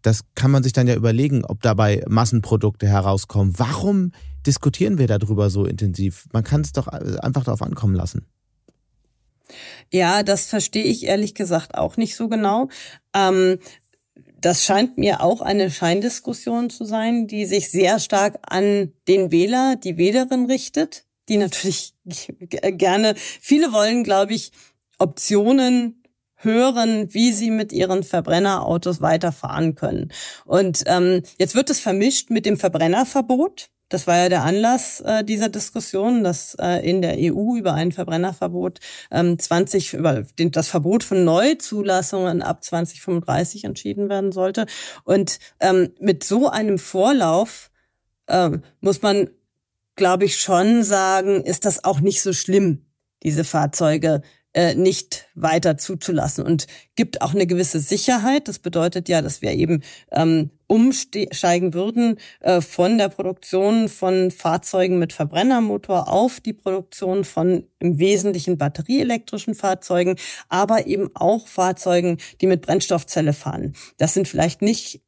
Das 0.03 0.20
kann 0.34 0.51
man 0.51 0.62
sich 0.62 0.72
dann 0.72 0.86
ja 0.86 0.94
überlegen, 0.94 1.44
ob 1.44 1.62
dabei 1.62 2.05
Massenprodukte 2.09 2.86
herauskommen. 2.86 3.55
Warum 3.57 4.12
diskutieren 4.46 4.99
wir 4.99 5.07
darüber 5.07 5.51
so 5.51 5.64
intensiv? 5.64 6.26
Man 6.32 6.44
kann 6.44 6.61
es 6.61 6.72
doch 6.72 6.86
einfach 6.86 7.44
darauf 7.44 7.62
ankommen 7.62 7.94
lassen. 7.94 8.26
Ja, 9.90 10.22
das 10.22 10.46
verstehe 10.46 10.84
ich 10.84 11.05
ehrlich 11.05 11.34
gesagt 11.34 11.74
auch 11.74 11.96
nicht 11.96 12.16
so 12.16 12.28
genau. 12.28 12.68
Ähm, 13.14 13.59
das 14.40 14.64
scheint 14.64 14.99
mir 14.99 15.22
auch 15.22 15.40
eine 15.40 15.70
Scheindiskussion 15.70 16.70
zu 16.70 16.84
sein, 16.84 17.26
die 17.26 17.46
sich 17.46 17.70
sehr 17.70 17.99
stark 17.99 18.38
an 18.42 18.92
den 19.09 19.32
Wähler, 19.32 19.76
die 19.76 19.96
Wählerin 19.96 20.46
richtet, 20.46 21.05
die 21.28 21.38
natürlich 21.38 21.94
gerne, 22.40 23.14
viele 23.16 23.72
wollen, 23.72 24.05
glaube 24.05 24.34
ich, 24.34 24.53
Optionen 24.99 25.97
hören, 26.39 27.12
wie 27.12 27.32
sie 27.32 27.51
mit 27.51 27.72
ihren 27.72 28.03
Verbrennerautos 28.03 29.01
weiterfahren 29.01 29.74
können. 29.74 30.12
Und 30.45 30.84
ähm, 30.86 31.22
jetzt 31.39 31.55
wird 31.55 31.70
es 31.70 31.80
vermischt 31.80 32.30
mit 32.30 32.47
dem 32.47 32.57
Verbrennerverbot. 32.57 33.70
Das 33.89 34.07
war 34.07 34.18
ja 34.18 34.28
der 34.28 34.45
Anlass 34.45 35.01
äh, 35.01 35.24
dieser 35.24 35.49
Diskussion, 35.49 36.22
dass 36.22 36.55
äh, 36.61 36.86
in 36.89 37.01
der 37.01 37.16
EU 37.18 37.57
über 37.57 37.72
ein 37.72 37.91
Verbrennerverbot 37.91 38.80
ähm, 39.11 39.39
20 39.39 39.95
über 39.95 40.24
den, 40.39 40.51
das 40.51 40.68
Verbot 40.68 41.05
von 41.05 41.24
Neuzulassungen 41.24 42.43
ab 42.43 42.62
2035 42.62 43.64
entschieden 43.64 44.11
werden 44.11 44.30
sollte. 44.30 44.66
Und 45.05 45.39
ähm, 45.61 45.91
mit 46.01 46.22
so 46.22 46.51
einem 46.51 46.78
Vorlauf 46.78 47.70
äh, 48.26 48.51
muss 48.80 49.01
man, 49.01 49.30
glaube 49.97 50.26
ich, 50.26 50.36
schon 50.36 50.84
sagen, 50.84 51.43
ist 51.43 51.64
das 51.64 51.84
auch 51.84 52.01
nicht 52.01 52.20
so 52.20 52.34
schlimm, 52.34 52.84
diese 53.22 53.43
Fahrzeuge 53.43 54.20
äh, 54.59 54.74
nicht 54.74 55.28
weiter 55.36 55.78
zuzulassen 55.78 56.44
und 56.44 56.66
gibt 56.96 57.22
auch 57.22 57.32
eine 57.32 57.46
gewisse 57.46 57.78
Sicherheit. 57.78 58.48
Das 58.48 58.59
bedeutet 58.59 59.09
ja, 59.09 59.22
dass 59.22 59.40
wir 59.40 59.52
eben 59.52 59.84
ähm, 60.11 60.50
umsteigen 60.66 61.74
würden 61.74 62.18
äh, 62.40 62.61
von 62.61 62.98
der 62.98 63.09
Produktion 63.09 63.88
von 63.88 64.32
Fahrzeugen 64.32 64.98
mit 64.98 65.12
Verbrennermotor 65.12 66.12
auf 66.12 66.40
die 66.40 66.54
Produktion 66.54 67.22
von 67.22 67.68
im 67.78 68.00
Wesentlichen 68.00 68.59
batterieelektrischen 68.59 69.54
Fahrzeugen, 69.54 70.16
aber 70.48 70.88
eben 70.88 71.09
auch 71.14 71.46
Fahrzeugen, 71.46 72.18
die 72.40 72.48
mit 72.48 72.62
Brennstoffzelle 72.62 73.34
fahren. 73.34 73.74
Das 73.96 74.14
sind 74.14 74.26
vielleicht 74.26 74.61
nicht 74.61 75.02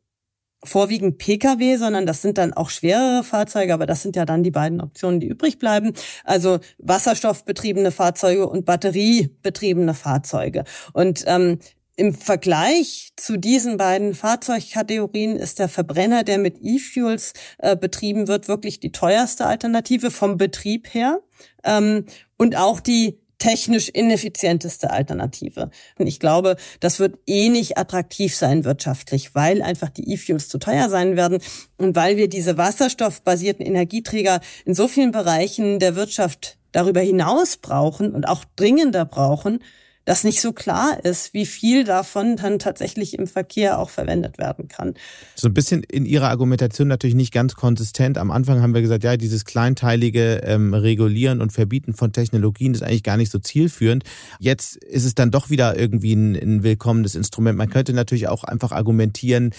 vorwiegend 0.63 1.19
Pkw, 1.19 1.77
sondern 1.77 2.07
das 2.07 2.23
sind 2.23 2.39
dann 2.39 2.53
auch 2.53 2.71
schwerere 2.71 3.25
Fahrzeuge, 3.25 3.73
aber 3.73 3.87
das 3.87 4.03
sind 4.03 4.17
ja 4.17 4.25
dann 4.25 4.43
die 4.43 4.51
beiden 4.51 4.81
Optionen, 4.81 5.21
die 5.21 5.29
übrig 5.29 5.59
bleiben. 5.59 5.93
Also 6.25 6.59
wasserstoffbetriebene 6.79 7.91
Fahrzeuge 7.91 8.49
und 8.49 8.67
batteriebetriebene 8.67 9.95
Fahrzeuge. 9.95 10.65
Und 10.93 11.25
ähm, 11.27 11.59
im 11.97 12.15
Vergleich 12.15 13.13
zu 13.17 13.37
diesen 13.37 13.77
beiden 13.77 14.15
Fahrzeugkategorien 14.15 15.37
ist 15.37 15.59
der 15.59 15.69
Verbrenner, 15.69 16.25
der 16.25 16.39
mit 16.39 16.57
E-Fuels 16.63 17.35
äh, 17.59 17.77
betrieben 17.77 18.27
wird, 18.27 18.49
wirklich 18.49 18.81
die 18.81 18.93
teuerste 18.93 19.47
Alternative 19.47 20.11
vom 20.11 20.39
Betrieb 20.39 20.95
her 20.95 21.21
ähm, 21.63 22.07
und 22.39 22.57
auch 22.57 22.81
die 22.81 23.19
technisch 23.41 23.89
ineffizienteste 23.89 24.91
Alternative. 24.91 25.71
Und 25.99 26.07
ich 26.07 26.21
glaube, 26.21 26.57
das 26.79 27.01
wird 27.01 27.19
eh 27.27 27.49
nicht 27.49 27.77
attraktiv 27.77 28.37
sein 28.37 28.65
wirtschaftlich, 28.65 29.35
weil 29.35 29.63
einfach 29.63 29.89
die 29.89 30.13
E-Fuels 30.13 30.49
zu 30.49 30.59
teuer 30.59 30.89
sein 30.89 31.17
werden 31.17 31.41
und 31.77 31.97
weil 31.97 32.17
wir 32.17 32.29
diese 32.29 32.57
wasserstoffbasierten 32.57 33.67
Energieträger 33.67 34.41
in 34.65 34.75
so 34.75 34.87
vielen 34.87 35.11
Bereichen 35.11 35.81
der 35.81 35.97
Wirtschaft 35.97 36.59
darüber 36.71 37.01
hinaus 37.01 37.57
brauchen 37.57 38.15
und 38.15 38.29
auch 38.29 38.45
dringender 38.55 39.05
brauchen, 39.05 39.61
dass 40.05 40.25
nicht 40.25 40.41
so 40.41 40.53
klar 40.53 41.05
ist, 41.05 41.35
wie 41.35 41.47
viel 41.47 41.85
davon 41.85 42.37
dann 42.37 42.59
tatsächlich 42.59 43.19
im 43.19 43.27
Verkehr 43.27 43.79
auch 43.79 43.91
verwendet 43.91 44.39
werden 44.39 44.69
kann. 44.69 44.95
So 45.35 45.49
ein 45.49 45.55
bisschen 45.55 45.83
in 45.83 46.07
Ihrer 46.07 46.29
Argumentation 46.29 46.89
natürlich 46.89 47.15
nicht 47.15 47.33
ganz 47.33 47.55
konsistent. 47.55 48.19
Am 48.19 48.31
Anfang 48.31 48.63
haben 48.63 48.75
wir 48.75 48.81
gesagt, 48.81 49.05
ja, 49.05 49.17
dieses 49.17 49.45
kleinteilige 49.45 50.41
ähm, 50.45 50.75
Regulieren 50.75 51.41
und 51.41 51.53
Verbieten 51.53 51.95
von 51.95 52.13
Technologien 52.13 52.75
ist 52.75 52.83
eigentlich 52.83 53.03
gar 53.03 53.17
nicht 53.17 53.31
so 53.31 53.39
zielführend. 53.39 54.05
Jetzt 54.39 54.77
ist 54.77 55.05
es 55.05 55.15
dann 55.15 55.31
doch 55.31 55.51
wieder 55.51 55.79
irgendwie 55.79 56.15
ein, 56.15 56.35
ein 56.35 56.63
willkommenes 56.63 57.15
Instrument. 57.15 57.59
Man 57.59 57.71
könnte 57.71 57.93
natürlich 57.93 58.29
auch 58.29 58.45
einfach 58.45 58.73
argumentieren, 58.73 59.53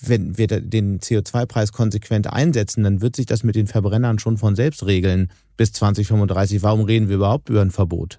wenn 0.00 0.36
wir 0.36 0.46
den 0.48 0.98
CO2-Preis 0.98 1.72
konsequent 1.72 2.26
einsetzen, 2.26 2.82
dann 2.82 3.00
wird 3.00 3.16
sich 3.16 3.26
das 3.26 3.44
mit 3.44 3.54
den 3.54 3.66
Verbrennern 3.66 4.18
schon 4.18 4.38
von 4.38 4.56
selbst 4.56 4.84
regeln 4.86 5.30
bis 5.56 5.72
2035. 5.72 6.62
Warum 6.62 6.82
reden 6.82 7.08
wir 7.08 7.16
überhaupt 7.16 7.48
über 7.48 7.62
ein 7.62 7.70
Verbot? 7.70 8.18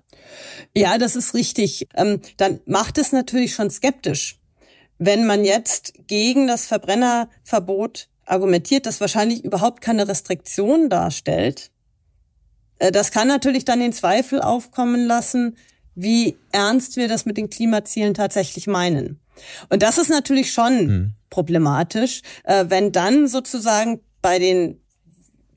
Ja, 0.75 0.97
das 0.97 1.15
ist 1.15 1.33
richtig. 1.33 1.87
Ähm, 1.95 2.21
dann 2.37 2.59
macht 2.65 2.97
es 2.97 3.11
natürlich 3.11 3.53
schon 3.53 3.69
skeptisch, 3.69 4.39
wenn 4.97 5.25
man 5.25 5.43
jetzt 5.43 5.93
gegen 6.07 6.47
das 6.47 6.67
Verbrennerverbot 6.67 8.09
argumentiert, 8.25 8.85
das 8.85 9.01
wahrscheinlich 9.01 9.43
überhaupt 9.43 9.81
keine 9.81 10.07
Restriktion 10.07 10.89
darstellt. 10.89 11.71
Äh, 12.79 12.91
das 12.91 13.11
kann 13.11 13.27
natürlich 13.27 13.65
dann 13.65 13.79
den 13.79 13.93
Zweifel 13.93 14.41
aufkommen 14.41 15.05
lassen, 15.05 15.57
wie 15.95 16.37
ernst 16.51 16.97
wir 16.97 17.07
das 17.07 17.25
mit 17.25 17.37
den 17.37 17.49
Klimazielen 17.49 18.13
tatsächlich 18.13 18.67
meinen. 18.67 19.19
Und 19.69 19.81
das 19.81 19.97
ist 19.97 20.09
natürlich 20.09 20.51
schon 20.51 20.79
hm. 20.79 21.13
problematisch, 21.29 22.21
äh, 22.43 22.65
wenn 22.69 22.91
dann 22.91 23.27
sozusagen 23.27 24.01
bei 24.21 24.39
den 24.39 24.81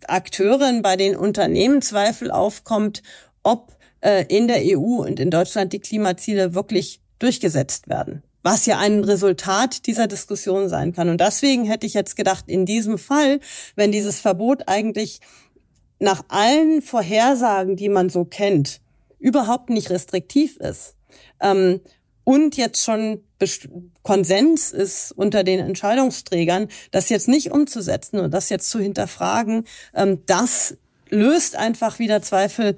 Akteuren, 0.07 0.83
bei 0.83 0.97
den 0.97 1.17
Unternehmen 1.17 1.83
Zweifel 1.83 2.31
aufkommt, 2.31 3.03
ob 3.43 3.78
äh, 4.01 4.25
in 4.29 4.49
der 4.49 4.63
EU 4.65 5.03
und 5.03 5.21
in 5.21 5.31
Deutschland 5.31 5.73
die 5.73 5.81
Klimaziele 5.81 6.55
wirklich 6.55 7.01
durchgesetzt 7.19 7.89
werden. 7.89 8.23
Was 8.43 8.67
ja 8.67 8.79
ein 8.79 9.03
Resultat 9.05 9.87
dieser 9.87 10.07
Diskussion 10.07 10.69
sein 10.69 10.93
kann. 10.93 11.09
Und 11.09 11.21
deswegen 11.21 11.65
hätte 11.65 11.87
ich 11.87 11.95
jetzt 11.95 12.17
gedacht, 12.17 12.45
in 12.47 12.67
diesem 12.67 12.99
Fall, 12.99 13.41
wenn 13.75 13.93
dieses 13.93 14.21
Verbot 14.21 14.63
eigentlich 14.67 15.21
nach 15.99 16.23
allen 16.29 16.81
Vorhersagen, 16.81 17.77
die 17.77 17.89
man 17.89 18.09
so 18.09 18.25
kennt, 18.25 18.81
überhaupt 19.19 19.71
nicht 19.71 19.91
restriktiv 19.91 20.57
ist 20.59 20.95
ähm, 21.41 21.81
und 22.25 22.57
jetzt 22.57 22.85
schon 22.85 23.23
Konsens 24.03 24.73
ist 24.73 25.13
unter 25.13 25.45
den 25.45 25.61
Entscheidungsträgern, 25.61 26.69
das 26.91 27.09
jetzt 27.09 27.29
nicht 27.29 27.53
umzusetzen 27.53 28.19
und 28.19 28.33
das 28.33 28.49
jetzt 28.49 28.71
zu 28.71 28.81
hinterfragen, 28.81 29.65
ähm, 29.95 30.23
das 30.27 30.77
löst 31.09 31.57
einfach 31.57 31.99
wieder 31.99 32.21
Zweifel 32.23 32.77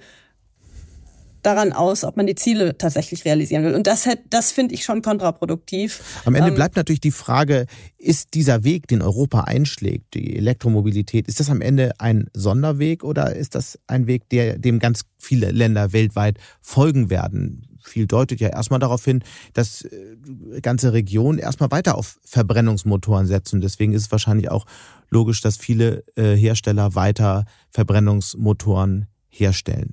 daran 1.42 1.72
aus, 1.72 2.04
ob 2.04 2.16
man 2.16 2.26
die 2.26 2.34
Ziele 2.34 2.76
tatsächlich 2.76 3.24
realisieren 3.24 3.64
will. 3.64 3.74
Und 3.74 3.86
das, 3.86 4.08
das 4.28 4.52
finde 4.52 4.74
ich 4.74 4.84
schon 4.84 5.02
kontraproduktiv. 5.02 6.02
Am 6.24 6.34
Ende 6.34 6.50
ähm, 6.50 6.54
bleibt 6.54 6.76
natürlich 6.76 7.00
die 7.00 7.10
Frage, 7.10 7.66
ist 7.98 8.34
dieser 8.34 8.64
Weg, 8.64 8.88
den 8.88 9.02
Europa 9.02 9.42
einschlägt, 9.42 10.14
die 10.14 10.36
Elektromobilität, 10.36 11.28
ist 11.28 11.40
das 11.40 11.50
am 11.50 11.60
Ende 11.60 11.92
ein 11.98 12.28
Sonderweg 12.34 13.04
oder 13.04 13.34
ist 13.34 13.54
das 13.54 13.78
ein 13.86 14.06
Weg, 14.06 14.28
der, 14.30 14.58
dem 14.58 14.78
ganz 14.78 15.02
viele 15.18 15.50
Länder 15.50 15.92
weltweit 15.92 16.38
folgen 16.60 17.10
werden? 17.10 17.66
viel 17.82 18.06
deutet 18.06 18.40
ja 18.40 18.48
erstmal 18.48 18.80
darauf 18.80 19.04
hin, 19.04 19.22
dass 19.52 19.82
äh, 19.82 20.60
ganze 20.62 20.92
Regionen 20.92 21.38
erstmal 21.38 21.70
weiter 21.70 21.96
auf 21.96 22.18
Verbrennungsmotoren 22.24 23.26
setzen. 23.26 23.60
Deswegen 23.60 23.92
ist 23.92 24.02
es 24.02 24.12
wahrscheinlich 24.12 24.50
auch 24.50 24.66
logisch, 25.08 25.40
dass 25.40 25.56
viele 25.56 26.04
äh, 26.16 26.34
Hersteller 26.36 26.94
weiter 26.94 27.44
Verbrennungsmotoren 27.70 29.06
herstellen. 29.28 29.92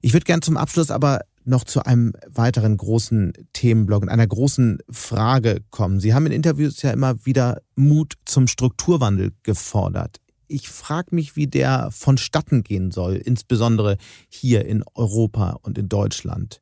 Ich 0.00 0.12
würde 0.12 0.24
gern 0.24 0.42
zum 0.42 0.56
Abschluss 0.56 0.90
aber 0.90 1.20
noch 1.44 1.64
zu 1.64 1.82
einem 1.82 2.12
weiteren 2.28 2.76
großen 2.76 3.32
Themenblock 3.52 4.02
und 4.02 4.08
einer 4.08 4.26
großen 4.26 4.78
Frage 4.90 5.60
kommen. 5.70 5.98
Sie 5.98 6.14
haben 6.14 6.26
in 6.26 6.32
Interviews 6.32 6.82
ja 6.82 6.90
immer 6.90 7.24
wieder 7.24 7.62
Mut 7.74 8.14
zum 8.26 8.46
Strukturwandel 8.46 9.32
gefordert. 9.42 10.20
Ich 10.46 10.68
frage 10.68 11.14
mich, 11.14 11.36
wie 11.36 11.46
der 11.46 11.90
vonstatten 11.90 12.62
gehen 12.62 12.90
soll, 12.90 13.16
insbesondere 13.16 13.96
hier 14.28 14.66
in 14.66 14.84
Europa 14.94 15.58
und 15.62 15.78
in 15.78 15.88
Deutschland. 15.88 16.60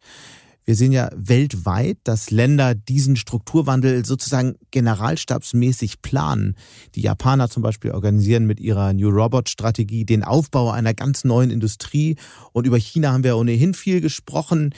Wir 0.67 0.75
sehen 0.75 0.91
ja 0.91 1.11
weltweit, 1.15 1.99
dass 2.03 2.33
Länder 2.33 2.75
diesen 2.75 3.15
Strukturwandel 3.15 4.05
sozusagen 4.05 4.57
generalstabsmäßig 4.73 6.03
planen. 6.03 6.57
Die 6.97 7.03
Japaner 7.03 7.49
zum 7.49 7.63
Beispiel 7.63 7.93
organisieren 7.93 8.47
mit 8.47 8.59
ihrer 8.59 8.93
New 8.93 9.09
Robot 9.09 9.49
Strategie 9.49 10.05
den 10.05 10.25
Aufbau 10.25 10.73
einer 10.73 10.93
ganz 10.93 11.23
neuen 11.23 11.51
Industrie. 11.51 12.17
Und 12.53 12.67
über 12.67 12.79
China 12.79 13.13
haben 13.13 13.23
wir 13.23 13.37
ohnehin 13.37 13.75
viel 13.75 14.01
gesprochen 14.01 14.75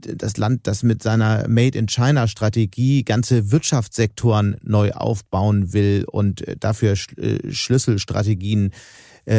das 0.00 0.36
Land, 0.36 0.66
das 0.66 0.82
mit 0.82 1.02
seiner 1.02 1.48
Made 1.48 1.76
in 1.76 1.88
China 1.88 2.28
Strategie 2.28 3.04
ganze 3.04 3.50
Wirtschaftssektoren 3.50 4.56
neu 4.62 4.92
aufbauen 4.92 5.72
will 5.72 6.04
und 6.06 6.44
dafür 6.60 6.94
äh, 7.16 7.52
Schlüsselstrategien 7.52 8.70
äh, 8.70 8.74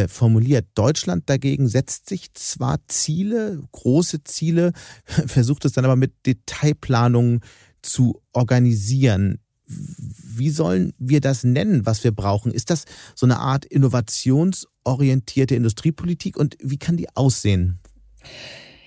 formuliert. 0.07 0.67
Deutschland 0.75 1.29
dagegen 1.29 1.67
setzt 1.67 2.09
sich 2.09 2.33
zwar 2.33 2.77
Ziele, 2.87 3.61
große 3.71 4.23
Ziele, 4.23 4.73
versucht 5.05 5.65
es 5.65 5.73
dann 5.73 5.85
aber 5.85 5.95
mit 5.95 6.13
Detailplanungen 6.25 7.41
zu 7.81 8.21
organisieren. 8.33 9.39
Wie 9.65 10.49
sollen 10.49 10.93
wir 10.97 11.21
das 11.21 11.43
nennen, 11.43 11.85
was 11.85 12.03
wir 12.03 12.11
brauchen? 12.11 12.51
Ist 12.51 12.69
das 12.69 12.85
so 13.15 13.25
eine 13.25 13.39
Art 13.39 13.65
innovationsorientierte 13.65 15.55
Industriepolitik 15.55 16.37
und 16.37 16.57
wie 16.59 16.77
kann 16.77 16.97
die 16.97 17.15
aussehen? 17.15 17.79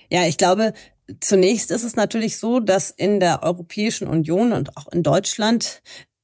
Ja, 0.09 0.27
ich 0.27 0.37
glaube, 0.37 0.73
zunächst 1.21 1.71
ist 1.71 1.83
es 1.83 1.95
natürlich 1.95 2.37
so, 2.37 2.59
dass 2.59 2.91
in 2.91 3.19
der 3.19 3.43
Europäischen 3.43 4.07
Union 4.07 4.51
und 4.51 4.77
auch 4.77 4.87
in 4.89 5.03
Deutschland 5.03 5.81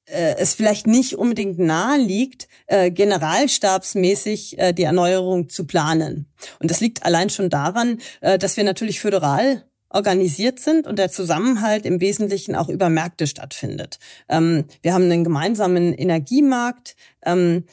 äh, 0.10 0.36
es 0.38 0.55
vielleicht 0.55 0.88
nicht 0.88 1.16
unbedingt 1.16 1.60
nahe 1.60 1.97
liegt, 1.97 2.47
äh, 2.68 2.91
generalstabsmäßig 2.91 4.60
äh, 4.60 4.74
die 4.74 4.84
Erneuerung 4.84 5.49
zu 5.49 5.66
planen. 5.66 6.28
Und 6.60 6.72
das 6.72 6.82
liegt 6.82 7.03
allein 7.03 7.30
schon 7.30 7.49
daran, 7.49 7.99
äh, 8.22 8.38
dass 8.38 8.57
wir 8.57 8.64
natürlich 8.64 8.99
föderal 8.99 9.66
organisiert 9.89 10.60
sind 10.60 10.86
und 10.86 10.99
der 10.99 11.10
Zusammenhalt 11.10 11.86
im 11.86 11.99
Wesentlichen 11.99 12.55
auch 12.55 12.70
über 12.70 12.89
Märkte 12.89 13.28
stattfindet. 13.28 13.99
Ähm, 14.30 14.66
wir 14.82 14.93
haben 14.93 15.05
einen 15.05 15.24
gemeinsamen 15.24 15.93
Energiemarkt. 15.93 16.95
Ähm, 17.26 17.66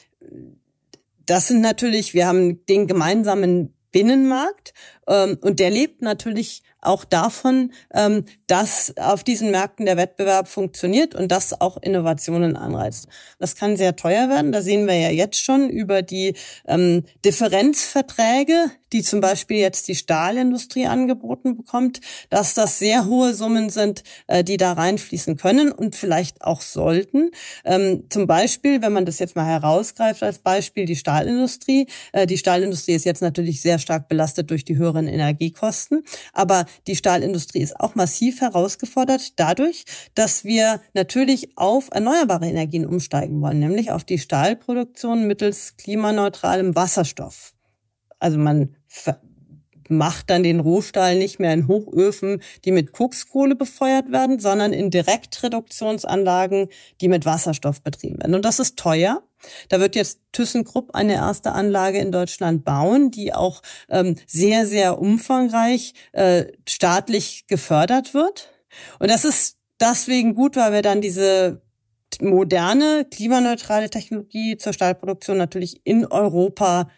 das 1.25 1.47
sind 1.47 1.61
natürlich, 1.61 2.13
wir 2.13 2.27
haben 2.27 2.65
den 2.65 2.87
gemeinsamen 2.87 3.73
Binnenmarkt 3.91 4.73
ähm, 5.07 5.37
und 5.41 5.59
der 5.59 5.69
lebt 5.69 6.01
natürlich 6.01 6.63
auch 6.87 7.05
davon, 7.05 7.71
ähm, 7.93 8.25
dass 8.47 8.93
auf 8.97 9.23
diesen 9.23 9.51
Märkten 9.51 9.85
der 9.85 9.97
Wettbewerb 9.97 10.47
funktioniert 10.47 11.13
und 11.13 11.31
das 11.31 11.59
auch 11.59 11.77
Innovationen 11.77 12.55
anreizt. 12.55 13.07
Das 13.39 13.55
kann 13.55 13.77
sehr 13.77 13.95
teuer 13.95 14.29
werden. 14.29 14.51
Da 14.51 14.61
sehen 14.61 14.87
wir 14.87 14.95
ja 14.95 15.09
jetzt 15.09 15.43
schon 15.43 15.69
über 15.69 16.01
die 16.01 16.35
ähm, 16.67 17.03
Differenzverträge, 17.23 18.71
die 18.93 19.03
zum 19.03 19.21
Beispiel 19.21 19.57
jetzt 19.57 19.87
die 19.87 19.95
Stahlindustrie 19.95 20.87
angeboten 20.87 21.57
bekommt, 21.57 22.01
dass 22.29 22.53
das 22.53 22.79
sehr 22.79 23.05
hohe 23.05 23.33
Summen 23.33 23.69
sind, 23.69 24.03
äh, 24.27 24.43
die 24.43 24.57
da 24.57 24.73
reinfließen 24.73 25.37
können 25.37 25.71
und 25.71 25.95
vielleicht 25.95 26.41
auch 26.41 26.61
sollten. 26.61 27.31
Ähm, 27.65 28.05
zum 28.09 28.27
Beispiel, 28.27 28.81
wenn 28.81 28.93
man 28.93 29.05
das 29.05 29.19
jetzt 29.19 29.35
mal 29.35 29.45
herausgreift 29.45 30.23
als 30.23 30.39
Beispiel, 30.39 30.85
die 30.85 30.95
Stahlindustrie. 30.95 31.87
Äh, 32.13 32.27
die 32.27 32.37
Stahlindustrie 32.37 32.93
ist 32.93 33.05
jetzt 33.05 33.21
natürlich 33.21 33.61
sehr 33.61 33.79
stark 33.79 34.07
belastet 34.07 34.49
durch 34.51 34.65
die 34.65 34.77
höheren 34.77 35.07
Energiekosten, 35.07 36.03
aber 36.33 36.65
die 36.87 36.95
Stahlindustrie 36.95 37.61
ist 37.61 37.79
auch 37.79 37.95
massiv 37.95 38.41
herausgefordert 38.41 39.39
dadurch, 39.39 39.85
dass 40.15 40.43
wir 40.43 40.81
natürlich 40.93 41.57
auf 41.57 41.89
erneuerbare 41.91 42.47
Energien 42.47 42.85
umsteigen 42.85 43.41
wollen, 43.41 43.59
nämlich 43.59 43.91
auf 43.91 44.03
die 44.03 44.19
Stahlproduktion 44.19 45.27
mittels 45.27 45.75
klimaneutralem 45.77 46.75
Wasserstoff. 46.75 47.53
Also 48.19 48.37
man 48.37 48.76
macht 49.89 50.29
dann 50.29 50.43
den 50.43 50.59
Rohstahl 50.59 51.17
nicht 51.17 51.39
mehr 51.39 51.53
in 51.53 51.67
Hochöfen, 51.67 52.41
die 52.65 52.71
mit 52.71 52.91
Kokskohle 52.91 53.55
befeuert 53.55 54.11
werden, 54.11 54.39
sondern 54.39 54.73
in 54.73 54.91
Direktreduktionsanlagen, 54.91 56.67
die 57.01 57.07
mit 57.07 57.25
Wasserstoff 57.25 57.81
betrieben 57.81 58.19
werden. 58.19 58.35
Und 58.35 58.45
das 58.45 58.59
ist 58.59 58.77
teuer. 58.77 59.23
Da 59.69 59.79
wird 59.79 59.95
jetzt 59.95 60.19
ThyssenKrupp 60.31 60.95
eine 60.95 61.13
erste 61.13 61.51
Anlage 61.51 61.99
in 61.99 62.11
Deutschland 62.11 62.65
bauen, 62.65 63.11
die 63.11 63.33
auch 63.33 63.61
ähm, 63.89 64.15
sehr, 64.25 64.65
sehr 64.65 64.99
umfangreich 64.99 65.93
äh, 66.11 66.45
staatlich 66.67 67.45
gefördert 67.47 68.13
wird. 68.13 68.51
Und 68.99 69.09
das 69.11 69.25
ist 69.25 69.57
deswegen 69.79 70.33
gut, 70.33 70.55
weil 70.55 70.73
wir 70.73 70.81
dann 70.81 71.01
diese 71.01 71.61
moderne, 72.19 73.05
klimaneutrale 73.11 73.91
Technologie 73.91 74.57
zur 74.57 74.73
Stahlproduktion 74.73 75.37
natürlich 75.37 75.81
in 75.83 76.05
Europa 76.05 76.89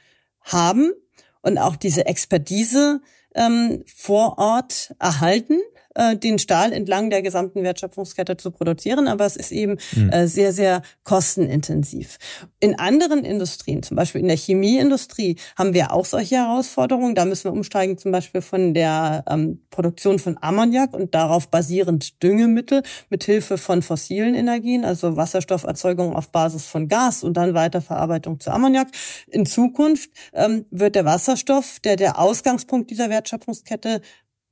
haben 0.41 0.93
und 1.41 1.57
auch 1.57 1.75
diese 1.75 2.05
Expertise 2.05 3.01
ähm, 3.35 3.83
vor 3.85 4.37
Ort 4.37 4.93
erhalten 4.99 5.59
äh, 5.99 6.17
den 6.17 6.39
Stahl 6.39 6.71
entlang 6.71 7.09
der 7.09 7.21
gesamten 7.21 7.61
Wertschöpfungskette 7.63 8.37
zu 8.37 8.51
produzieren, 8.51 9.07
aber 9.07 9.25
es 9.25 9.35
ist 9.35 9.51
eben 9.51 9.77
mhm. 9.95 10.09
äh, 10.09 10.27
sehr, 10.27 10.53
sehr 10.53 10.81
kostenintensiv. 11.03 12.17
In 12.59 12.79
anderen 12.79 13.25
Industrien, 13.25 13.83
zum 13.83 13.97
Beispiel 13.97 14.21
in 14.21 14.27
der 14.27 14.37
Chemieindustrie, 14.37 15.35
haben 15.57 15.73
wir 15.73 15.91
auch 15.91 16.05
solche 16.05 16.37
Herausforderungen. 16.37 17.15
Da 17.15 17.25
müssen 17.25 17.45
wir 17.45 17.51
umsteigen, 17.51 17.97
zum 17.97 18.13
Beispiel 18.13 18.41
von 18.41 18.73
der 18.73 19.25
ähm, 19.29 19.61
Produktion 19.71 20.19
von 20.19 20.37
Ammoniak 20.39 20.93
und 20.93 21.13
darauf 21.13 21.49
basierend 21.49 22.23
Düngemittel 22.23 22.83
mit 23.09 23.25
Hilfe 23.25 23.57
von 23.57 23.81
fossilen 23.81 24.35
Energien, 24.35 24.85
also 24.85 25.17
Wasserstofferzeugung 25.17 26.15
auf 26.15 26.31
Basis 26.31 26.65
von 26.65 26.87
Gas 26.87 27.23
und 27.23 27.35
dann 27.35 27.53
Weiterverarbeitung 27.53 28.39
zu 28.39 28.51
Ammoniak. 28.51 28.87
In 29.27 29.45
Zukunft 29.45 30.11
ähm, 30.33 30.65
wird 30.71 30.95
der 30.95 31.03
Wasserstoff, 31.03 31.79
der 31.81 31.97
der 31.97 32.19
Ausgangspunkt 32.19 32.89
dieser 32.89 33.09
Wertschöpfungskette 33.09 34.01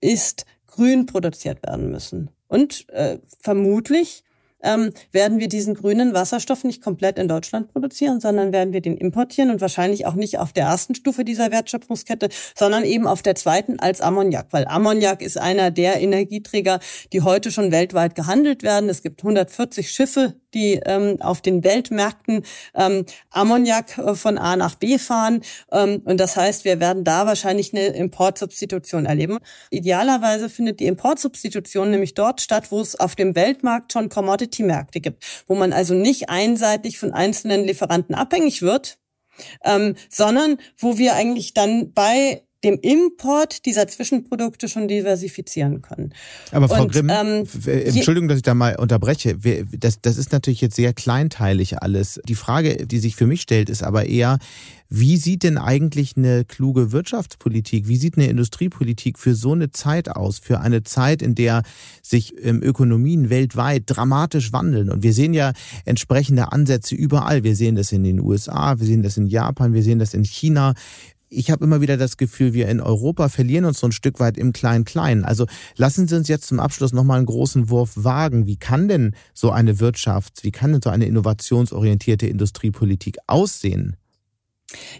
ist, 0.01 0.45
grün 0.77 1.07
produziert 1.07 1.63
werden 1.65 1.91
müssen. 1.91 2.29
Und 2.47 2.87
äh, 2.89 3.17
vermutlich 3.39 4.23
ähm, 4.63 4.91
werden 5.11 5.39
wir 5.39 5.47
diesen 5.47 5.75
grünen 5.75 6.13
Wasserstoff 6.13 6.63
nicht 6.63 6.83
komplett 6.83 7.19
in 7.19 7.27
Deutschland 7.27 7.71
produzieren, 7.71 8.19
sondern 8.19 8.51
werden 8.51 8.73
wir 8.73 8.81
den 8.81 8.97
importieren 8.97 9.51
und 9.51 9.61
wahrscheinlich 9.61 10.05
auch 10.05 10.13
nicht 10.13 10.39
auf 10.39 10.53
der 10.53 10.65
ersten 10.65 10.95
Stufe 10.95 11.23
dieser 11.23 11.51
Wertschöpfungskette, 11.51 12.29
sondern 12.55 12.83
eben 12.83 13.07
auf 13.07 13.21
der 13.21 13.35
zweiten 13.35 13.79
als 13.79 14.01
Ammoniak, 14.01 14.47
weil 14.51 14.67
Ammoniak 14.67 15.21
ist 15.21 15.37
einer 15.37 15.71
der 15.71 16.01
Energieträger, 16.01 16.79
die 17.13 17.21
heute 17.21 17.51
schon 17.51 17.71
weltweit 17.71 18.15
gehandelt 18.15 18.63
werden. 18.63 18.89
Es 18.89 19.03
gibt 19.03 19.21
140 19.21 19.91
Schiffe, 19.91 20.35
die 20.53 20.79
ähm, 20.85 21.21
auf 21.21 21.41
den 21.41 21.63
Weltmärkten 21.63 22.43
ähm, 22.75 23.05
Ammoniak 23.31 23.97
äh, 23.97 24.15
von 24.15 24.37
A 24.37 24.55
nach 24.55 24.75
B 24.75 24.97
fahren. 24.97 25.41
Ähm, 25.71 26.01
und 26.05 26.19
das 26.19 26.37
heißt, 26.37 26.65
wir 26.65 26.79
werden 26.79 27.03
da 27.03 27.25
wahrscheinlich 27.25 27.73
eine 27.73 27.87
Importsubstitution 27.87 29.05
erleben. 29.05 29.37
Idealerweise 29.69 30.49
findet 30.49 30.79
die 30.79 30.87
Importsubstitution 30.87 31.91
nämlich 31.91 32.13
dort 32.13 32.41
statt, 32.41 32.71
wo 32.71 32.81
es 32.81 32.99
auf 32.99 33.15
dem 33.15 33.35
Weltmarkt 33.35 33.93
schon 33.93 34.09
Commodity-Märkte 34.09 35.01
gibt, 35.01 35.23
wo 35.47 35.55
man 35.55 35.73
also 35.73 35.93
nicht 35.93 36.29
einseitig 36.29 36.97
von 36.97 37.13
einzelnen 37.13 37.65
Lieferanten 37.65 38.15
abhängig 38.15 38.61
wird, 38.61 38.97
ähm, 39.63 39.95
sondern 40.09 40.57
wo 40.77 40.97
wir 40.97 41.13
eigentlich 41.15 41.53
dann 41.53 41.93
bei 41.93 42.46
dem 42.67 42.79
Import 42.81 43.65
dieser 43.65 43.87
Zwischenprodukte 43.87 44.67
schon 44.67 44.87
diversifizieren 44.87 45.81
können. 45.81 46.13
Aber 46.51 46.67
Frau 46.67 46.83
Und, 46.83 46.91
Grimm, 46.91 47.09
ähm, 47.09 47.47
Entschuldigung, 47.65 48.27
dass 48.27 48.37
ich 48.37 48.43
da 48.43 48.53
mal 48.53 48.75
unterbreche. 48.75 49.37
Das, 49.77 50.01
das 50.01 50.17
ist 50.17 50.31
natürlich 50.31 50.61
jetzt 50.61 50.75
sehr 50.75 50.93
kleinteilig 50.93 51.81
alles. 51.81 52.19
Die 52.27 52.35
Frage, 52.35 52.85
die 52.85 52.99
sich 52.99 53.15
für 53.15 53.25
mich 53.25 53.41
stellt, 53.41 53.69
ist 53.69 53.83
aber 53.83 54.05
eher, 54.05 54.37
wie 54.89 55.17
sieht 55.17 55.43
denn 55.43 55.57
eigentlich 55.57 56.15
eine 56.15 56.45
kluge 56.45 56.91
Wirtschaftspolitik, 56.91 57.87
wie 57.87 57.97
sieht 57.97 58.17
eine 58.17 58.27
Industriepolitik 58.27 59.19
für 59.19 59.35
so 59.35 59.51
eine 59.51 59.71
Zeit 59.71 60.09
aus? 60.09 60.39
Für 60.39 60.61
eine 60.61 60.83
Zeit, 60.83 61.21
in 61.21 61.35
der 61.35 61.63
sich 62.01 62.33
ähm, 62.41 62.61
Ökonomien 62.63 63.29
weltweit 63.29 63.83
dramatisch 63.85 64.53
wandeln. 64.53 64.89
Und 64.89 65.03
wir 65.03 65.13
sehen 65.13 65.33
ja 65.33 65.51
entsprechende 65.83 66.53
Ansätze 66.53 66.95
überall. 66.95 67.43
Wir 67.43 67.55
sehen 67.55 67.75
das 67.75 67.91
in 67.91 68.03
den 68.03 68.19
USA, 68.21 68.79
wir 68.79 68.85
sehen 68.85 69.03
das 69.03 69.17
in 69.17 69.27
Japan, 69.27 69.73
wir 69.73 69.83
sehen 69.83 69.99
das 69.99 70.13
in 70.13 70.23
China 70.23 70.73
ich 71.29 71.51
habe 71.51 71.63
immer 71.63 71.81
wieder 71.81 71.97
das 71.97 72.17
Gefühl, 72.17 72.53
wir 72.53 72.67
in 72.69 72.79
Europa 72.79 73.29
verlieren 73.29 73.65
uns 73.65 73.79
so 73.79 73.87
ein 73.87 73.91
Stück 73.91 74.19
weit 74.19 74.37
im 74.37 74.53
Klein-Klein. 74.53 75.25
Also 75.25 75.45
lassen 75.75 76.07
Sie 76.07 76.15
uns 76.15 76.27
jetzt 76.27 76.47
zum 76.47 76.59
Abschluss 76.59 76.93
nochmal 76.93 77.17
einen 77.17 77.25
großen 77.25 77.69
Wurf 77.69 77.91
wagen. 77.95 78.45
Wie 78.45 78.57
kann 78.57 78.87
denn 78.87 79.15
so 79.33 79.51
eine 79.51 79.79
Wirtschaft, 79.79 80.43
wie 80.43 80.51
kann 80.51 80.71
denn 80.71 80.81
so 80.81 80.89
eine 80.89 81.05
innovationsorientierte 81.05 82.27
Industriepolitik 82.27 83.17
aussehen? 83.27 83.97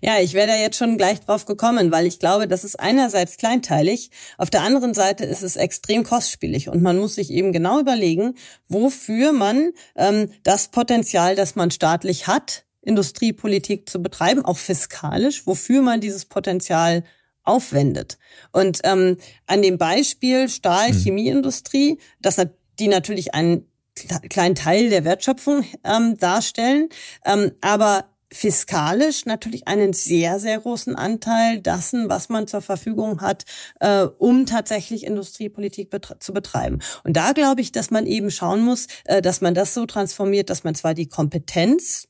Ja, 0.02 0.20
ich 0.22 0.34
wäre 0.34 0.48
da 0.48 0.56
jetzt 0.56 0.78
schon 0.78 0.98
gleich 0.98 1.20
drauf 1.20 1.46
gekommen, 1.46 1.92
weil 1.92 2.06
ich 2.06 2.20
glaube, 2.20 2.48
das 2.48 2.64
ist 2.64 2.80
einerseits 2.80 3.36
kleinteilig, 3.36 4.12
auf 4.38 4.50
der 4.50 4.62
anderen 4.62 4.94
Seite 4.94 5.26
ist 5.26 5.44
es 5.44 5.58
extrem 5.58 6.04
kostspielig 6.04 6.70
und 6.70 6.82
man 6.82 6.98
muss 6.98 7.16
sich 7.16 7.32
eben 7.32 7.52
genau 7.52 7.80
überlegen, 7.82 8.36
wofür 8.70 9.34
man 9.34 9.72
ähm, 9.98 10.30
das 10.44 10.70
Potenzial, 10.70 11.36
das 11.36 11.56
man 11.56 11.70
staatlich 11.70 12.28
hat, 12.28 12.64
Industriepolitik 12.88 13.90
zu 13.90 14.02
betreiben, 14.02 14.44
auch 14.46 14.58
fiskalisch, 14.58 15.46
wofür 15.46 15.82
man 15.82 16.02
dieses 16.02 16.26
Potenzial 16.26 17.04
aufwendet. 17.44 18.18
Und 18.52 18.80
ähm, 18.84 19.18
an 19.46 19.62
dem 19.62 19.78
Beispiel 19.78 20.50
Stahl, 20.50 20.92
mhm. 20.92 20.98
Chemieindustrie, 20.98 22.00
das 22.22 22.38
die 22.80 22.88
natürlich 22.88 23.34
einen 23.34 23.68
kleinen 24.30 24.56
Teil 24.56 24.90
der 24.90 25.06
Wertschöpfung 25.06 25.64
ähm, 25.84 26.18
darstellen, 26.18 26.90
ähm, 27.26 27.52
aber 27.62 28.06
fiskalisch 28.32 29.26
natürlich 29.26 29.68
einen 29.68 29.94
sehr, 29.94 30.40
sehr 30.40 30.60
großen 30.60 30.96
Anteil 30.96 31.62
dessen, 31.62 32.10
was 32.10 32.30
man 32.30 32.48
zur 32.48 32.62
Verfügung 32.62 33.22
hat, 33.22 33.46
äh, 33.80 34.02
um 34.02 34.46
tatsächlich 34.46 35.06
Industriepolitik 35.06 35.90
betre 35.90 36.20
zu 36.20 36.34
betreiben. 36.34 36.80
Und 37.04 37.16
da 37.16 37.32
glaube 37.32 37.62
ich, 37.62 37.72
dass 37.72 37.90
man 37.90 38.06
eben 38.06 38.30
schauen 38.30 38.62
muss, 38.62 38.88
äh, 39.06 39.22
dass 39.22 39.42
man 39.42 39.54
das 39.54 39.74
so 39.74 39.86
transformiert, 39.86 40.50
dass 40.50 40.64
man 40.64 40.76
zwar 40.76 40.94
die 40.94 41.08
Kompetenz 41.08 42.08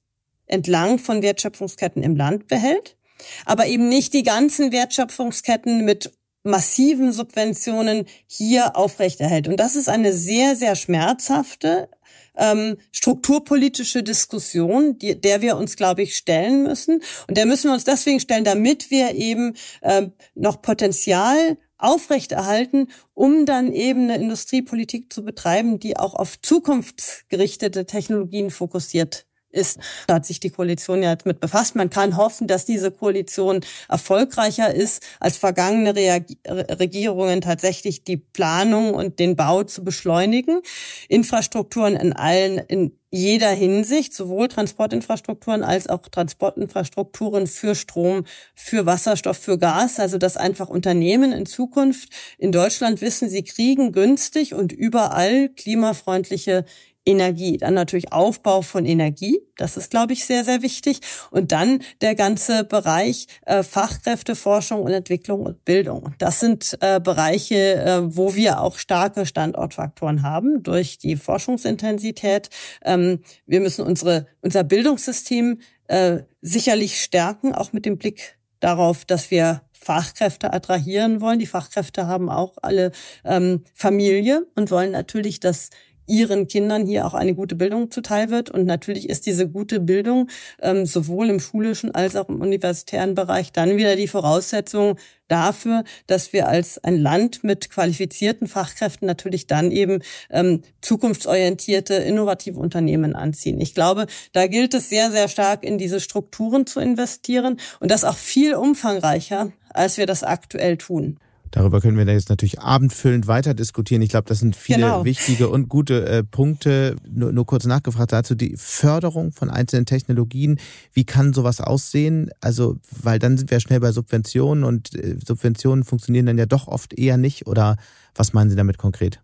entlang 0.48 1.00
von 1.00 1.22
Wertschöpfungsketten 1.22 2.04
im 2.04 2.16
Land 2.16 2.48
behält, 2.48 2.98
aber 3.46 3.68
eben 3.68 3.88
nicht 3.88 4.14
die 4.14 4.24
ganzen 4.24 4.72
Wertschöpfungsketten 4.72 5.86
mit 5.86 6.12
massiven 6.44 7.12
Subventionen 7.12 8.06
hier 8.26 8.76
aufrechterhält. 8.76 9.48
Und 9.48 9.58
das 9.58 9.76
ist 9.76 9.90
eine 9.90 10.14
sehr, 10.14 10.56
sehr 10.56 10.76
schmerzhafte 10.76 11.90
ähm, 12.38 12.78
strukturpolitische 12.92 14.04
Diskussion, 14.04 14.98
die, 14.98 15.20
der 15.20 15.42
wir 15.42 15.58
uns, 15.58 15.76
glaube 15.76 16.04
ich, 16.04 16.16
stellen 16.16 16.64
müssen. 16.64 17.02
Und 17.28 17.38
der 17.38 17.46
müssen 17.46 17.70
wir 17.70 17.74
uns 17.74 17.84
deswegen 17.84 18.20
stellen, 18.20 18.44
damit 18.44 18.92
wir 18.92 19.16
eben 19.16 19.56
ähm, 19.82 20.14
noch 20.36 20.62
Potenzial 20.62 21.58
aufrechterhalten, 21.78 22.88
um 23.14 23.46
dann 23.46 23.72
eben 23.72 24.04
eine 24.04 24.16
Industriepolitik 24.16 25.14
zu 25.14 25.24
betreiben, 25.24 25.80
die 25.80 25.98
auch 25.98 26.16
auf 26.16 26.42
zukunftsgerichtete 26.42 27.86
Technologien 27.86 28.50
fokussiert 28.50 29.27
ist. 29.50 29.80
Da 30.08 30.16
hat 30.16 30.26
sich 30.26 30.40
die 30.40 30.50
Koalition 30.50 31.02
ja 31.04 31.12
jetzt 31.12 31.26
mit 31.26 31.40
befasst. 31.40 31.76
Man 31.76 31.90
kann 31.90 32.18
hoffen, 32.18 32.48
dass 32.48 32.66
diese 32.66 32.92
Koalition 32.92 33.62
erfolgreicher 33.90 34.74
ist, 34.74 35.04
als 35.20 35.38
vergangene 35.38 35.94
Regierungen 35.96 37.42
tatsächlich 37.42 38.04
die 38.04 38.18
Planung 38.18 38.94
und 38.94 39.20
den 39.20 39.36
Bau 39.36 39.64
zu 39.64 39.84
beschleunigen. 39.84 40.62
Infrastrukturen 41.08 41.96
in 41.96 42.14
allen, 42.14 42.58
in 42.58 42.98
jeder 43.10 43.50
Hinsicht, 43.52 44.14
sowohl 44.14 44.50
Transportinfrastrukturen 44.50 45.64
als 45.64 45.88
auch 45.88 46.08
Transportinfrastrukturen 46.10 47.48
für 47.48 47.74
Strom, 47.74 48.26
für 48.54 48.86
Wasserstoff, 48.86 49.38
für 49.38 49.58
Gas, 49.58 50.00
also 50.00 50.18
dass 50.18 50.36
einfach 50.36 50.68
Unternehmen 50.68 51.32
in 51.32 51.46
Zukunft 51.46 52.10
in 52.38 52.52
Deutschland 52.52 53.00
wissen, 53.00 53.30
sie 53.30 53.44
kriegen 53.44 53.94
günstig 53.94 54.54
und 54.54 54.74
überall 54.74 55.50
klimafreundliche 55.50 56.66
Energie. 57.08 57.58
Dann 57.58 57.74
natürlich 57.74 58.12
Aufbau 58.12 58.62
von 58.62 58.86
Energie. 58.86 59.40
Das 59.56 59.78
ist, 59.78 59.90
glaube 59.90 60.14
ich, 60.14 60.26
sehr, 60.26 60.44
sehr 60.44 60.62
wichtig. 60.62 61.00
Und 61.32 61.52
dann 61.52 61.80
der 62.02 62.14
ganze 62.14 62.66
Bereich 62.66 63.28
äh, 63.46 63.64
Fachkräfte, 63.64 64.36
Forschung 64.36 64.82
und 64.82 64.92
Entwicklung 64.92 65.42
und 65.42 65.64
Bildung. 65.66 66.14
Das 66.20 66.40
sind 66.40 66.78
äh, 66.82 67.00
Bereiche, 67.00 67.76
äh, 67.76 68.16
wo 68.16 68.36
wir 68.36 68.62
auch 68.62 68.78
starke 68.78 69.26
Standortfaktoren 69.26 70.22
haben 70.22 70.62
durch 70.64 70.98
die 70.98 71.16
Forschungsintensität. 71.16 72.50
Ähm, 72.84 73.20
wir 73.46 73.62
müssen 73.62 73.86
unsere, 73.86 74.28
unser 74.42 74.64
Bildungssystem 74.64 75.62
äh, 75.88 76.20
sicherlich 76.42 77.02
stärken, 77.02 77.56
auch 77.56 77.72
mit 77.72 77.86
dem 77.86 77.98
Blick 77.98 78.38
darauf, 78.60 79.06
dass 79.06 79.32
wir 79.32 79.62
Fachkräfte 79.72 80.52
attrahieren 80.52 81.22
wollen. 81.22 81.40
Die 81.40 81.46
Fachkräfte 81.46 82.08
haben 82.08 82.30
auch 82.30 82.58
alle 82.62 82.92
ähm, 83.24 83.64
Familie 83.74 84.46
und 84.56 84.72
wollen 84.72 84.92
natürlich, 84.92 85.40
dass 85.40 85.70
ihren 86.08 86.48
Kindern 86.48 86.86
hier 86.86 87.06
auch 87.06 87.14
eine 87.14 87.36
gute 87.36 87.56
Bildung 87.56 87.92
zuteil 87.92 88.30
wird. 88.30 88.50
Und 88.50 88.66
natürlich 88.66 89.10
ist 89.10 89.26
diese 89.26 89.48
gute 89.48 89.80
Bildung 89.80 90.30
ähm, 90.62 90.86
sowohl 90.86 91.30
im 91.30 91.40
schulischen 91.40 91.94
als 91.94 92.16
auch 92.16 92.30
im 92.30 92.42
universitären 92.42 93.14
Bereich 93.14 93.52
dann 93.52 93.78
wieder 93.78 93.96
die 93.96 94.08
Voraussetzung 94.08 94.98
dafür, 95.28 95.84
dass 96.08 96.34
wir 96.34 96.48
als 96.48 96.84
ein 96.84 96.98
Land 96.98 97.44
mit 97.44 97.70
qualifizierten 97.70 98.48
Fachkräften 98.48 99.06
natürlich 99.06 99.48
dann 99.48 99.72
eben 99.72 100.02
ähm, 100.30 100.62
zukunftsorientierte, 100.82 101.96
innovative 101.96 102.60
Unternehmen 102.60 103.16
anziehen. 103.16 103.60
Ich 103.60 103.76
glaube, 103.76 104.08
da 104.32 104.48
gilt 104.48 104.74
es 104.74 104.90
sehr, 104.90 105.12
sehr 105.12 105.28
stark 105.28 105.64
in 105.64 105.78
diese 105.78 106.00
Strukturen 106.00 106.66
zu 106.66 106.80
investieren 106.80 107.60
und 107.80 107.92
das 107.92 108.06
auch 108.06 108.18
viel 108.18 108.56
umfangreicher, 108.56 109.52
als 109.70 109.98
wir 109.98 110.06
das 110.06 110.24
aktuell 110.24 110.78
tun. 110.78 111.20
Darüber 111.58 111.82
können 111.82 111.98
wir 111.98 112.06
da 112.06 112.12
jetzt 112.12 112.30
natürlich 112.30 112.60
abendfüllend 112.60 113.26
weiter 113.26 113.56
diskutieren. 113.56 114.04
Ich 114.04 114.10
glaube, 114.10 114.28
das 114.30 114.38
sind 114.38 114.56
viele 114.56 114.82
genau. 114.82 115.06
wichtige 115.06 115.50
und 115.50 115.68
gute 115.68 116.06
äh, 116.06 116.24
Punkte. 116.24 116.96
Nur, 117.10 117.32
nur 117.32 117.48
kurz 117.48 117.66
nachgefragt 117.66 118.12
dazu, 118.12 118.36
die 118.36 118.56
Förderung 118.58 119.32
von 119.32 119.50
einzelnen 119.50 119.88
Technologien. 119.88 120.60
Wie 120.94 121.04
kann 121.04 121.34
sowas 121.34 121.60
aussehen? 121.60 122.30
Also, 122.42 122.78
weil 123.02 123.18
dann 123.18 123.40
sind 123.40 123.50
wir 123.50 123.60
schnell 123.60 123.80
bei 123.80 123.92
Subventionen 123.92 124.64
und 124.64 124.94
äh, 124.94 125.18
Subventionen 125.26 125.84
funktionieren 125.84 126.28
dann 126.28 126.38
ja 126.38 126.46
doch 126.46 126.68
oft 126.68 126.94
eher 126.94 127.18
nicht. 127.18 127.48
Oder 127.48 127.78
was 128.14 128.34
meinen 128.34 128.52
Sie 128.52 128.56
damit 128.56 128.78
konkret? 128.78 129.20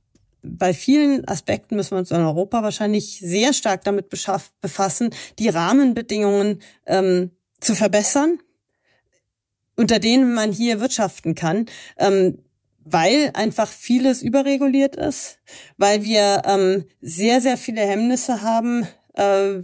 bei 0.45 0.73
vielen 0.73 1.25
Aspekten 1.25 1.77
müssen 1.77 1.91
wir 1.91 1.99
uns 1.99 2.11
in 2.11 2.17
Europa 2.17 2.63
wahrscheinlich 2.63 3.19
sehr 3.21 3.53
stark 3.53 3.85
damit 3.85 4.09
befassen, 4.09 5.11
die 5.39 5.47
Rahmenbedingungen 5.47 6.59
ähm, 6.85 7.31
zu 7.61 7.75
verbessern 7.75 8.39
unter 9.75 9.99
denen 9.99 10.33
man 10.33 10.51
hier 10.51 10.79
wirtschaften 10.79 11.35
kann, 11.35 11.65
ähm, 11.97 12.39
weil 12.85 13.31
einfach 13.33 13.67
vieles 13.69 14.21
überreguliert 14.21 14.95
ist, 14.95 15.39
weil 15.77 16.03
wir 16.03 16.41
ähm, 16.45 16.85
sehr, 17.01 17.41
sehr 17.41 17.57
viele 17.57 17.81
Hemmnisse 17.81 18.41
haben 18.41 18.87
äh, 19.13 19.61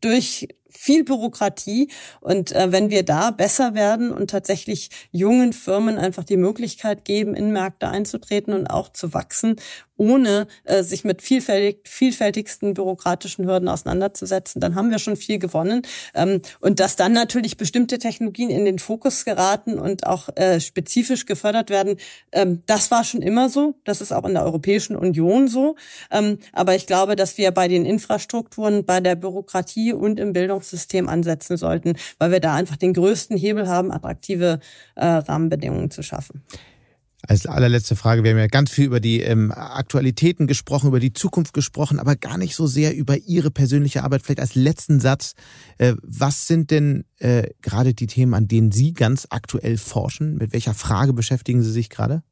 durch 0.00 0.48
viel 0.76 1.04
Bürokratie. 1.04 1.88
Und 2.20 2.52
äh, 2.52 2.72
wenn 2.72 2.90
wir 2.90 3.02
da 3.02 3.30
besser 3.30 3.74
werden 3.74 4.12
und 4.12 4.30
tatsächlich 4.30 4.90
jungen 5.10 5.52
Firmen 5.52 5.98
einfach 5.98 6.24
die 6.24 6.36
Möglichkeit 6.36 7.04
geben, 7.04 7.34
in 7.34 7.52
Märkte 7.52 7.88
einzutreten 7.88 8.52
und 8.54 8.66
auch 8.68 8.92
zu 8.92 9.14
wachsen 9.14 9.56
ohne 9.96 10.46
äh, 10.64 10.82
sich 10.82 11.04
mit 11.04 11.22
vielfältig, 11.22 11.88
vielfältigsten 11.88 12.74
bürokratischen 12.74 13.46
Hürden 13.46 13.68
auseinanderzusetzen, 13.68 14.60
dann 14.60 14.74
haben 14.74 14.90
wir 14.90 14.98
schon 14.98 15.16
viel 15.16 15.38
gewonnen. 15.38 15.82
Ähm, 16.14 16.42
und 16.60 16.80
dass 16.80 16.96
dann 16.96 17.12
natürlich 17.12 17.56
bestimmte 17.56 17.98
Technologien 17.98 18.50
in 18.50 18.64
den 18.64 18.78
Fokus 18.78 19.24
geraten 19.24 19.78
und 19.78 20.06
auch 20.06 20.28
äh, 20.36 20.60
spezifisch 20.60 21.26
gefördert 21.26 21.70
werden, 21.70 21.96
ähm, 22.32 22.62
das 22.66 22.90
war 22.90 23.04
schon 23.04 23.22
immer 23.22 23.48
so. 23.48 23.74
Das 23.84 24.00
ist 24.00 24.12
auch 24.12 24.24
in 24.24 24.34
der 24.34 24.44
Europäischen 24.44 24.96
Union 24.96 25.48
so. 25.48 25.76
Ähm, 26.10 26.38
aber 26.52 26.74
ich 26.74 26.86
glaube, 26.86 27.16
dass 27.16 27.38
wir 27.38 27.50
bei 27.50 27.68
den 27.68 27.86
Infrastrukturen, 27.86 28.84
bei 28.84 29.00
der 29.00 29.14
Bürokratie 29.16 29.92
und 29.92 30.20
im 30.20 30.32
Bildungssystem 30.66 31.08
ansetzen 31.08 31.56
sollten, 31.56 31.94
weil 32.18 32.30
wir 32.30 32.40
da 32.40 32.54
einfach 32.54 32.76
den 32.76 32.92
größten 32.92 33.36
Hebel 33.36 33.68
haben, 33.68 33.92
attraktive 33.92 34.60
äh, 34.96 35.06
Rahmenbedingungen 35.06 35.90
zu 35.90 36.02
schaffen. 36.02 36.42
Als 37.28 37.46
allerletzte 37.46 37.96
Frage, 37.96 38.22
wir 38.22 38.30
haben 38.30 38.38
ja 38.38 38.46
ganz 38.46 38.70
viel 38.70 38.84
über 38.84 39.00
die 39.00 39.20
ähm, 39.20 39.50
Aktualitäten 39.50 40.46
gesprochen, 40.46 40.88
über 40.88 41.00
die 41.00 41.12
Zukunft 41.12 41.54
gesprochen, 41.54 41.98
aber 41.98 42.14
gar 42.14 42.38
nicht 42.38 42.54
so 42.54 42.68
sehr 42.68 42.94
über 42.94 43.16
Ihre 43.16 43.50
persönliche 43.50 44.04
Arbeit. 44.04 44.22
Vielleicht 44.22 44.40
als 44.40 44.54
letzten 44.54 45.00
Satz, 45.00 45.32
äh, 45.78 45.94
was 46.02 46.46
sind 46.46 46.70
denn 46.70 47.04
äh, 47.18 47.48
gerade 47.62 47.94
die 47.94 48.06
Themen, 48.06 48.34
an 48.34 48.46
denen 48.46 48.70
Sie 48.70 48.92
ganz 48.92 49.26
aktuell 49.30 49.76
forschen? 49.76 50.36
Mit 50.36 50.52
welcher 50.52 50.74
Frage 50.74 51.14
beschäftigen 51.14 51.62
Sie 51.62 51.72
sich 51.72 51.90
gerade? 51.90 52.22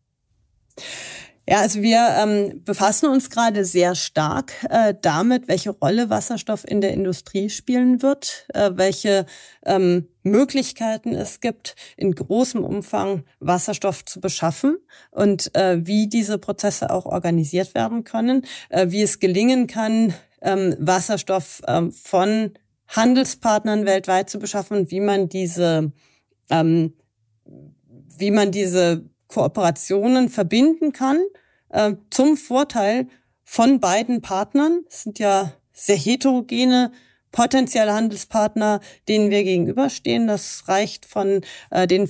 Ja, 1.46 1.60
also 1.60 1.82
wir 1.82 2.08
ähm, 2.18 2.62
befassen 2.64 3.06
uns 3.10 3.28
gerade 3.28 3.66
sehr 3.66 3.94
stark 3.94 4.52
äh, 4.70 4.94
damit, 4.98 5.46
welche 5.46 5.70
Rolle 5.70 6.08
Wasserstoff 6.08 6.66
in 6.66 6.80
der 6.80 6.94
Industrie 6.94 7.50
spielen 7.50 8.00
wird, 8.00 8.46
äh, 8.54 8.70
welche 8.74 9.26
ähm, 9.66 10.08
Möglichkeiten 10.22 11.14
es 11.14 11.40
gibt, 11.40 11.76
in 11.98 12.14
großem 12.14 12.64
Umfang 12.64 13.24
Wasserstoff 13.40 14.06
zu 14.06 14.22
beschaffen 14.22 14.78
und 15.10 15.54
äh, 15.54 15.86
wie 15.86 16.08
diese 16.08 16.38
Prozesse 16.38 16.88
auch 16.88 17.04
organisiert 17.04 17.74
werden 17.74 18.04
können, 18.04 18.46
äh, 18.70 18.86
wie 18.88 19.02
es 19.02 19.18
gelingen 19.20 19.66
kann, 19.66 20.14
ähm, 20.40 20.74
Wasserstoff 20.78 21.60
ähm, 21.68 21.92
von 21.92 22.54
Handelspartnern 22.88 23.84
weltweit 23.84 24.30
zu 24.30 24.38
beschaffen 24.38 24.90
wie 24.90 25.00
man 25.00 25.28
diese 25.28 25.92
ähm, 26.50 26.94
wie 28.16 28.30
man 28.30 28.50
diese 28.50 29.04
Kooperationen 29.28 30.28
verbinden 30.28 30.92
kann 30.92 31.18
äh, 31.70 31.94
zum 32.10 32.36
Vorteil 32.36 33.08
von 33.42 33.80
beiden 33.80 34.22
Partnern. 34.22 34.84
Es 34.88 35.02
sind 35.02 35.18
ja 35.18 35.52
sehr 35.72 35.96
heterogene 35.96 36.92
potenzielle 37.32 37.92
Handelspartner, 37.92 38.80
denen 39.08 39.30
wir 39.30 39.42
gegenüberstehen. 39.42 40.26
Das 40.28 40.68
reicht 40.68 41.04
von 41.04 41.40
äh, 41.70 41.86
den 41.86 42.08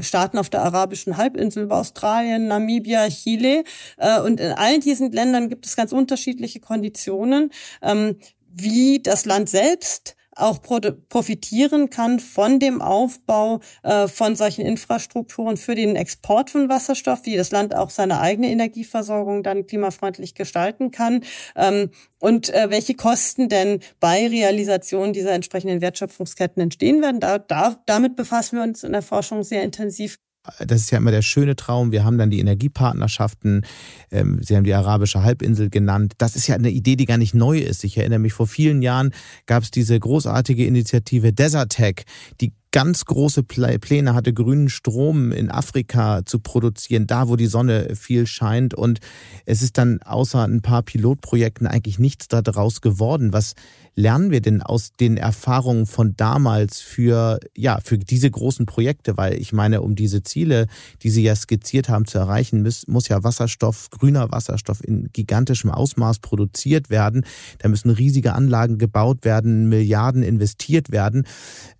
Staaten 0.00 0.38
auf 0.38 0.50
der 0.50 0.62
arabischen 0.62 1.16
Halbinsel 1.16 1.64
über 1.64 1.78
Australien, 1.78 2.48
Namibia, 2.48 3.08
Chile. 3.08 3.64
Äh, 3.96 4.20
und 4.20 4.38
in 4.38 4.52
all 4.52 4.80
diesen 4.80 5.12
Ländern 5.12 5.48
gibt 5.48 5.66
es 5.66 5.76
ganz 5.76 5.92
unterschiedliche 5.92 6.60
Konditionen, 6.60 7.50
ähm, 7.82 8.18
wie 8.50 9.00
das 9.02 9.24
Land 9.24 9.48
selbst 9.48 10.16
auch 10.36 10.60
profitieren 10.62 11.90
kann 11.90 12.20
von 12.20 12.60
dem 12.60 12.80
Aufbau 12.80 13.60
äh, 13.82 14.06
von 14.06 14.36
solchen 14.36 14.64
Infrastrukturen 14.64 15.56
für 15.56 15.74
den 15.74 15.96
Export 15.96 16.50
von 16.50 16.68
Wasserstoff, 16.68 17.24
wie 17.24 17.36
das 17.36 17.50
Land 17.50 17.74
auch 17.74 17.90
seine 17.90 18.20
eigene 18.20 18.48
Energieversorgung 18.50 19.42
dann 19.42 19.66
klimafreundlich 19.66 20.34
gestalten 20.34 20.90
kann 20.90 21.24
ähm, 21.56 21.90
und 22.18 22.48
äh, 22.50 22.70
welche 22.70 22.94
Kosten 22.94 23.48
denn 23.48 23.80
bei 23.98 24.28
Realisation 24.28 25.12
dieser 25.12 25.32
entsprechenden 25.32 25.80
Wertschöpfungsketten 25.80 26.62
entstehen 26.62 27.02
werden. 27.02 27.20
Da, 27.20 27.38
da, 27.38 27.80
damit 27.86 28.16
befassen 28.16 28.56
wir 28.56 28.62
uns 28.62 28.84
in 28.84 28.92
der 28.92 29.02
Forschung 29.02 29.42
sehr 29.42 29.62
intensiv 29.62 30.18
das 30.58 30.82
ist 30.82 30.90
ja 30.90 30.98
immer 30.98 31.10
der 31.10 31.22
schöne 31.22 31.54
Traum. 31.54 31.92
Wir 31.92 32.04
haben 32.04 32.16
dann 32.16 32.30
die 32.30 32.40
Energiepartnerschaften. 32.40 33.66
Ähm, 34.10 34.40
Sie 34.42 34.56
haben 34.56 34.64
die 34.64 34.74
arabische 34.74 35.22
Halbinsel 35.22 35.68
genannt. 35.68 36.14
Das 36.18 36.34
ist 36.34 36.46
ja 36.46 36.54
eine 36.54 36.70
Idee, 36.70 36.96
die 36.96 37.04
gar 37.04 37.18
nicht 37.18 37.34
neu 37.34 37.58
ist. 37.58 37.84
Ich 37.84 37.98
erinnere 37.98 38.20
mich, 38.20 38.32
vor 38.32 38.46
vielen 38.46 38.80
Jahren 38.80 39.12
gab 39.46 39.62
es 39.62 39.70
diese 39.70 39.98
großartige 39.98 40.64
Initiative 40.64 41.32
Desertec, 41.32 42.04
die 42.40 42.52
ganz 42.72 43.04
große 43.04 43.42
Pläne 43.42 44.14
hatte, 44.14 44.32
grünen 44.32 44.68
Strom 44.68 45.32
in 45.32 45.50
Afrika 45.50 46.24
zu 46.24 46.38
produzieren, 46.38 47.06
da 47.06 47.28
wo 47.28 47.36
die 47.36 47.46
Sonne 47.46 47.96
viel 47.96 48.26
scheint. 48.26 48.74
Und 48.74 49.00
es 49.44 49.60
ist 49.62 49.76
dann 49.76 50.00
außer 50.02 50.44
ein 50.44 50.62
paar 50.62 50.82
Pilotprojekten 50.82 51.66
eigentlich 51.66 51.98
nichts 51.98 52.28
daraus 52.28 52.80
geworden. 52.80 53.32
Was 53.32 53.54
lernen 53.94 54.30
wir 54.30 54.40
denn 54.40 54.62
aus 54.62 54.92
den 54.98 55.16
Erfahrungen 55.16 55.86
von 55.86 56.16
damals 56.16 56.80
für, 56.80 57.40
ja, 57.56 57.80
für 57.82 57.98
diese 57.98 58.30
großen 58.30 58.66
Projekte? 58.66 59.16
Weil 59.16 59.34
ich 59.34 59.52
meine, 59.52 59.82
um 59.82 59.94
diese 59.94 60.22
Ziele, 60.22 60.66
die 61.02 61.10
Sie 61.10 61.22
ja 61.22 61.34
skizziert 61.34 61.88
haben, 61.88 62.06
zu 62.06 62.18
erreichen, 62.18 62.62
muss, 62.62 62.86
muss 62.86 63.08
ja 63.08 63.22
Wasserstoff, 63.22 63.90
grüner 63.90 64.30
Wasserstoff 64.30 64.82
in 64.82 65.08
gigantischem 65.12 65.70
Ausmaß 65.70 66.20
produziert 66.20 66.90
werden. 66.90 67.24
Da 67.58 67.68
müssen 67.68 67.90
riesige 67.90 68.34
Anlagen 68.34 68.78
gebaut 68.78 69.24
werden, 69.24 69.68
Milliarden 69.68 70.22
investiert 70.22 70.90
werden. 70.90 71.26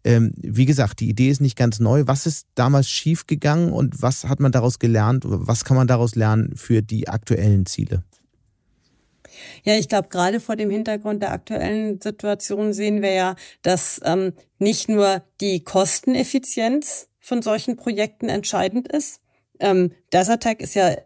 Ähm, 0.04 0.32
wie 0.36 0.66
gesagt, 0.66 1.00
die 1.00 1.08
Idee 1.08 1.30
ist 1.30 1.40
nicht 1.40 1.56
ganz 1.56 1.80
neu. 1.80 2.04
Was 2.06 2.26
ist 2.26 2.46
damals 2.54 2.88
schiefgegangen 2.88 3.72
und 3.72 4.02
was 4.02 4.24
hat 4.24 4.40
man 4.40 4.52
daraus 4.52 4.78
gelernt? 4.78 5.24
Was 5.26 5.64
kann 5.64 5.76
man 5.76 5.86
daraus 5.86 6.14
lernen 6.14 6.52
für 6.56 6.82
die 6.82 7.08
aktuellen 7.08 7.66
Ziele? 7.66 8.02
Ja, 9.64 9.74
ich 9.74 9.88
glaube, 9.88 10.08
gerade 10.08 10.40
vor 10.40 10.56
dem 10.56 10.70
Hintergrund 10.70 11.22
der 11.22 11.32
aktuellen 11.32 12.00
Situation 12.00 12.72
sehen 12.72 13.02
wir 13.02 13.12
ja, 13.12 13.36
dass 13.62 14.00
ähm, 14.04 14.32
nicht 14.58 14.88
nur 14.88 15.22
die 15.40 15.64
Kosteneffizienz 15.64 17.08
von 17.20 17.42
solchen 17.42 17.76
Projekten 17.76 18.28
entscheidend 18.28 18.88
ist. 18.88 19.20
Ähm, 19.58 19.92
Desertec 20.12 20.60
ist 20.60 20.74
ja 20.74 20.96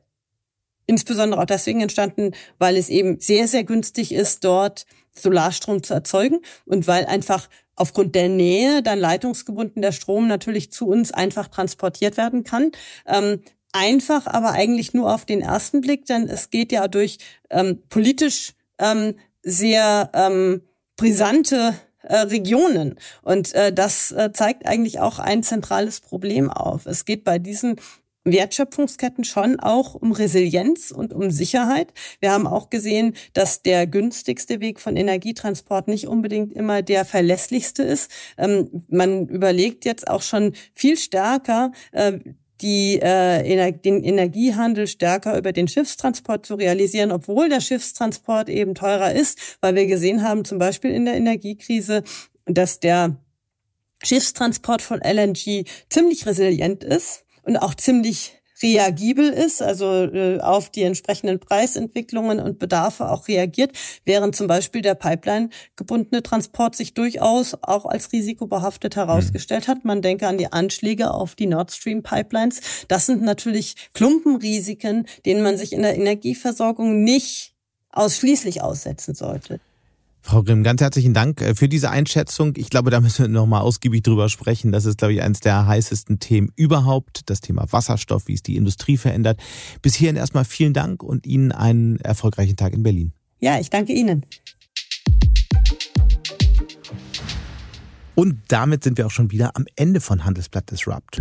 insbesondere 0.87 1.41
auch 1.41 1.47
deswegen 1.47 1.81
entstanden, 1.81 2.33
weil 2.59 2.77
es 2.77 2.89
eben 2.89 3.19
sehr, 3.21 3.49
sehr 3.49 3.65
günstig 3.65 4.13
ist, 4.13 4.45
dort 4.45 4.87
Solarstrom 5.13 5.83
zu 5.83 5.95
erzeugen 5.95 6.41
und 6.67 6.87
weil 6.87 7.07
einfach 7.07 7.49
aufgrund 7.77 8.15
der 8.15 8.29
Nähe 8.29 8.83
dann 8.83 8.99
leitungsgebunden 8.99 9.83
der 9.83 9.93
Strom 9.93 10.29
natürlich 10.29 10.71
zu 10.71 10.87
uns 10.87 11.13
einfach 11.13 11.49
transportiert 11.49 12.17
werden 12.17 12.45
kann. 12.45 12.71
Ähm, 13.07 13.43
einfach, 13.75 14.27
aber 14.27 14.53
eigentlich 14.53 14.95
nur 14.95 15.13
auf 15.13 15.27
den 15.27 15.43
ersten 15.43 15.81
Blick, 15.81 16.07
denn 16.07 16.29
es 16.29 16.51
geht 16.51 16.73
ja 16.73 16.89
durch 16.89 17.19
ähm, 17.51 17.83
politisch 17.89 18.55
ähm, 18.79 19.17
sehr 19.43 20.11
ähm, 20.15 20.63
brisante 20.97 21.75
äh, 22.03 22.17
Regionen. 22.17 22.99
Und 23.23 23.53
äh, 23.55 23.73
das 23.73 24.13
äh, 24.13 24.31
zeigt 24.33 24.67
eigentlich 24.67 25.01
auch 25.01 25.19
ein 25.19 25.43
zentrales 25.43 26.01
Problem 26.01 26.51
auf. 26.51 26.87
Es 26.87 27.05
geht 27.05 27.25
bei 27.25 27.39
diesen 27.39 27.77
Wertschöpfungsketten 28.25 29.25
schon 29.25 29.61
auch 29.61 29.95
um 29.95 30.13
Resilienz 30.13 30.91
und 30.91 31.13
um 31.13 31.31
Sicherheit. 31.31 31.93
Wir 32.21 32.33
haben 32.33 32.47
auch 32.47 32.71
gesehen, 32.71 33.15
dass 33.35 33.61
der 33.61 33.87
günstigste 33.87 34.61
Weg 34.61 34.81
von 34.81 34.97
Energietransport 34.97 35.89
nicht 35.89 36.07
unbedingt 36.07 36.53
immer 36.55 36.81
der 36.81 37.05
verlässlichste 37.05 37.83
ist. 37.83 38.11
Ähm, 38.39 38.85
man 38.89 39.27
überlegt 39.29 39.85
jetzt 39.85 40.09
auch 40.09 40.23
schon 40.23 40.55
viel 40.75 40.97
stärker, 40.97 41.73
äh, 41.93 42.19
die, 42.61 43.01
äh, 43.01 43.73
den 43.73 44.05
Energiehandel 44.05 44.87
stärker 44.87 45.37
über 45.37 45.53
den 45.53 45.69
Schiffstransport 45.69 46.47
zu 46.47 46.55
realisieren, 46.55 47.13
obwohl 47.13 47.49
der 47.49 47.61
Schiffstransport 47.61 48.49
eben 48.49 48.75
teurer 48.75 49.13
ist, 49.13 49.59
weil 49.61 49.75
wir 49.75 49.87
gesehen 49.87 50.23
haben, 50.23 50.45
zum 50.45 50.59
Beispiel 50.59 50.93
in 50.93 51.05
der 51.05 51.15
Energiekrise, 51.15 52.05
dass 52.47 52.81
der 52.81 53.17
Schiffstransport 54.03 54.83
von 54.83 55.01
LNG 55.01 55.65
ziemlich 55.89 56.27
resilient 56.27 56.85
ist 56.85 57.25
und 57.43 57.57
auch 57.57 57.75
ziemlich 57.75 58.41
reagibel 58.63 59.29
ist, 59.29 59.63
also 59.63 60.05
äh, 60.05 60.41
auf 60.41 60.71
die 60.71 60.83
entsprechenden 60.83 61.41
Preisentwicklungen 61.41 62.41
und 62.41 62.59
Bedarfe 62.59 63.11
auch 63.11 63.29
reagiert, 63.29 63.73
während 64.05 64.37
zum 64.37 64.47
Beispiel 64.47 64.83
der 64.83 64.95
Pipeline 64.95 65.51
gebundene 65.77 66.23
Transport 66.23 66.77
sich 66.77 66.95
durchaus 66.95 67.57
auch 67.63 67.87
als 67.87 68.13
risikobehaftet 68.13 68.97
herausgestellt 68.97 69.69
hat. 69.69 69.85
Man 69.85 70.03
denke 70.03 70.29
an 70.29 70.39
die 70.39 70.53
Anschläge 70.53 71.13
auf 71.13 71.35
die 71.35 71.47
Nord 71.47 71.73
Stream 71.73 72.03
Pipelines. 72.03 72.61
Das 72.89 73.07
sind 73.07 73.23
natürlich 73.23 73.75
Klumpenrisiken, 73.95 75.07
denen 75.27 75.43
man 75.43 75.57
sich 75.57 75.73
in 75.73 75.83
der 75.83 75.97
Energieversorgung 75.97 77.03
nicht 77.03 77.55
ausschließlich 77.91 78.63
aussetzen 78.63 79.15
sollte. 79.15 79.61
Frau 80.27 80.43
Grimm, 80.43 80.63
ganz 80.63 80.81
herzlichen 80.81 81.13
Dank 81.13 81.43
äh, 81.43 81.55
für 81.55 81.69
diese 81.69 81.91
Einschätzung. 81.91 82.55
Ich 82.57 82.71
glaube, 82.71 82.91
da 82.91 83.03
müssen 83.03 83.27
wir 83.27 83.29
nochmal 83.29 83.61
ausgiebig 83.61 84.03
drüber 84.03 84.31
sprechen. 84.31 84.73
Das 84.73 84.87
ist, 84.87 84.97
glaube 84.97 85.13
ich, 85.13 85.21
eines 85.21 85.41
der 85.41 85.67
heißesten 85.67 86.19
Themen 86.19 86.51
überhaupt. 86.57 87.29
Das 87.29 87.43
Thema 87.43 87.71
Wasserstoff, 87.71 88.27
wie 88.27 88.33
es 88.33 88.43
die 88.43 88.57
Industrie 88.57 88.97
verändert. 88.97 89.39
Bis 89.83 89.95
hierhin 89.95 90.17
erstmal 90.17 90.47
vielen 90.47 90.73
Dank 90.73 91.03
und 91.03 91.27
Ihnen 91.27 91.53
einen 91.53 92.01
erfolgreichen 92.01 92.57
Tag 92.57 92.73
in 92.73 92.83
Berlin. 92.83 93.13
Ja, 93.41 93.61
ich 93.61 93.69
danke 93.69 93.93
Ihnen. 93.93 94.25
Und 98.15 98.39
damit 98.49 98.83
sind 98.83 98.97
wir 98.97 99.07
auch 99.07 99.11
schon 99.11 99.31
wieder 99.31 99.55
am 99.57 99.67
Ende 99.77 100.01
von 100.01 100.25
Handelsblatt 100.25 100.71
Disrupt. 100.71 101.21